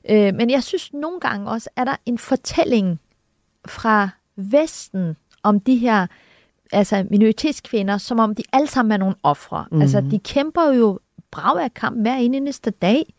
[0.09, 2.99] Øh, men jeg synes nogle gange også, at der en fortælling
[3.67, 6.07] fra Vesten om de her
[6.71, 9.65] altså minoritetskvinder, som om de alle sammen er nogle ofre.
[9.71, 9.81] Mm.
[9.81, 10.99] Altså, de kæmper jo
[11.31, 13.13] brav af kamp hver eneste dag.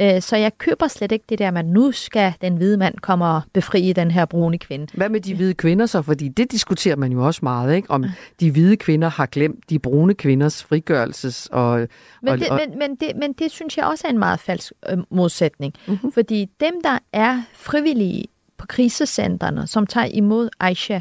[0.00, 2.98] Øh, Så jeg køber slet ikke det der med, at nu skal den hvide mand
[2.98, 4.86] komme og befri den her brune kvinde.
[4.94, 6.02] Hvad med de hvide kvinder så?
[6.02, 7.90] Fordi det diskuterer man jo også meget, ikke?
[7.90, 8.04] Om
[8.40, 11.88] de hvide kvinder har glemt de brune kvinders frigørelses og...
[12.22, 14.72] Men det, og men, men, det, men det synes jeg også er en meget falsk
[14.90, 15.74] øh, modsætning.
[15.86, 16.12] Mm-hmm.
[16.12, 18.24] Fordi dem, der er frivillige
[18.58, 21.00] på krisecentrene, som tager imod Aisha,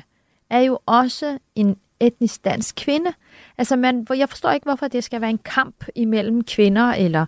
[0.49, 3.13] er jo også en etnisk dansk kvinde.
[3.57, 7.25] Altså, man, jeg forstår ikke, hvorfor det skal være en kamp imellem kvinder, eller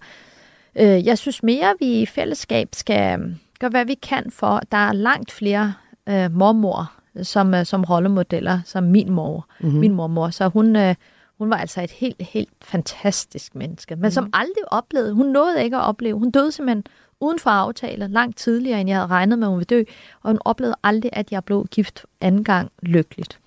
[0.75, 3.25] øh, jeg synes mere, at vi i fællesskab skal øh,
[3.59, 5.73] gøre, hvad vi kan for, at der er langt flere
[6.09, 6.91] øh, mormor
[7.23, 9.67] som, øh, som rollemodeller, som min mor, Mhm.
[9.67, 9.79] mm-hmm.
[9.79, 10.29] min mormor.
[10.29, 10.95] Så hun, øh,
[11.37, 14.05] hun var altså et helt, helt fantastisk menneske, men Mhm.
[14.05, 14.11] mm.
[14.11, 16.83] som aldrig oplevede, hun nåede ikke at opleve, hun døde simpelthen
[17.19, 19.83] uden for aftale, langt tidligere, end jeg havde regnet med, at hun ville dø,
[20.23, 23.39] og hun oplevede aldrig, at jeg blev gift anden gang lykkeligt.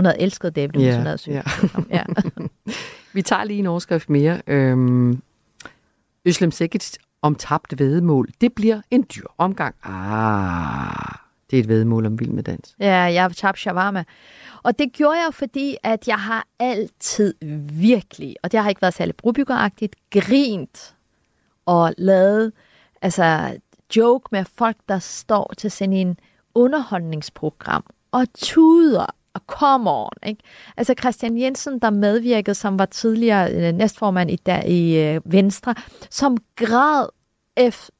[0.00, 1.34] Hun havde elsket David, hvis Ja, hun havde sygt.
[1.90, 2.02] ja.
[3.12, 4.42] Vi tager lige en overskrift mere.
[4.46, 5.22] Øhm,
[6.24, 8.28] Øslem Sækkets om tabt vedmål.
[8.40, 9.74] Det bliver en dyr omgang.
[9.82, 11.14] Ah,
[11.50, 12.76] det er et vedmål om vild med dans.
[12.80, 14.04] Ja, jeg har tabt shawarma.
[14.62, 17.34] Og det gjorde jeg, fordi at jeg har altid
[17.72, 20.94] virkelig, og det har ikke været særlig brobyggeragtigt, grint
[21.66, 22.52] og lavet
[23.02, 23.56] altså,
[23.96, 26.18] joke med folk, der står til sådan en
[26.54, 30.10] underholdningsprogram og tuder og come on.
[30.26, 30.42] Ikke?
[30.76, 35.74] Altså Christian Jensen, der medvirkede, som var tidligere øh, næstformand i, der, i øh, Venstre,
[36.10, 37.08] som græd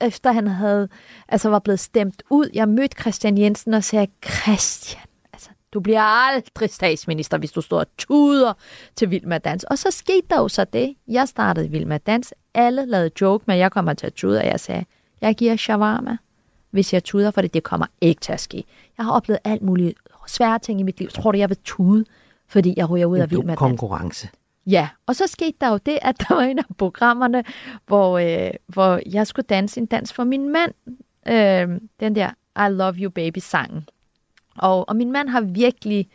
[0.00, 0.88] efter han havde,
[1.28, 2.50] altså var blevet stemt ud.
[2.54, 5.02] Jeg mødte Christian Jensen og sagde, Christian,
[5.32, 8.52] altså, du bliver aldrig statsminister, hvis du står og tuder
[8.96, 9.64] til Vild med Dans.
[9.64, 10.94] Og så skete der jo så det.
[11.08, 12.34] Jeg startede Vild med Dans.
[12.54, 14.84] Alle lavede joke med, at jeg kommer til at tude, og jeg sagde,
[15.20, 16.16] jeg giver shawarma,
[16.70, 18.64] hvis jeg tuder, for det kommer ikke til at ske.
[18.98, 19.98] Jeg har oplevet alt muligt
[20.30, 21.08] svære ting i mit liv.
[21.08, 22.04] Tror du, jeg vil tude,
[22.48, 24.28] fordi jeg ryger ud af Vild med konkurrence.
[24.66, 27.44] Ja, og så skete der jo det, at der var en af programmerne,
[27.86, 30.72] hvor, øh, hvor jeg skulle danse en dans for min mand.
[31.28, 32.30] Øh, den der
[32.66, 33.88] I Love You Baby-sangen.
[34.58, 36.08] Og, og min mand har virkelig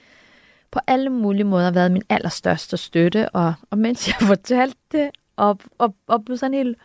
[0.72, 3.30] på alle mulige måder været min allerstørste støtte.
[3.30, 6.78] Og, og mens jeg fortalte det, og, og, og blev sådan helt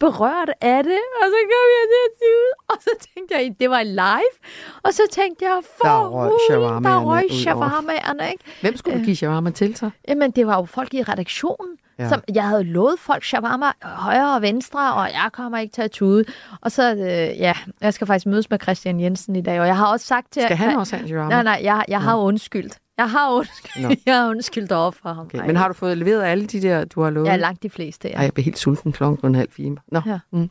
[0.00, 3.70] berørt af det, og så kom jeg til at tude, og så tænkte jeg, det
[3.70, 4.34] var live,
[4.82, 8.44] og så tænkte jeg, for Der røg hulen, der shawarmaerne røg ud shawarmaerne, ikke?
[8.60, 9.90] Hvem skulle du give shawarma til så?
[10.08, 12.02] Jamen, det var jo folk i redaktionen, Ja.
[12.04, 12.08] ja.
[12.08, 15.90] som jeg havde lovet folk shawarma højre og venstre, og jeg kommer ikke til at
[15.90, 16.24] tude.
[16.60, 17.00] Og så, øh,
[17.40, 20.32] ja, jeg skal faktisk mødes med Christian Jensen i dag, og jeg har også sagt
[20.32, 20.42] til...
[20.42, 21.30] Skal han også have en shawarma?
[21.30, 22.78] Nej, nej, jeg, jeg har undskyldt.
[22.98, 23.94] Jeg har undskyldt, Nå.
[24.06, 25.26] jeg har undskyldt over for ham.
[25.26, 25.46] Okay.
[25.46, 27.26] Men har du fået leveret alle de der, du har lovet?
[27.28, 28.14] Ja, langt de fleste, ja.
[28.14, 29.76] Ej, jeg bliver helt sulten klokken en halv fire.
[29.92, 30.00] Nå.
[30.06, 30.18] Ja.
[30.32, 30.50] Mm.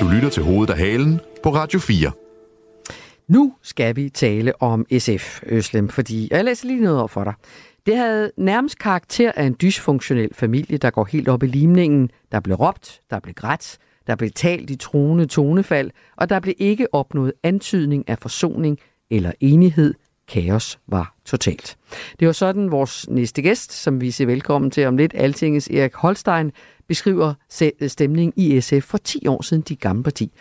[0.00, 2.12] Du lytter til hovedet af halen på Radio 4.
[3.28, 7.34] Nu skal vi tale om SF, Øslem, fordi jeg læser lige noget op for dig.
[7.86, 12.10] Det havde nærmest karakter af en dysfunktionel familie, der går helt op i limningen.
[12.32, 16.54] Der blev råbt, der blev grædt, der blev talt i truende tonefald, og der blev
[16.58, 18.78] ikke opnået antydning af forsoning
[19.10, 19.94] eller enighed.
[20.28, 21.76] Kaos var totalt.
[22.20, 25.94] Det var sådan vores næste gæst, som vi siger velkommen til om lidt, Altingets Erik
[25.94, 26.52] Holstein,
[26.88, 27.34] beskriver
[27.88, 30.32] stemningen i SF for 10 år siden, de gamle parti.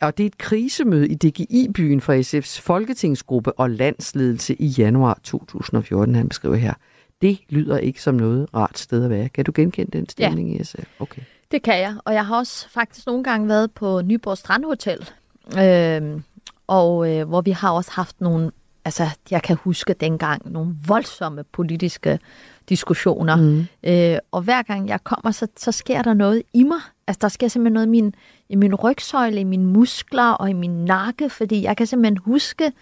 [0.00, 6.14] Og det er et krisemøde i DGI-byen for SF's folketingsgruppe og landsledelse i januar 2014,
[6.14, 6.74] han beskriver her.
[7.22, 9.28] Det lyder ikke som noget rart sted at være.
[9.28, 10.60] Kan du genkende den stemning ja.
[10.60, 10.84] i SF?
[10.98, 11.22] Okay.
[11.50, 15.10] Det kan jeg, og jeg har også faktisk nogle gange været på Nyborg Strandhotel,
[15.58, 16.20] øh,
[16.66, 18.50] og øh, hvor vi har også haft nogle,
[18.88, 22.18] altså jeg kan huske dengang, nogle voldsomme politiske
[22.68, 23.36] diskussioner.
[23.36, 23.66] Mm.
[23.82, 26.78] Øh, og hver gang jeg kommer, så, så sker der noget i mig.
[27.06, 28.14] Altså der sker simpelthen noget i min,
[28.48, 32.72] i min rygsøjle, i mine muskler og i min nakke, fordi jeg kan simpelthen huske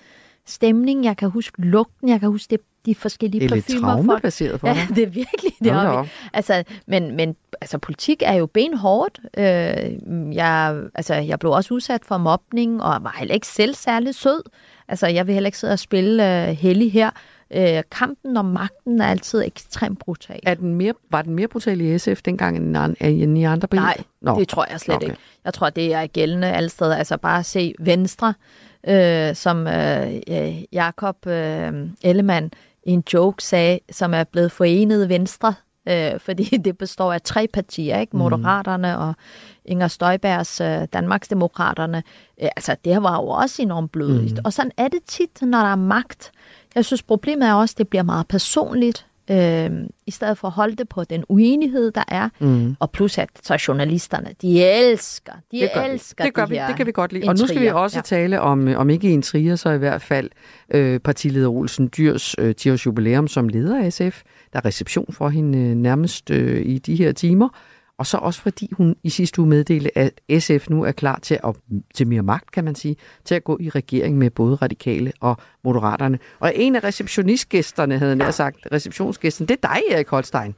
[0.47, 3.93] stemningen, jeg kan huske lugten, jeg kan huske det, de forskellige Det er lidt parfumer.
[3.97, 5.67] folk- traumebaseret for ja, det er virkelig det.
[5.67, 6.05] Da er.
[6.33, 9.21] Altså, men, men altså, politik er jo benhårdt.
[9.39, 14.15] Øh, jeg, altså, jeg blev også udsat for mobning, og var heller ikke selv særlig
[14.15, 14.43] sød.
[14.89, 17.11] Altså, jeg vil heller ikke sidde og spille øh, heldig her.
[17.51, 20.41] Øh, kampen om magten er altid ekstremt brutal.
[20.43, 23.83] Er den mere, var den mere brutal i SF dengang end, end i andre partier?
[23.83, 24.39] Nej, Nå.
[24.39, 25.07] det tror jeg slet okay.
[25.07, 25.19] ikke.
[25.45, 26.97] Jeg tror, det er gældende alle steder.
[26.97, 28.35] Altså bare se Venstre,
[28.89, 31.73] øh, som øh, Jakob øh,
[32.03, 32.51] Ellemann
[32.87, 35.55] i en joke sagde, som er blevet forenet Venstre,
[35.89, 38.17] øh, fordi det består af tre partier, ikke?
[38.17, 39.15] Moderaterne og
[39.65, 42.03] Inger Støjbergs øh, Danmarksdemokraterne.
[42.43, 44.33] Øh, altså, det var jo også enormt blodigt.
[44.33, 44.43] Mm.
[44.45, 46.33] Og sådan er det tit, når der er magt.
[46.75, 49.71] Jeg synes, problemet er også, at det bliver meget personligt, øh,
[50.07, 52.29] i stedet for at holde det på den uenighed, der er.
[52.39, 52.77] Mm.
[52.81, 56.27] Og plus at så journalisterne, de elsker, de det gør elsker vi.
[56.27, 56.57] Det, gør de vi.
[56.69, 57.29] det kan vi godt lide.
[57.29, 57.75] Og nu skal vi intriger.
[57.75, 58.03] også ja.
[58.03, 60.31] tale om, øh, om ikke en trier, så i hvert fald
[60.71, 64.23] øh, partileder Olsen Dyrs øh, 10 års jubilæum som leder af SF.
[64.53, 67.49] Der er reception for hende øh, nærmest øh, i de her timer.
[67.99, 71.39] Og så også fordi hun i sidste uge meddelte, at SF nu er klar til,
[71.45, 71.57] at,
[71.95, 75.37] til mere magt, kan man sige, til at gå i regering med både radikale og
[75.65, 76.19] moderaterne.
[76.39, 80.55] Og en af receptionistgæsterne, havde nær sagt, receptionsgæsten, det er dig, Erik Holstein.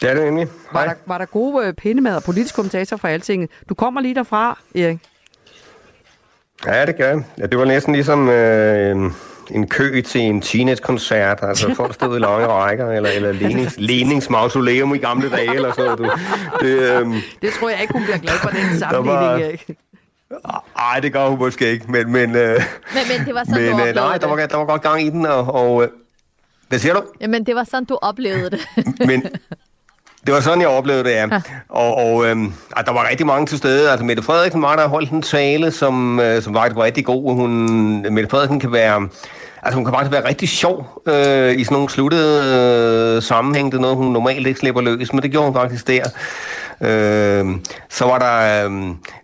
[0.00, 0.48] Det er det nemlig.
[0.72, 3.50] Var der, var der gode øh, pindemad og politisk kommentator fra Altinget?
[3.68, 4.98] Du kommer lige derfra, Erik.
[6.66, 7.24] Ja, det gør jeg.
[7.38, 9.12] Ja, det var næsten ligesom øh,
[9.50, 11.38] en kø til en teenage-koncert.
[11.42, 15.72] Altså folk stod i lange rækker, eller, eller Lenings, Lenings mausoleum i gamle dage, eller
[15.72, 15.98] sådan noget.
[15.98, 16.66] Du.
[16.66, 17.06] Det, øh,
[17.42, 19.60] Det tror jeg ikke, hun bliver glad for, den sammenligning,
[20.30, 22.12] var- ej, det gør hun måske ikke, men...
[22.12, 22.54] men, øh,
[22.94, 24.50] Men, men det var sådan, men du øh, nej, der var, det.
[24.50, 25.54] der var godt gang i den, og...
[25.54, 25.88] og øh,
[26.68, 27.02] hvad siger du?
[27.20, 28.60] Jamen, det var sådan, du oplevede det.
[29.06, 29.22] Men
[30.28, 31.26] det var sådan, jeg oplevede det, ja.
[31.68, 33.90] Og, og øhm, at der var rigtig mange til stede.
[33.90, 37.34] Altså, Mette Frederiksen var der holdt en tale, som, øh, som faktisk var rigtig god.
[37.34, 37.52] Hun,
[38.10, 39.08] Mette Frederiksen kan være...
[39.62, 43.72] Altså, hun kan faktisk være rigtig sjov øh, i sådan nogle sluttede øh, sammenhæng.
[43.72, 46.04] Det er noget, hun normalt ikke slipper løs, men det gjorde hun faktisk der.
[46.80, 47.46] Øh,
[47.88, 48.70] så var der øh,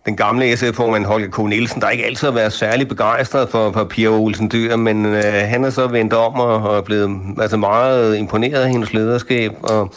[0.07, 1.39] den gamle SF-formand Holger K.
[1.39, 5.23] Nielsen, der ikke altid har været særlig begejstret for, for Pia Olsen Dyr, men øh,
[5.25, 9.53] han er så vendt om og, og er blevet altså, meget imponeret af hendes lederskab.
[9.63, 9.95] Og,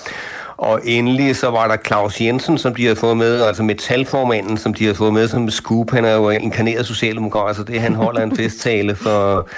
[0.57, 4.73] og endelig så var der Claus Jensen, som de har fået med, altså metalformanden, som
[4.73, 5.91] de har fået med som scoop.
[5.91, 9.49] Han er jo inkarneret socialdemokrat, så det han holder en festtale for,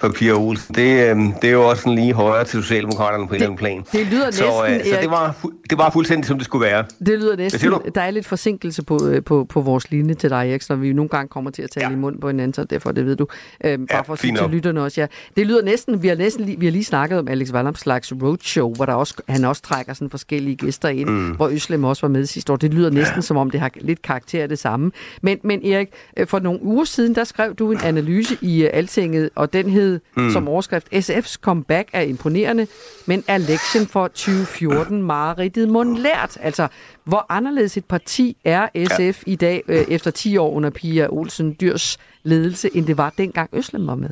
[0.00, 0.74] for Pia Olsen.
[0.74, 3.58] Det, øhm, det er jo også sådan lige højere til Socialdemokraterne på en eller anden
[3.58, 3.84] plan.
[3.92, 5.36] det lyder så, næsten, øh, så det var,
[5.70, 6.84] det var fuldstændig, som det skulle være.
[6.98, 10.50] Det lyder næsten, der er lidt forsinkelse på, øh, på, på vores linje til dig,
[10.50, 11.92] Erik, så vi nogle gange kommer til at tale ja.
[11.92, 13.26] i mund på hinanden, så derfor det ved du.
[13.64, 15.06] Øhm, bare for at sige til lytterne også, ja.
[15.36, 18.74] Det lyder næsten, vi har næsten lige, vi har lige snakket om Alex Vanopslags roadshow,
[18.74, 21.30] hvor der også, han også trækker sådan forskellige gæster ind, mm.
[21.30, 22.56] hvor Øslem også var med sidste år.
[22.56, 23.20] Det lyder næsten ja.
[23.20, 24.90] som om, det har lidt karakter af det samme.
[25.22, 29.30] Men, men Erik, øh, for nogle uger siden, der skrev du en analyse i Altinget,
[29.34, 30.22] og den hed mm.
[30.22, 30.30] Mm.
[30.30, 32.66] som overskrift, SF's comeback er imponerende,
[33.06, 36.38] men er lektien for 2014 mareridtet mundlært?
[36.40, 36.68] Altså,
[37.04, 39.32] hvor anderledes et parti er SF ja.
[39.32, 43.50] i dag, øh, efter 10 år under Pia Olsen Dyrs ledelse, end det var dengang
[43.52, 44.10] Øslem var med?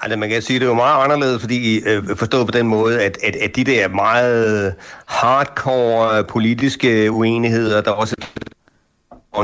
[0.00, 2.66] Altså, man kan sige, at det er jo meget anderledes, fordi øh, forstået på den
[2.66, 4.74] måde, at, at, at de der meget
[5.06, 8.16] hardcore politiske uenigheder, der også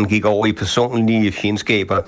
[0.09, 2.01] gik over i personlige fjendskaber,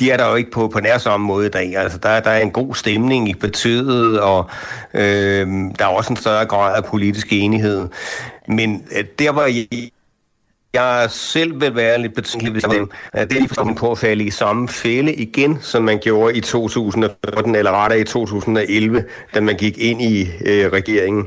[0.00, 1.76] de er der jo ikke på, på nær samme måde i dag.
[1.76, 4.50] Altså, der, der er en god stemning i partiet, og
[4.94, 5.46] øh,
[5.78, 7.88] der er også en større grad af politisk enighed.
[8.48, 9.90] Men øh, der var jeg,
[10.74, 12.90] jeg selv vil være lidt betænkelig, dem.
[13.14, 17.54] det er lige på at falde i samme fælde igen, som man gjorde i 2014,
[17.54, 19.04] eller rettere i 2011,
[19.34, 21.26] da man gik ind i øh, regeringen.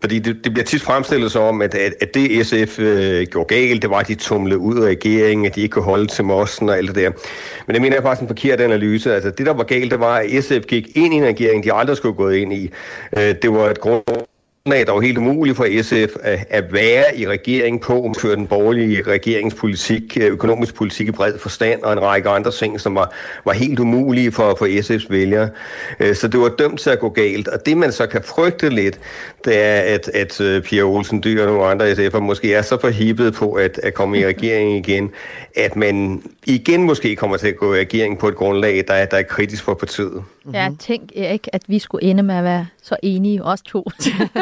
[0.00, 3.54] Fordi det, det bliver tit fremstillet som om, at, at, at det SF øh, gjorde
[3.54, 6.24] galt, det var, at de tumlede ud af regeringen, at de ikke kunne holde til
[6.24, 7.10] mossen og alt det der.
[7.66, 9.14] Men det mener jeg faktisk en forkert analyse.
[9.14, 11.72] Altså det, der var galt, det var, at SF gik ind i en regering, de
[11.72, 12.70] aldrig skulle have gået ind i.
[13.16, 14.02] Øh, det var et grund
[14.70, 18.36] grundlag, der var helt umuligt for SF at, øh, at være i regeringen på, føre
[18.36, 22.94] den borgerlige regeringspolitik, øh, økonomisk politik i bred forstand, og en række andre ting, som
[22.94, 23.12] var,
[23.44, 25.48] var helt umulige for, for SF's vælgere.
[26.00, 27.48] Øh, så det var dømt til at gå galt.
[27.48, 29.00] Og det, man så kan frygte lidt,
[29.44, 32.80] det er, at, at øh, Pia Olsen Dyr og nogle andre SF'er måske er så
[32.80, 35.10] forhippet på at, at komme i regering igen,
[35.56, 39.06] at man igen måske kommer til at gå i regering på et grundlag, der er,
[39.06, 40.12] der er kritisk for partiet.
[40.12, 40.54] Mm-hmm.
[40.54, 43.86] Jeg tænkte ikke, at vi skulle ende med at være så enige, os to.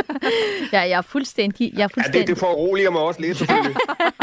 [0.73, 1.73] ja, jeg er fuldstændig...
[1.77, 2.21] Jeg er Ja, fuldstændig...
[2.21, 3.77] det, det foruroliger mig også lidt, selvfølgelig.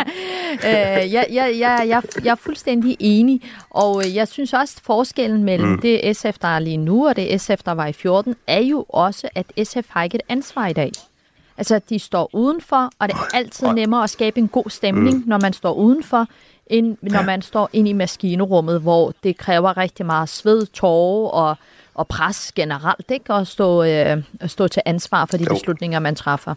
[0.65, 4.84] øh, jeg, jeg, jeg, jeg, jeg er fuldstændig enig, og øh, jeg synes også, at
[4.85, 5.80] forskellen mellem mm.
[5.80, 8.85] det SF, der er lige nu, og det SF, der var i 14, er jo
[8.89, 10.92] også, at SF har ikke et ansvar i dag.
[11.58, 15.24] Altså, de står udenfor, og det er altid nemmere at skabe en god stemning, mm.
[15.28, 16.28] når man står udenfor,
[16.68, 21.58] end når man står ind i maskinrummet, hvor det kræver rigtig meget sved, tårer og,
[21.96, 23.34] og pres generelt, ikke?
[23.34, 25.54] At stå, øh, at stå til ansvar for de Jo.
[25.54, 26.56] beslutninger, man træffer.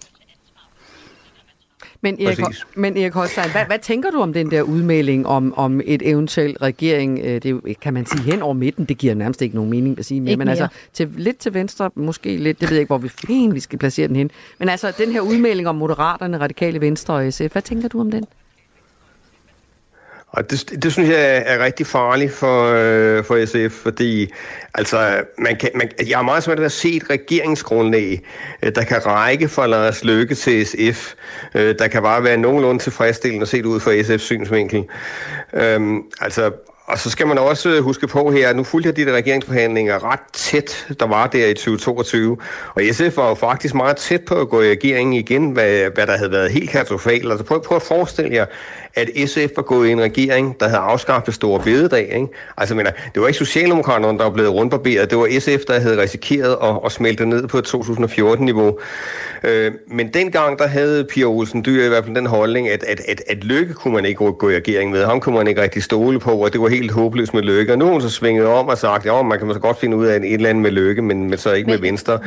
[2.00, 2.66] Men Erik, Præcis.
[2.76, 6.62] men Erik Holstein, hvad, hvad tænker du om den der udmelding om, om et eventuelt
[6.62, 9.98] regering, øh, det kan man sige hen over midten, det giver nærmest ikke nogen mening
[9.98, 10.50] at sige mere, Ikke men mere.
[10.60, 13.60] altså til, lidt til venstre, måske lidt, det ved jeg ikke, hvor vi fint vi
[13.60, 14.30] skal placere den hen.
[14.58, 18.10] Men altså den her udmelding om Moderaterne, Radikale Venstre og SF, hvad tænker du om
[18.10, 18.24] den?
[20.30, 24.32] Og det, det synes jeg er rigtig farligt for, øh, for SF, fordi
[24.74, 28.20] altså, man kan, man, jeg har meget svært ved at se et regeringsgrundlag,
[28.62, 31.14] øh, der kan række for Lars Løkke til SF,
[31.54, 34.84] øh, der kan bare være nogenlunde tilfredsstillende set ud fra SF's synsvinkel.
[35.52, 36.52] Øhm, altså,
[36.88, 40.12] og så skal man også huske på her, at nu fulgte jeg de der regeringsforhandlinger
[40.12, 42.36] ret tæt, der var der i 2022.
[42.74, 46.06] Og SF var jo faktisk meget tæt på at gå i regeringen igen, hvad, hvad
[46.06, 47.30] der havde været helt katastrofalt.
[47.30, 48.46] Altså prøv, prøv at forestille jer,
[48.94, 52.12] at SF var gået i en regering, der havde afskaffet store bededag.
[52.14, 52.28] Ikke?
[52.56, 55.10] Altså, mener, øh, det var ikke Socialdemokraterne, der var blevet rundbarberet.
[55.10, 58.78] Det var SF, der havde risikeret at, at smelte ned på et 2014-niveau.
[59.44, 63.00] Øh, men dengang, der havde Pia Olsen Dyr i hvert fald den holdning, at, at,
[63.08, 65.04] at, at Lykke kunne man ikke gå i regering med.
[65.04, 67.72] Ham kunne man ikke rigtig stole på, og det var helt håbløst med Lykke.
[67.72, 69.96] Og nu har hun så svinget om og sagt, ja, man kan så godt finde
[69.96, 72.18] ud af et eller andet med Lykke, men, men så ikke med Venstre.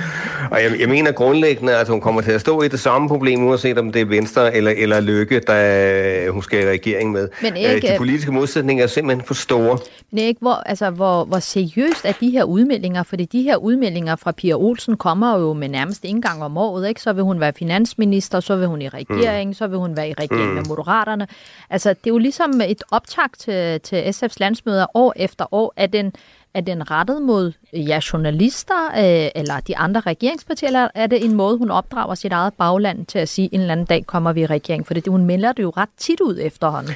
[0.51, 3.47] Og jeg, jeg mener grundlæggende, at hun kommer til at stå i det samme problem,
[3.47, 7.29] uanset om det er Venstre eller, eller Lykke, der øh, hun skal i regering med.
[7.41, 9.77] Men Erik, Øh, de øh, politiske modsætninger er simpelthen for store.
[10.11, 13.03] Men ikke, hvor, altså, hvor, hvor seriøst er de her udmeldinger?
[13.03, 16.87] Fordi de her udmeldinger fra Pia Olsen kommer jo med nærmest en gang om året.
[16.87, 17.01] Ikke?
[17.01, 19.53] Så vil hun være finansminister, så vil hun i regering, mm.
[19.53, 20.55] så vil hun være i regering mm.
[20.55, 21.27] med Moderaterne.
[21.69, 25.73] Altså, det er jo ligesom et optag til, til SF's landsmøder år efter år.
[25.75, 26.13] Er den,
[26.53, 31.25] er den rettet mod øh, ja, journalister øh, eller de andre regeringspartier, eller er det
[31.25, 34.33] en måde, hun opdrager sit eget bagland til at sige, en eller anden dag kommer
[34.33, 34.87] vi i regering?
[34.87, 36.93] For det, hun melder det jo ret tit ud efterhånden.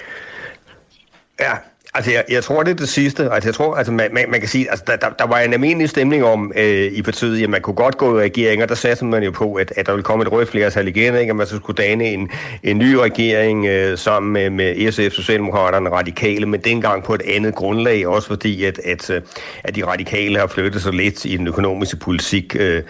[1.39, 1.53] Ja,
[1.95, 3.31] altså jeg, jeg tror, det er det sidste.
[3.31, 5.53] Altså jeg tror, altså man, man, man kan sige, altså der, der, der var en
[5.53, 8.75] almindelig stemning om øh, i partiet, at man kunne godt gå i regering, og der
[8.75, 11.29] satte man jo på, at, at der ville komme et rødt flertal igen, ikke?
[11.29, 12.29] at man så skulle danne en,
[12.63, 17.55] en ny regering øh, sammen med, med SF, Socialdemokraterne Radikale, men dengang på et andet
[17.55, 19.21] grundlag, også fordi, at, at, øh,
[19.63, 22.83] at de radikale har flyttet sig lidt i den økonomiske politik, øh,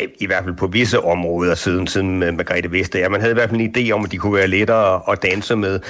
[0.00, 3.08] øh, i hvert fald på visse områder siden, siden med Margrethe Vestager.
[3.08, 5.56] Man havde i hvert fald en idé om, at de kunne være lettere at danse
[5.56, 5.80] med.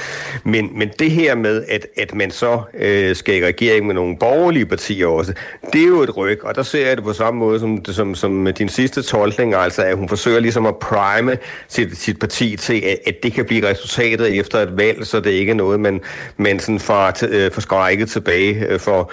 [0.45, 4.17] Men, men det her med, at, at man så øh, skal i regering med nogle
[4.17, 5.33] borgerlige partier også,
[5.73, 8.15] det er jo et ryg, og der ser jeg det på samme måde som, som,
[8.15, 12.81] som din sidste tolkning, altså at hun forsøger ligesom at prime sit, sit parti til,
[12.81, 16.01] at, at det kan blive resultatet efter et valg, så det ikke er noget, man,
[16.37, 19.13] man sådan får, øh, får skrækket tilbage øh, for.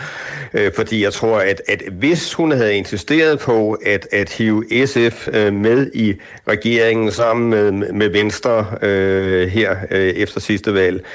[0.54, 5.28] Øh, fordi jeg tror, at, at hvis hun havde insisteret på at, at hive SF
[5.34, 6.16] øh, med i
[6.48, 11.06] regeringen sammen med, med Venstre øh, her øh, efter sidste valg,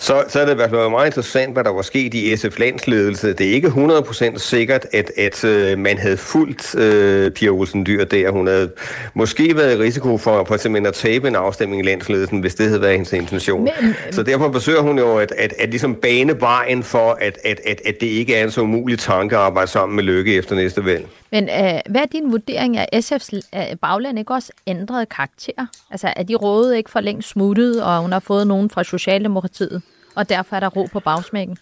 [0.00, 2.58] så, så er det i hvert fald meget interessant, hvad der var sket i SF
[2.58, 3.32] landsledelse.
[3.32, 8.04] Det er ikke 100% sikkert, at, at øh, man havde fulgt øh, Pia Olsen Dyr
[8.04, 8.30] der.
[8.30, 8.70] Hun havde
[9.14, 12.66] måske været i risiko for, for simpelthen at tabe en afstemning i landsledelsen, hvis det
[12.66, 13.64] havde været hendes intention.
[13.64, 17.60] Men- så derfor forsøger hun jo at, at, at ligesom bane vejen for, at, at,
[17.66, 20.54] at, at det ikke er en så umulig tanke at arbejde sammen med Lykke efter
[20.56, 21.06] næste valg.
[21.32, 25.66] Men øh, hvad er din vurdering af SF's øh, bagland ikke også ændret karakter?
[25.90, 29.82] Altså er de rådet ikke for længst smuttet, og hun har fået nogen fra Socialdemokratiet,
[30.14, 31.58] og derfor er der ro på bagsmækken?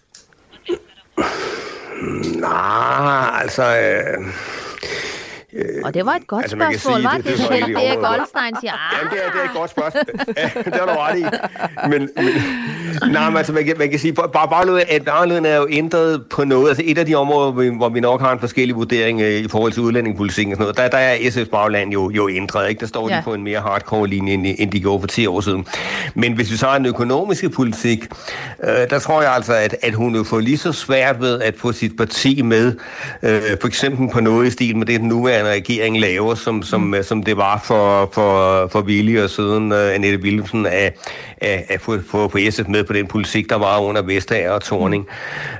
[2.39, 3.63] Nej, altså...
[3.63, 4.25] Øh,
[5.83, 7.37] og det var et godt altså, spørgsmål, var det- det?
[7.37, 7.95] det er Det, er.
[7.95, 10.03] Goldstein siger, Jamen, det er, det er et godt spørgsmål.
[10.65, 11.23] Det har du ret i.
[11.89, 12.09] Men,
[13.01, 15.67] men nej, men altså, man kan, man kan sige, bare, bare at baglyden er jo
[15.69, 16.67] ændret på noget.
[16.69, 19.31] Altså, et af de områder, hvor vi, hvor vi nok har en forskellig vurdering øh,
[19.31, 22.69] i forhold til udlændingepolitikken og sådan noget, der, der er SF's bagland jo, jo ændret.
[22.69, 22.79] Ikke?
[22.79, 23.21] Der står de Ja.
[23.21, 25.65] på en mere hardcore linje, end, end de gjorde for 10 år siden.
[26.15, 28.05] Men hvis vi så har den økonomiske politik,
[28.63, 31.53] øh, der tror jeg altså, at, at hun jo får lige så svært ved at
[31.57, 32.73] få sit parti med,
[33.23, 36.81] øh, for eksempel på noget i stil med det, den nuværende regering laver, som, som,
[36.81, 37.03] mm.
[37.03, 40.97] som det var for, for, for Willy og siden øh, Annette Wilhelmsen, at,
[41.37, 44.61] at, at få, få, få SF med på den politik, der var under Vestager og
[44.61, 45.07] Torning.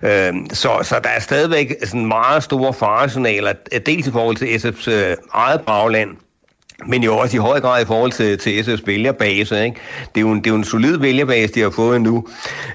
[0.01, 0.07] Mm.
[0.07, 3.53] Øh, så, så der er stadigvæk sådan meget store faresignaler,
[3.85, 6.09] dels i forhold til SF's øh, eget bagland,
[6.87, 9.65] men jo også i høj grad i forhold til, til SF's vælgerbase.
[9.65, 9.77] Ikke?
[10.15, 12.27] Det, er jo en, det er jo en solid vælgerbase, de har fået nu.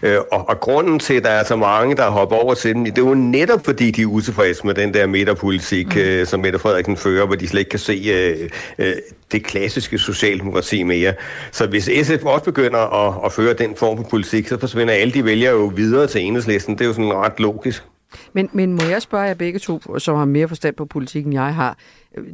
[0.02, 2.84] Øh, og, og grunden til, at der er så mange, der hopper over til dem,
[2.84, 6.00] det er jo netop fordi, de er utilfredse med den der midterpolitik, mm.
[6.00, 8.94] øh, som Mette Frederiksen fører, hvor de slet ikke kan se øh, øh,
[9.32, 11.14] det klassiske socialdemokrati mere.
[11.52, 15.14] Så hvis SF også begynder at, at føre den form for politik, så forsvinder alle
[15.14, 16.74] de vælgere jo videre til enhedslisten.
[16.74, 17.82] Det er jo sådan ret logisk.
[18.32, 21.40] Men, men må jeg spørge jer begge to, som har mere forstand på politikken, end
[21.42, 21.76] jeg har.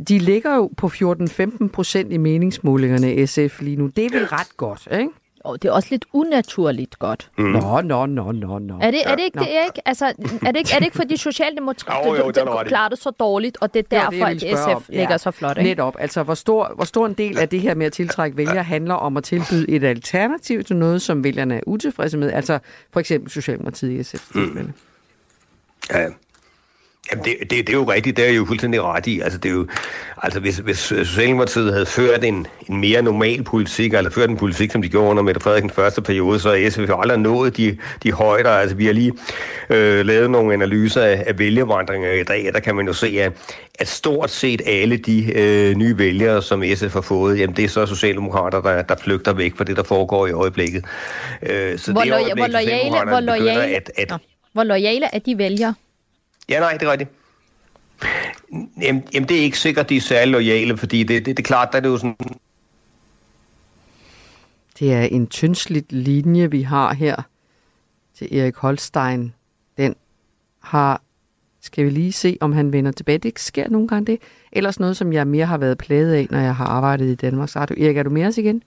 [0.08, 3.86] De ligger jo på 14-15 procent i meningsmålingerne SF lige nu.
[3.86, 5.10] Det er vel ret godt, ikke?
[5.44, 7.30] Og det er også lidt unaturligt godt.
[7.38, 7.44] Mm.
[7.44, 8.78] Nå, nå, nå, nå, nå.
[8.82, 9.42] Er det, er det ikke Nå.
[9.42, 9.78] det, Erik?
[9.86, 12.68] Altså, er det ikke, er det ikke fordi Socialdemokrater Jo, jo, den er ret i.
[12.68, 14.82] klarer det så dårligt, og det er Det derfor, det, jeg at spørge om.
[14.82, 15.70] SF ligger så flot, ikke?
[15.70, 15.96] Netop.
[15.98, 18.94] Altså, hvor stor, hvor stor en del af det her med at tiltrække vælgere handler
[18.94, 22.32] om at tilbyde et alternativ til noget, som vælgerne er utilfredse med.
[22.32, 22.58] Altså,
[22.92, 24.34] for eksempel Socialdemokratiet i SF.
[24.34, 24.72] Mm.
[25.94, 26.06] Ja.
[27.10, 29.20] Jamen, det, det, det er jo rigtigt, det er jo fuldstændig ret i.
[29.20, 29.66] Altså, det er jo,
[30.22, 34.70] altså hvis, hvis Socialdemokratiet havde ført en, en mere normal politik, eller ført en politik,
[34.70, 37.78] som de gjorde under Mette Frederiksen første periode, så er SF jo aldrig nået de,
[38.02, 38.50] de højder.
[38.50, 39.12] Altså, vi har lige
[39.70, 43.32] øh, lavet nogle analyser af, af vælgervandringer i dag, der kan man jo se, at,
[43.74, 47.68] at stort set alle de øh, nye vælgere, som SF har fået, jamen, det er
[47.68, 50.84] så Socialdemokrater, der, der flygter væk fra det, der foregår i øjeblikket.
[51.42, 54.20] Øh, så Hvor, det øjeblik, hvor, lojale, hvor, lojale, at, at.
[54.52, 55.74] Hvor lojale er de vælgere?
[56.48, 57.10] Ja, nej, det er rigtigt.
[58.82, 61.46] Jamen, jamen, det er ikke sikkert, de er særlig lojale, fordi det, det, det er
[61.46, 62.16] klart, der er det jo sådan...
[64.78, 67.22] Det er en tyndsligt linje, vi har her
[68.14, 69.34] til Erik Holstein.
[69.76, 69.94] Den
[70.60, 71.02] har,
[71.60, 73.18] skal vi lige se, om han vender tilbage.
[73.18, 74.20] Det sker nogle gange det.
[74.52, 77.56] Ellers noget, som jeg mere har været plaget af, når jeg har arbejdet i Danmark.
[77.56, 77.84] Radio.
[77.84, 78.62] Erik, er du med os igen?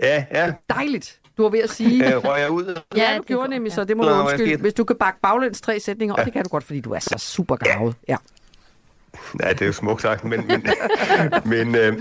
[0.00, 0.52] Ja, ja.
[0.70, 1.20] Dejligt.
[1.36, 2.14] Du var ved at sige...
[2.14, 2.80] Øh, røg jeg ud?
[2.96, 3.84] Ja, du gjorde nemlig så.
[3.84, 4.56] Det må Nå, du undskylde.
[4.56, 6.98] Hvis du kan bakke baglæns tre sætninger, og det kan du godt, fordi du er
[6.98, 7.94] så super gavet.
[8.08, 8.16] Ja.
[9.40, 10.46] Ja, det er jo smukt sagt, men...
[10.46, 10.66] Men,
[11.44, 11.92] men, øh,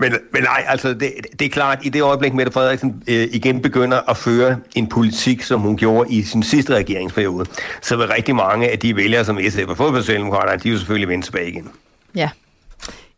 [0.00, 3.62] men, men nej, altså, det, det er klart, i det øjeblik, Mette Frederiksen øh, igen
[3.62, 7.46] begynder at føre en politik, som hun gjorde i sin sidste regeringsperiode,
[7.80, 10.78] så vil rigtig mange af de vælgere, som SF har fået på Socialdemokraterne, de vil
[10.78, 11.70] selvfølgelig vende tilbage igen.
[12.14, 12.30] Ja.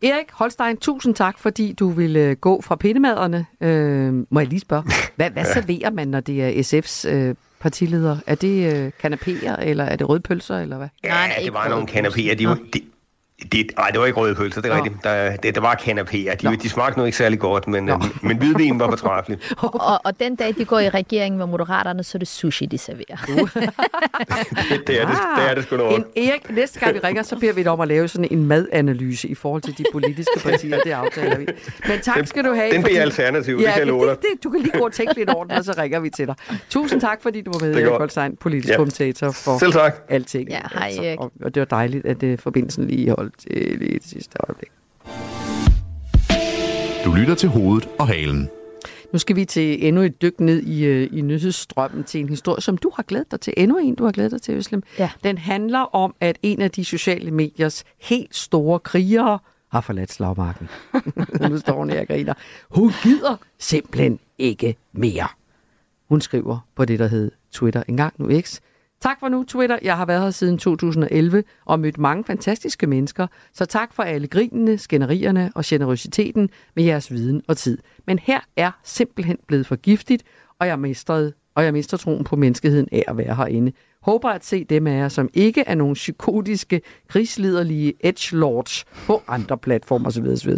[0.05, 3.47] Erik Holstein, tusind tak, fordi du ville øh, gå fra pindemaderne.
[3.60, 4.85] Øh, må jeg lige spørge,
[5.16, 8.16] hvad, hvad serverer man, når det er SF's øh, partileder?
[8.26, 10.89] Er det øh, kanapéer, eller er det rødpølser, eller hvad?
[11.05, 12.35] Ja, det var nogle kanapéer.
[12.35, 12.81] De, de,
[13.53, 14.83] de, nej, det var ikke røde pølser, det er Nå.
[14.83, 15.05] rigtigt.
[15.05, 16.35] Der, det, der var kanapéer.
[16.51, 19.39] De, de smagte nu ikke særlig godt, men, øh, men hvidvinen var fortræffelig.
[19.62, 22.79] Og, og den dag, de går i regeringen med moderaterne, så er det sushi, de
[22.79, 23.16] serverer.
[24.71, 25.93] det, det, er det, det er det sgu nok.
[25.93, 28.47] En Erik, næste gang vi ringer, så beder vi dig om at lave sådan en
[28.47, 30.79] madanalyse i forhold til de politiske partier.
[30.85, 31.47] Det aftaler vi.
[31.89, 32.71] Men tak skal du have.
[32.73, 34.31] Den bliver alternativ, det kan jeg love det, dig.
[34.35, 36.27] det, Du kan lige gå og tænke lidt over den, og så ringer vi til
[36.27, 36.35] dig.
[36.71, 37.99] Tusind tak, fordi du var med, Det er Erik.
[37.99, 38.77] Holstein, politisk Ja.
[38.77, 39.95] kommentator for Selv tak.
[40.09, 40.49] alting.
[40.51, 41.21] Ja, hej, Erik.
[41.21, 44.70] og, og det var dejligt, at uh, forbindelsen lige holdt uh, lige det sidste øjeblik.
[47.05, 48.48] Du lytter til hovedet og halen.
[49.12, 52.61] Nu skal vi til endnu et dyk ned i, øh, i nyhedsstrømmen til en historie,
[52.61, 53.55] som du har glædet dig til.
[53.56, 54.82] Endnu en, du har glædet dig til, Øslem.
[54.98, 55.11] Ja.
[55.24, 59.39] Den handler om, at en af de sociale mediers helt store krigere
[59.69, 60.69] har forladt slagmarken.
[61.51, 62.35] nu står hun her og griner.
[62.70, 65.28] Hun gider simpelthen ikke mere.
[66.09, 68.61] Hun skriver på det, der hed Twitter engang nu X.
[69.05, 69.78] Tak for nu, Twitter.
[69.82, 74.26] Jeg har været her siden 2011 og mødt mange fantastiske mennesker, så tak for alle
[74.26, 77.78] grinene, skænderierne og generøsiteten med jeres viden og tid.
[78.06, 80.22] Men her er simpelthen blevet for giftigt,
[80.59, 83.72] og jeg mistrede og jeg mister troen på menneskeheden af at være herinde.
[84.05, 89.59] Håber at se dem af jer, som ikke er nogle psykotiske, krigsliderlige edgelords på andre
[89.59, 90.24] platformer osv.
[90.26, 90.51] osv..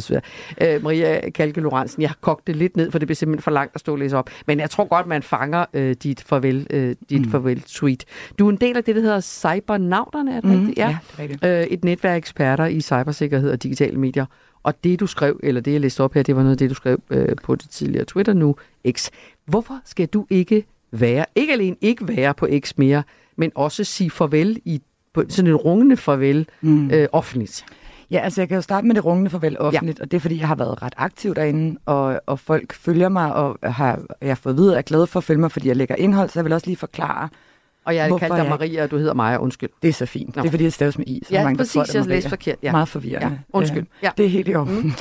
[0.63, 3.51] Øh, Maria Kalke Lorentzen, jeg har kogt det lidt ned, for det bliver simpelthen for
[3.51, 4.31] langt at stå og læse op.
[4.47, 7.31] Men jeg tror godt, man fanger øh, dit farvel, øh, dit mm.
[7.31, 8.05] farvel tweet.
[8.39, 10.79] Du er en del af det, der hedder Cybernauterne, er det Mhm, rigtigt?
[10.79, 11.45] ja, det er rigtigt.
[11.45, 14.27] Øh, et netværk af eksperter i cybersikkerhed og digitale medier.
[14.63, 16.71] Og det, du skrev, eller det, jeg læste op her, det var noget af det,
[16.71, 18.57] du skrev øh, på det tidligere Twitter nu,
[18.91, 19.09] X.
[19.47, 23.03] Hvorfor skal du ikke være, ikke alene ikke være på X mere,
[23.37, 24.83] men også sige farvel i
[25.15, 26.91] på sådan et rungende farvel mm.
[26.91, 27.65] øh, offentligt?
[28.11, 30.03] Ja, altså jeg kan jo starte med det rungende farvel offentligt, ja.
[30.05, 33.35] og det er fordi, jeg har været ret aktiv derinde, og, og folk følger mig,
[33.35, 35.53] og har, jeg har fået at vide, at jeg er glad for at følge mig,
[35.53, 37.29] fordi jeg lægger indhold, så jeg vil også lige forklare,
[37.85, 39.69] Og jeg hvorfor kaldt dig jeg- Maria, og du hedder Maja, undskyld.
[39.83, 40.37] Det er så fint.
[40.37, 40.43] Nå.
[40.43, 41.23] Det er fordi, det staves med i.
[41.29, 42.73] Så Ja, mange, præcis, tror, det jeg læste forkert, ja.
[42.73, 43.27] Meget forvirrende.
[43.29, 43.83] Ja, undskyld.
[43.83, 44.11] Øh, Ja.
[44.17, 44.81] Det er helt i orden.
[44.83, 44.93] Mm.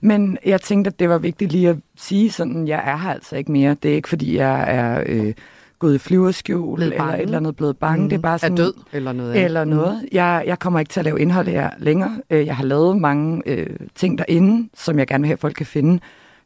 [0.08, 3.36] Men jeg tænkte, at det var vigtigt lige at sige sådan, jeg er her altså
[3.36, 3.76] ikke mere.
[3.82, 5.32] Det er ikke fordi, jeg er øh,
[5.78, 8.00] gået i flyverskjul, eller et eller andet blevet bange.
[8.00, 8.08] Mhm.
[8.08, 9.44] Det er bare Er sådan, død, eller noget andet.
[9.44, 10.04] Eller noget.
[10.12, 12.20] Jeg, jeg kommer ikke til at lave indhold her længere.
[12.30, 15.54] Øh, Jeg har lavet mange øh, ting derinde, som jeg gerne vil have, at folk
[15.54, 16.00] kan finde.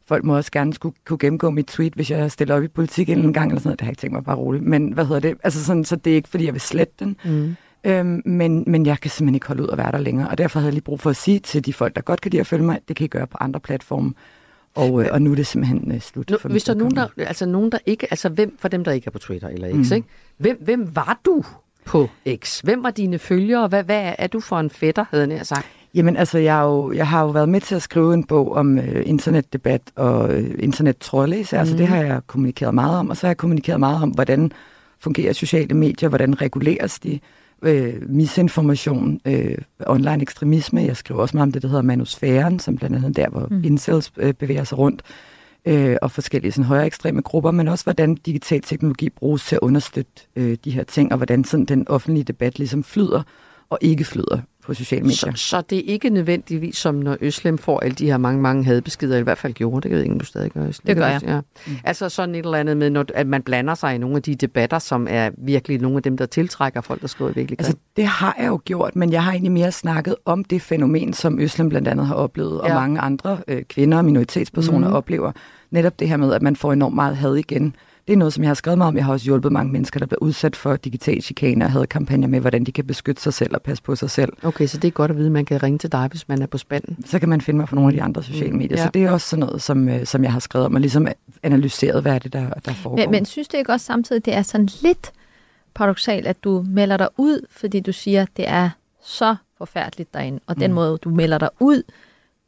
[0.07, 3.09] Folk må også gerne skulle kunne gennemgå mit tweet, hvis jeg stiller op i politik
[3.09, 3.79] en eller anden gang, eller sådan noget.
[3.79, 4.63] Det har jeg ikke tænkt mig bare roligt.
[4.63, 5.37] Men hvad hedder det?
[5.43, 7.15] Altså sådan, så det er ikke, fordi jeg vil slette den.
[7.25, 7.55] Mm.
[7.83, 10.27] Øhm, men, men jeg kan simpelthen ikke holde ud at være der længere.
[10.29, 12.31] Og derfor havde jeg lige brug for at sige til de folk, der godt kan
[12.31, 14.13] lide at følge mig, det kan I gøre på andre platforme.
[14.75, 16.29] Og, øh, og nu er det simpelthen øh, slut.
[16.29, 18.83] Nu, for hvis der er nogen, der, altså nogen, der ikke, altså hvem, for dem,
[18.83, 19.95] der ikke er på Twitter eller X, Mm.
[19.95, 20.07] ikke?
[20.37, 21.43] Hvem, hvem var du
[21.85, 22.09] på
[22.43, 22.59] X?
[22.59, 23.67] Hvem var dine følgere?
[23.67, 25.67] Hvad, hvad er, du for en fætter, havde jeg sagt?
[25.93, 28.51] Jamen altså, jeg, er jo, jeg har jo været med til at skrive en bog
[28.55, 31.65] om øh, internetdebat og øh, internettrolde især, mm.
[31.65, 31.77] så Mhm.
[31.77, 33.09] det har jeg kommunikeret meget om.
[33.09, 34.51] Og så har jeg kommunikeret meget om, hvordan
[34.99, 37.19] fungerer sociale medier, hvordan reguleres de,
[37.61, 39.57] øh, misinformation, øh,
[39.87, 40.81] online ekstremisme.
[40.81, 43.63] Jeg skriver også meget om det, der hedder manusfæren, som blandt andet der, hvor Mm.
[43.63, 45.01] incels øh, bevæger sig rundt.
[45.65, 49.59] øh, og forskellige sådan, højere ekstreme grupper, men også hvordan digital teknologi bruges til at
[49.61, 53.23] understøtte øh, de her ting, og hvordan sådan, den offentlige debat ligesom flyder
[53.69, 55.15] og ikke flyder på sociale medier.
[55.15, 58.63] Så, så det er ikke nødvendigvis som når Øslem får alle de her mange, mange
[58.63, 60.85] hadbeskeder, i hvert fald gjorde, det ved jeg ikke, om du stadig gør, Øslem.
[60.85, 61.21] Det gør jeg.
[61.23, 61.39] Ja.
[61.67, 61.73] Mm.
[61.83, 64.35] Altså sådan et eller andet med, når, at man blander sig i nogle af de
[64.35, 68.05] debatter, som er virkelig nogle af dem, der tiltrækker folk, der skriver virkelig Altså, det
[68.05, 71.69] har jeg jo gjort, men jeg har egentlig mere snakket om det fænomen, som Øslem
[71.69, 72.69] blandt andet har oplevet, ja.
[72.69, 74.93] og mange andre øh, kvinder og minoritetspersoner mm.
[74.93, 75.31] oplever.
[75.71, 77.75] Netop det her med, at man får enormt meget had igen.
[78.07, 78.95] Det er noget, som jeg har skrevet meget om.
[78.97, 82.27] Jeg har også hjulpet mange mennesker, der bliver udsat for digital chikane og havde kampagner
[82.27, 84.33] med, hvordan de kan beskytte sig selv og passe på sig selv.
[84.43, 86.41] Okay, så det er godt at vide, at man kan ringe til dig, hvis man
[86.41, 87.05] er på spanden.
[87.05, 88.77] Så kan man finde mig på nogle af de andre sociale medier.
[88.77, 88.83] Ja.
[88.83, 91.07] Så det er også sådan noget, som, øh, som jeg har skrevet om, og ligesom
[91.43, 92.97] analyseret, hvad er det, der, der foregår.
[92.97, 95.11] Men, men synes du ikke også samtidig, det er sådan lidt
[95.73, 98.69] paradoxalt, at du melder dig ud, fordi du siger, det er
[99.03, 100.75] så forfærdeligt derinde, og den Mm.
[100.75, 101.83] måde, du melder dig ud,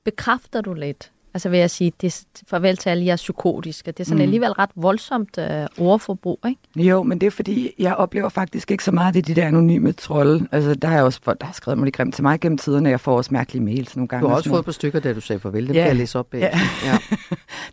[0.04, 1.12] bekræfter du lidt.
[1.34, 3.92] Altså vil jeg sige, det er farvel til alle jer psykotiske.
[3.92, 4.22] Det er sådan Mm.
[4.22, 6.90] alligevel ret voldsomt øh, ordforbrug, ikke?
[6.90, 9.92] Jo, men det er fordi, jeg oplever faktisk ikke så meget af de der anonyme
[9.92, 10.48] trolde.
[10.52, 12.90] Altså, der er også folk, der har skrevet mig lidt grimt til mig gennem tiderne.
[12.90, 14.22] Jeg får også mærkelige mails nogle gange.
[14.22, 14.66] Du har og også fået noget.
[14.66, 15.68] på stykker, da du sagde farvel.
[15.68, 15.80] Det Ja.
[15.80, 16.40] kan jeg læse op bag.
[16.40, 16.60] Ja.
[16.92, 16.98] ja.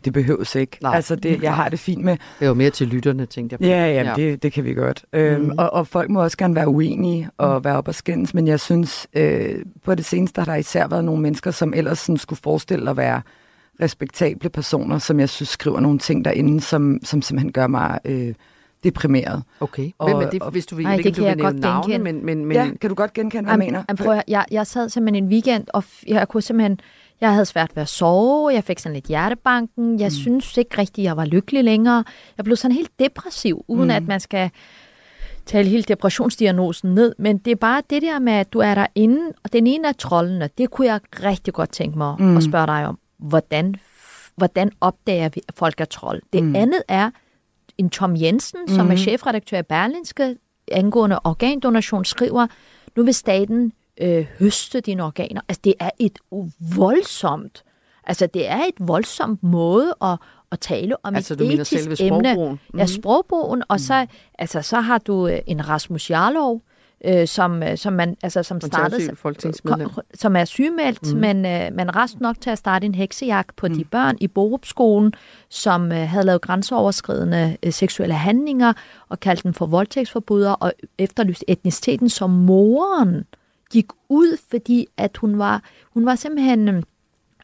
[0.05, 0.77] det behøves ikke.
[0.81, 0.95] Nej.
[0.95, 2.13] Altså, det, jeg har det fint med...
[2.13, 3.65] Det er jo mere til lytterne, tænkte jeg på.
[3.65, 5.05] Ja, ja, Det, det kan vi godt.
[5.13, 5.51] Øhm, Mhm.
[5.57, 8.59] og, og folk må også gerne være uenige og være op og skændes, men jeg
[8.59, 9.55] synes, øh,
[9.85, 12.97] på det seneste har der især været nogle mennesker, som ellers sådan skulle forestille at
[12.97, 13.21] være
[13.81, 18.33] respektable personer, som jeg synes skriver nogle ting derinde, som, som simpelthen gør mig øh,
[18.83, 19.43] deprimeret.
[19.59, 19.91] Okay.
[20.03, 21.93] Hvem er det, hvis du vil, Ej, ikke, det du kan vil jeg godt navne,
[21.93, 22.13] genkende.
[22.13, 23.83] men, men, men Ja, kan du godt genkende, hvad jeg mener?
[23.89, 26.79] Jamen, prøv, jeg, jeg sad simpelthen en weekend, og jeg kunne simpelthen,
[27.21, 30.11] jeg havde svært ved at sove, jeg fik sådan lidt hjertebanken, jeg mm.
[30.11, 32.03] synes ikke rigtigt, jeg var lykkelig længere.
[32.37, 33.89] Jeg blev sådan helt depressiv, uden Mm.
[33.95, 34.49] at man skal
[35.45, 39.21] tale hele depressionsdiagnosen ned, men det er bare det der med, at du er derinde,
[39.43, 42.37] og den ene af trollene, det kunne jeg rigtig godt tænke mig mm.
[42.37, 43.75] at spørge dig om, hvordan,
[44.35, 46.21] hvordan opdager vi, at folk er trold?
[46.33, 46.49] Det Mm.
[46.49, 46.55] mm.
[46.55, 47.11] andet er
[47.77, 48.91] en Tom Jensen, som Mhm.
[48.91, 50.35] er chefredaktør i Berlinske,
[50.71, 52.47] angående organdonation, skriver,
[52.95, 55.41] nu vil staten øh, høste dine organer.
[55.47, 56.19] Altså, det er et
[56.75, 57.63] voldsomt,
[58.03, 60.17] altså, det er et voldsomt måde at,
[60.51, 62.19] at tale om Altså, et du etisk selve emne.
[62.29, 62.59] sprogbrugen?
[62.73, 62.87] Ja, Mhm.
[62.87, 64.05] sprogbrugen, og så,
[64.39, 66.61] altså, så har du øh, en Rasmus Jarlov,
[67.05, 69.15] øh, som, øh, som, man, altså, som startede,
[70.13, 71.19] som er sygemeldt, mm.
[71.19, 73.73] men, øh, men rest nok til at starte en heksejagt på mm.
[73.73, 75.13] de børn i Borup-skolen,
[75.49, 78.73] som øh, havde lavet grænseoverskridende øh, seksuelle handlinger,
[79.09, 83.23] og kaldte dem for voldtægtsforbrydere, og efterlyste etniciteten som moren
[83.71, 85.63] gik ud, fordi at hun var,
[85.93, 86.69] hun var simpelthen...
[86.69, 86.83] øh,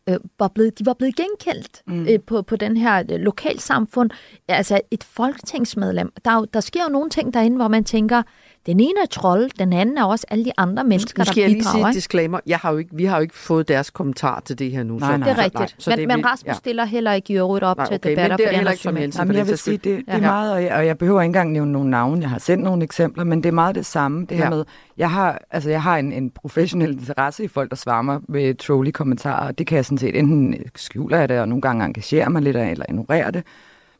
[0.09, 2.07] øh, var blevet, de var blevet genkendt mm.
[2.09, 4.09] øh, på, på den her øh, lokalsamfund.
[4.47, 6.11] Altså et folketingsmedlem.
[6.25, 8.23] Der, er jo, der sker jo nogle ting derinde, hvor man tænker,
[8.67, 11.41] den ene er trold, den anden er også alle de andre mennesker, Nu skal der
[11.41, 11.85] jeg lige bidrager.
[11.91, 12.39] sige disclaimer.
[12.45, 14.97] Jeg har jo ikke, vi har jo ikke fået deres kommentar til det her nu.
[14.97, 15.27] Nej, så, nej.
[15.29, 15.59] Det er rigtigt.
[15.59, 16.53] Nej, så men, det men Rasmus ja.
[16.53, 18.71] stiller heller ikke i øvrigt op Nej, til okay, men debatter, det er heller er
[18.71, 18.97] ikke som.
[18.97, 19.19] Jensen.
[19.21, 20.21] Jamen, jeg vil sige, det, det er Ja.
[20.21, 22.21] meget, og jeg, og jeg behøver ikke engang nævne nogle navne.
[22.21, 24.25] Jeg har sendt nogle eksempler, men det er meget det samme.
[24.29, 24.49] Det her Ja.
[24.49, 24.65] med,
[24.97, 28.55] jeg har, altså, jeg har en, en professionel interesse i folk, der svarer mig med
[28.55, 29.51] trolley kommentarer.
[29.51, 32.55] Det kan jeg sådan set enten skjule af det, og nogle gange engagere mig lidt
[32.55, 33.43] af, eller ignorere det.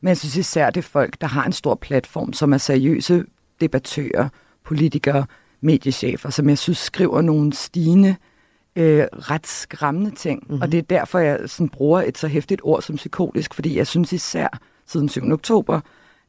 [0.00, 3.24] Men jeg synes især, det er folk, der har en stor platform, som er seriøse
[3.60, 4.28] debattører,
[4.68, 5.26] politikere,
[5.60, 8.16] mediechefer, som jeg synes skriver nogle stigende,
[8.76, 10.42] øh, ret skræmmende ting.
[10.46, 10.62] Mm-hmm.
[10.62, 13.86] Og det er derfor, jeg sådan bruger et så hæftigt ord som psykotisk, fordi jeg
[13.86, 14.48] synes især
[14.86, 15.32] siden 7.
[15.32, 15.80] oktober,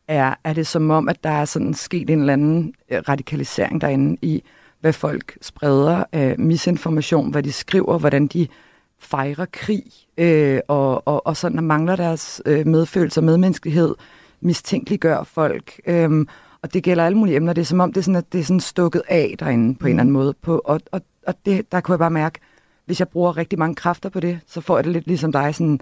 [0.07, 3.81] er, er det som om, at der er sådan sket en eller anden øh, radikalisering
[3.81, 4.43] derinde i,
[4.79, 8.47] hvad folk spreder af misinformation, hvad de skriver, hvordan de
[8.99, 9.83] fejrer krig,
[10.17, 13.95] øh, og, og, og sådan mangler deres øh, medfølelse og medmenneskelighed,
[14.41, 15.81] mistænkeliggør folk.
[15.87, 16.25] Øh,
[16.61, 17.53] og det gælder alle mulige emner.
[17.53, 19.83] Det er som om, det er sådan, at det er sådan stukket af derinde på
[19.83, 19.87] mm.
[19.87, 20.33] en eller anden måde.
[20.41, 22.39] På, og og, og det, der kunne jeg bare mærke,
[22.85, 25.55] hvis jeg bruger rigtig mange kræfter på det, så får jeg det lidt ligesom dig,
[25.55, 25.79] sådan,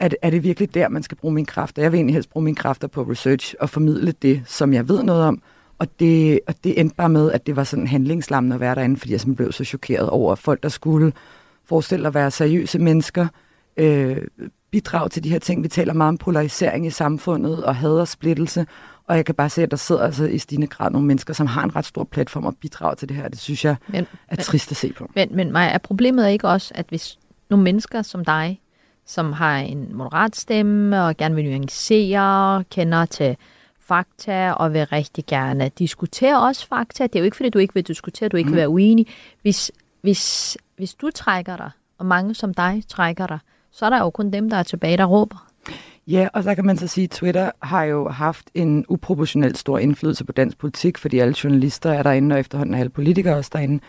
[0.00, 1.82] er det, er det virkelig der, man skal bruge mine kræfter?
[1.82, 5.02] Jeg vil egentlig helst bruge mine kræfter på research og formidle det, som jeg ved
[5.02, 5.42] noget om.
[5.78, 8.96] Og det, og det endte bare med, at det var sådan handlingslammende at være derinde,
[8.96, 11.12] fordi jeg blev så chokeret over folk, der skulle
[11.64, 13.26] forestille at være seriøse mennesker,
[13.76, 14.16] øh,
[14.70, 15.62] bidrag til de her ting.
[15.62, 18.66] Vi taler meget om polarisering i samfundet og had og splittelse,
[19.08, 21.46] og jeg kan bare se, at der sidder altså i stigende grad nogle mennesker, som
[21.46, 23.28] har en ret stor platform og bidrager til det her.
[23.28, 25.10] Det synes jeg Men- er trist at se på.
[25.14, 27.18] Men, men Maja, er problemet ikke også, at hvis
[27.50, 28.60] nogle mennesker som dig,
[29.06, 33.36] som har en moderat stemme og gerne vil nuancere, kender til
[33.80, 37.02] fakta og vil rigtig gerne diskutere også fakta.
[37.04, 38.52] Det er jo ikke, fordi du ikke vil diskutere, du ikke Mm.
[38.52, 39.06] vil være uenig.
[39.42, 39.72] Hvis,
[40.02, 43.38] hvis, hvis du trækker dig, og mange som dig trækker dig,
[43.72, 45.47] så er der jo kun dem, der er tilbage, der råber.
[46.06, 49.78] Ja, og så kan man så sige, at Twitter har jo haft en uproportionelt stor
[49.78, 53.50] indflydelse på dansk politik, fordi alle journalister er derinde, og efterhånden er alle politikere også
[53.52, 53.80] derinde.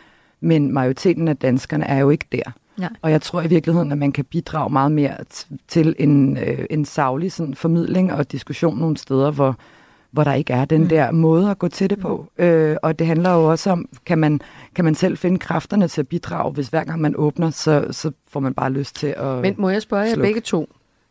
[0.41, 2.51] Men majoriteten af danskerne er jo ikke der.
[2.81, 2.87] Ja.
[3.01, 5.15] Og jeg tror i virkeligheden, at man kan bidrage meget mere
[5.67, 9.55] til en, øh, en savlig sådan, formidling og diskussion nogle steder, hvor,
[10.11, 10.87] hvor der ikke er den Mm.
[10.89, 12.25] der måde at gå til det på.
[12.37, 14.41] Øh, og det handler jo også om, kan man,
[14.75, 18.11] kan man selv finde kræfterne til at bidrage, hvis hver gang man åbner, så, så
[18.29, 20.69] får man bare lyst til at Men må jeg spørge jer begge to?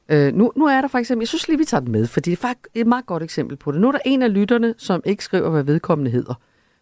[0.09, 2.31] Øh, nu, nu er der for eksempel, jeg synes lige, vi tager den med, fordi
[2.31, 3.81] det er faktisk et meget godt eksempel på det.
[3.81, 6.35] Nu er der en af lytterne, som ikke skriver, hvad vedkommende hedder.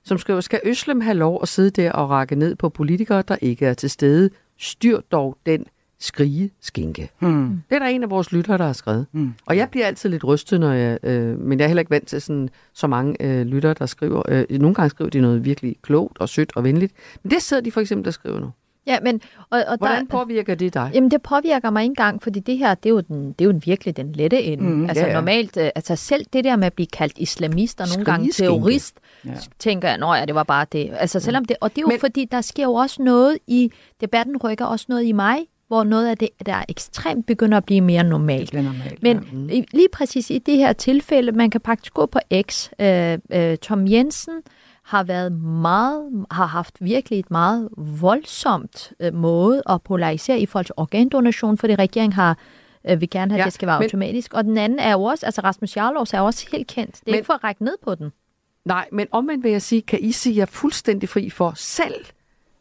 [0.05, 3.37] Som skriver, skal Øslem have lov at sidde der og række ned på politikere, der
[3.41, 4.31] ikke er til stede?
[4.59, 5.67] Styr dog den
[5.99, 7.11] skrige skinke.
[7.19, 7.63] Hmm.
[7.71, 9.07] Det er der en af vores lyttere, der har skrevet.
[9.13, 9.35] Hmm.
[9.47, 12.09] Og jeg bliver altid lidt rystet, når jeg, øh, men jeg er heller ikke vant
[12.09, 14.23] til sådan, så mange øh, lyttere, der skriver.
[14.29, 16.93] Øh, nogle gange skriver de noget virkelig klogt og sødt og venligt.
[17.23, 18.51] Men det sidder de for eksempel, der skriver nu.
[18.87, 19.21] Ja, men...
[19.51, 20.91] Og, og Hvordan der, påvirker det dig?
[20.95, 23.53] Jamen, det påvirker mig ikke engang, fordi det her, det er jo, den, det er
[23.53, 24.65] jo virkelig den lette ende.
[24.65, 25.15] Mm, Mm, altså ja, ja.
[25.15, 28.97] normalt, øh, altså selv det der med at blive kaldt islamist og nogle gange terrorist,
[29.25, 29.31] Ja.
[29.59, 30.91] tænker jeg, nå ja, det var bare det.
[30.99, 33.71] Altså selvom det, og det er jo Men, fordi, der sker jo også noget i,
[34.01, 35.39] debatten rykker også noget i mig,
[35.69, 38.53] hvor noget af det, der er ekstremt, begynder at blive mere normalt.
[38.53, 39.63] Det normalt, Men ja.
[39.73, 42.19] lige præcis i det her tilfælde, man kan faktisk gå på
[42.51, 42.69] X.
[42.81, 44.33] Øh, øh, Tom Jensen
[44.87, 50.65] har været meget, har haft virkelig et meget voldsomt øh, måde at polarisere i forhold
[50.65, 52.39] til organdonation, fordi regeringen har
[52.89, 54.35] øh, vil gerne have, at Ja, det skal være men- automatisk.
[54.35, 56.93] Og den anden er jo også, altså Rasmus Jarlovs er også helt kendt.
[56.95, 58.11] Det er Men- ikke for at række ned på den.
[58.65, 62.05] Nej, men omvendt vil jeg sige, kan I sige jer fuldstændig fri for selv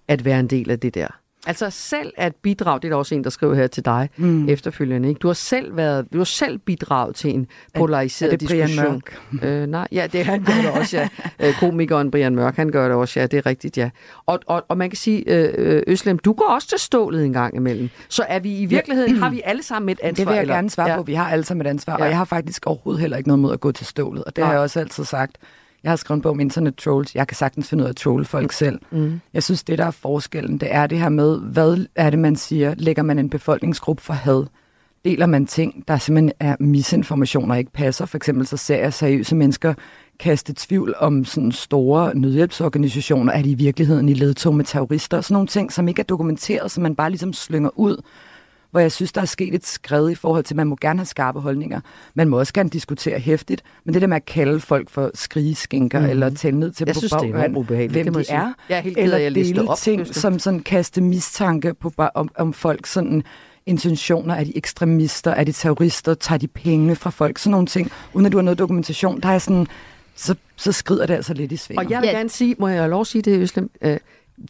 [0.07, 1.07] at være en del af det der?
[1.45, 4.49] Altså selv at bidrage, det er der også en, der skriver her til dig mm.
[4.49, 5.09] efterfølgende.
[5.09, 5.19] Ikke?
[5.19, 9.01] Du har selv været, du har selv bidraget til en polariseret er det Brian diskussion.
[9.43, 11.09] Øh, nej, ja, det han gør det også, ja.
[11.39, 13.89] Øh, Komikeren Brian Mørk, han gør det også, ja, det er rigtigt, ja.
[14.25, 17.55] Og, og, og man kan sige, øh, Øslem, du går også til stålet en gang
[17.55, 17.89] imellem.
[18.09, 20.23] Så er vi i virkeligheden, har vi alle sammen et ansvar?
[20.23, 20.55] Det vil jeg eller?
[20.55, 20.97] gerne svare ja.
[20.97, 21.03] på.
[21.03, 21.97] Vi har alle sammen et ansvar, ja.
[21.97, 22.03] Ja.
[22.03, 24.23] og jeg har faktisk overhovedet heller ikke noget mod at gå til stålet.
[24.23, 24.47] Og det Nej.
[24.47, 25.37] har jeg også altid sagt.
[25.85, 27.15] Jeg har skrevet en bog om internet trolls.
[27.15, 28.79] Jeg kan sagtens finde ud af at trolle folk selv.
[28.91, 29.19] Mm.
[29.33, 32.35] Jeg synes, det der er forskellen, det er det her med, hvad er det, man
[32.35, 32.73] siger?
[32.77, 34.45] Lægger man en befolkningsgruppe for had?
[35.05, 38.05] Deler man ting, der simpelthen er misinformation og ikke passer?
[38.05, 39.73] For eksempel så ser jeg seriøse mennesker
[40.19, 43.33] kaste tvivl om sådan store nødhjælpsorganisationer.
[43.33, 45.21] Er de i virkeligheden i ledtog med terrorister?
[45.21, 47.97] Sådan nogle ting, som ikke er dokumenteret, som man bare ligesom slynger ud
[48.75, 50.99] hvor jeg synes, der er sket et skred i forhold til, at man må gerne
[50.99, 51.81] have skarpe holdninger.
[52.13, 55.99] Man må også gerne diskutere hæftigt, men det der med at kalde folk for skrigeskinker
[55.99, 56.05] mm.
[56.05, 58.81] eller tælle ned til Jeg på synes, er ubehageligt, hvem det de er, Jeg er
[58.81, 62.85] helt eller jeg dele op, ting, som sådan kaste mistanke på, bare om, om folk
[62.85, 63.23] sådan
[63.65, 64.35] intentioner.
[64.35, 65.31] Er de ekstremister?
[65.31, 66.13] Er de terrorister?
[66.13, 67.37] Tager de penge fra folk?
[67.37, 67.91] Sådan nogle ting.
[68.13, 69.67] Uden at du har noget dokumentation, der er sådan,
[70.15, 71.83] så, så skrider det altså lidt i svinger.
[71.83, 73.69] Og jeg vil gerne sige, må jeg have lov at sige det, Øslem?
[73.81, 73.97] Øh,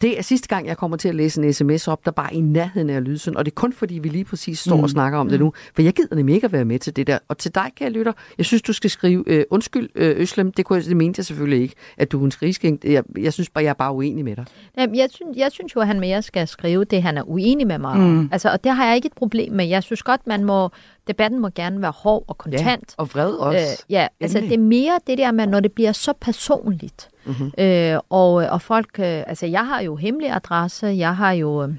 [0.01, 2.37] det er sidste gang, jeg kommer til at læse en sms op, der bare er
[2.37, 3.37] i nærheden af at lyde sådan.
[3.37, 4.79] Og det er kun fordi, vi lige præcis står mm.
[4.79, 4.83] Mm.
[4.83, 5.53] og snakker om det nu.
[5.75, 7.19] For jeg gider nemlig ikke at være med til det der.
[7.27, 10.65] Og til dig, kære lytter, jeg synes, du skal skrive, øh, undskyld øh, Øslem, det,
[10.65, 12.79] kunne jeg, det mente jeg selvfølgelig ikke, at du er en skrigskæng.
[12.83, 14.45] Jeg, jeg synes bare, jeg er bare uenig med dig.
[14.77, 17.67] Jamen, jeg, synes, jeg synes jo, at han mere skal skrive det, han er uenig
[17.67, 17.97] med mig.
[17.97, 18.29] Mm.
[18.31, 19.65] Altså, og det har jeg ikke et problem med.
[19.65, 20.69] Jeg synes godt, man må,
[21.07, 22.95] debatten må gerne være hård og kontant.
[22.97, 23.59] og vred også.
[23.59, 24.57] Øh, ja, altså Endelig.
[24.57, 27.09] det er mere det der med, når det bliver så personligt.
[27.25, 27.51] Mhm.
[27.57, 31.69] Øh, og, og folk, øh, altså jeg har jo hemmelig adresse, jeg har jo øh,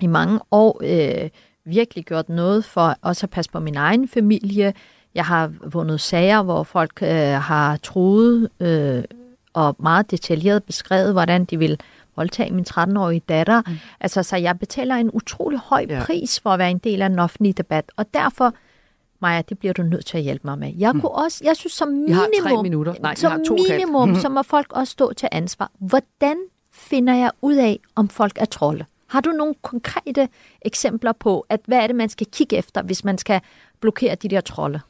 [0.00, 1.30] i mange år øh,
[1.64, 4.74] virkelig gjort noget for også at passe på min egen familie.
[5.14, 9.04] Jeg har vundet sager, hvor folk øh, har troet øh,
[9.52, 11.80] og meget detaljeret beskrevet, hvordan de vil
[12.16, 13.62] voldtage min 13-årige datter.
[13.66, 13.78] Mm.
[14.00, 16.02] Altså, så jeg betaler en utrolig høj ja.
[16.04, 18.54] pris for at være en del af den offentlige debat, og derfor
[19.20, 20.72] Maja, det bliver du nødt til at hjælpe mig med.
[20.78, 22.94] Jeg kunne også, jeg synes som minimum, Jeg har tre minutter.
[23.00, 24.18] Nej, jeg som har to minimum, Mhm.
[24.20, 25.70] så må folk også stå til ansvar.
[25.78, 26.36] Hvordan
[26.72, 28.84] finder jeg ud af, om folk er trolde?
[29.06, 30.28] Har du nogle konkrete
[30.62, 33.40] eksempler på, at hvad er det, man skal kigge efter, hvis man skal
[33.80, 34.80] blokere de der trolde?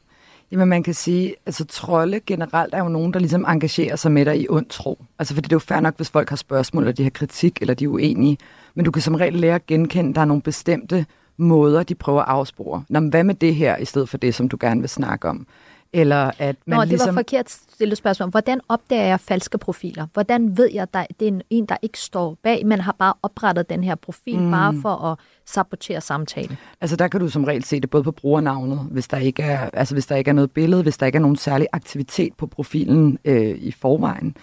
[0.51, 4.25] Jamen man kan sige, altså trolde generelt er jo nogen, der ligesom engagerer sig med
[4.25, 5.05] dig i ond tro.
[5.19, 7.57] Altså fordi det er jo fair nok, hvis folk har spørgsmål, eller de har kritik,
[7.61, 8.37] eller de er uenige.
[8.75, 11.05] Men du kan som regel lære at genkende, at der er nogle bestemte
[11.37, 12.83] måder, de prøver at afspore.
[12.89, 15.29] Nå, men hvad med det her, i stedet for det, som du gerne vil snakke
[15.29, 15.47] om?
[15.93, 17.15] Eller at man Nå, det ligesom...
[17.15, 18.29] var forkert stillet spørgsmål.
[18.29, 20.07] Hvordan opdager jeg falske profiler?
[20.13, 22.95] Hvordan ved jeg, at der- det er en, en, der ikke står bag, men har
[22.99, 24.45] bare oprettet den her profil, Mm.
[24.45, 24.51] mm.
[24.51, 26.57] bare for at sabotere samtale?
[26.81, 29.69] Altså der kan du som regel se det både på brugernavnet, hvis der ikke er,
[29.73, 32.47] altså hvis der ikke er noget billede, hvis der ikke er nogen særlig aktivitet på
[32.47, 34.35] profilen øh, i forvejen,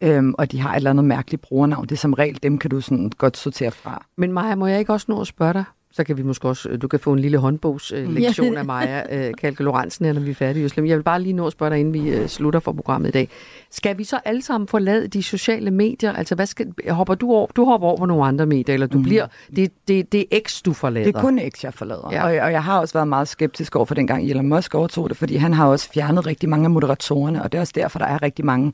[0.00, 1.84] øhm, og de har et eller andet mærkeligt brugernavn.
[1.86, 4.04] Det er som regel, dem kan du sådan godt sortere fra.
[4.16, 5.64] Men Maja, må jeg ikke også nå at spørge dig?
[5.92, 8.64] Så kan vi måske også, øh, du kan få en lille håndbogslektion øh, lektion af
[8.64, 10.64] Maja øh, Kalke Lorentzen, her, når vi er færdige.
[10.64, 10.86] Øslem.
[10.86, 13.28] Jeg vil bare lige nå at spørge dig, inden vi slutter for programmet i dag.
[13.70, 16.12] Skal vi så alle sammen forlade de sociale medier?
[16.12, 17.46] Altså, hvad skal, hopper du over?
[17.46, 19.04] Du hopper over nogle andre medier, eller du mm.
[19.04, 19.26] bliver,
[19.56, 21.06] det, det, det er X, du forlader?
[21.06, 22.08] Det er kun X, jeg forlader.
[22.12, 22.24] Ja.
[22.24, 25.16] Og, og jeg har også været meget skeptisk over for dengang Elon Musk overtog det,
[25.16, 28.06] fordi han har også fjernet rigtig mange af moderatorerne, og det er også derfor, der
[28.06, 28.72] er rigtig mange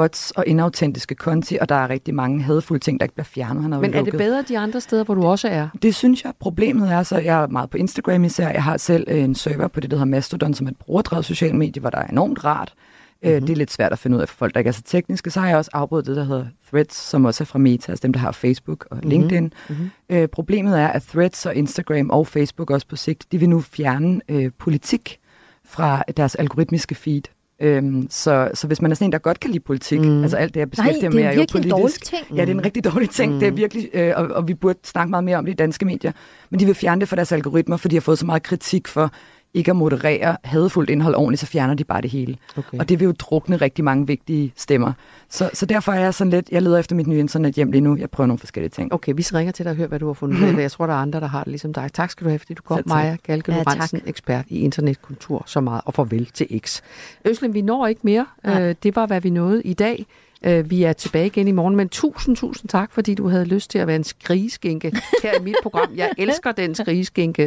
[0.00, 3.62] bots og inautentiske konti, og der er rigtig mange hadfulde ting, der ikke bliver fjernet.
[3.62, 5.68] Han jo Men er det bedre de andre steder, hvor du også er?
[5.82, 6.32] Det synes jeg.
[6.40, 8.48] Problemet er så, jeg er meget på Instagram især.
[8.48, 11.24] Jeg har selv øh, en server på det, der hedder Mastodon, som er et brugerdrevet
[11.24, 12.74] social medie, hvor der er enormt rart.
[13.22, 13.40] Mm-hmm.
[13.40, 15.30] Det er lidt svært at finde ud af for folk, der ikke er så tekniske.
[15.30, 18.02] Så har jeg også afbrudt det, der hedder Threads, som også er fra Meta, altså
[18.02, 19.52] dem, der har Facebook og LinkedIn.
[19.68, 19.90] Mhm.
[20.10, 23.60] Øh, problemet er, at Threads og Instagram og Facebook også på sigt, de vil nu
[23.60, 25.18] fjerne øh, politik
[25.64, 27.22] fra deres algoritmiske feed.
[27.60, 30.22] Øhm, så, så hvis man er sådan en, der godt kan lide politik, mm.
[30.22, 32.04] altså alt det, jeg beskæftiger er med, er jo virkelig en politisk.
[32.04, 32.26] ting.
[32.36, 33.32] Ja, det er en rigtig dårlig ting.
[33.32, 33.38] Mm.
[33.38, 35.84] Det er virkelig, øh, og, og vi burde snakke meget mere om det i danske
[35.84, 36.12] medier.
[36.50, 38.88] Men de vil fjerne det fra deres algoritmer, fordi de har fået så meget kritik
[38.88, 39.12] for
[39.54, 42.36] ikke at moderere hadefuldt indhold ordentligt, så fjerner de bare det hele.
[42.56, 42.78] Okay.
[42.78, 44.92] Og det vil jo drukne rigtig mange vigtige stemmer.
[45.28, 47.80] Så, så derfor er jeg sådan lidt, jeg leder efter mit nye internet hjem lige
[47.80, 47.96] nu.
[47.96, 48.92] Jeg prøver nogle forskellige ting.
[48.94, 50.62] Okay, vi ringer til dig og hører, hvad du har fundet ud af.
[50.62, 51.90] Jeg tror, der er andre, der har det ligesom dig.
[51.92, 52.82] Tak skal du have, fordi du kom.
[52.86, 55.82] Maja Galke Ja, Lorentzen, ekspert i internetkultur, så meget.
[55.84, 56.80] Og farvel til X.
[57.24, 58.26] Øslen, vi når ikke mere.
[58.46, 60.06] Øh, det var, hvad vi nåede i dag.
[60.44, 63.70] Øh, vi er tilbage igen i morgen, men tusind, tusind tak, fordi du havde lyst
[63.70, 65.88] til at være en skrigeskinke her i mit program.
[65.96, 67.46] Jeg elsker den skrigeskinke.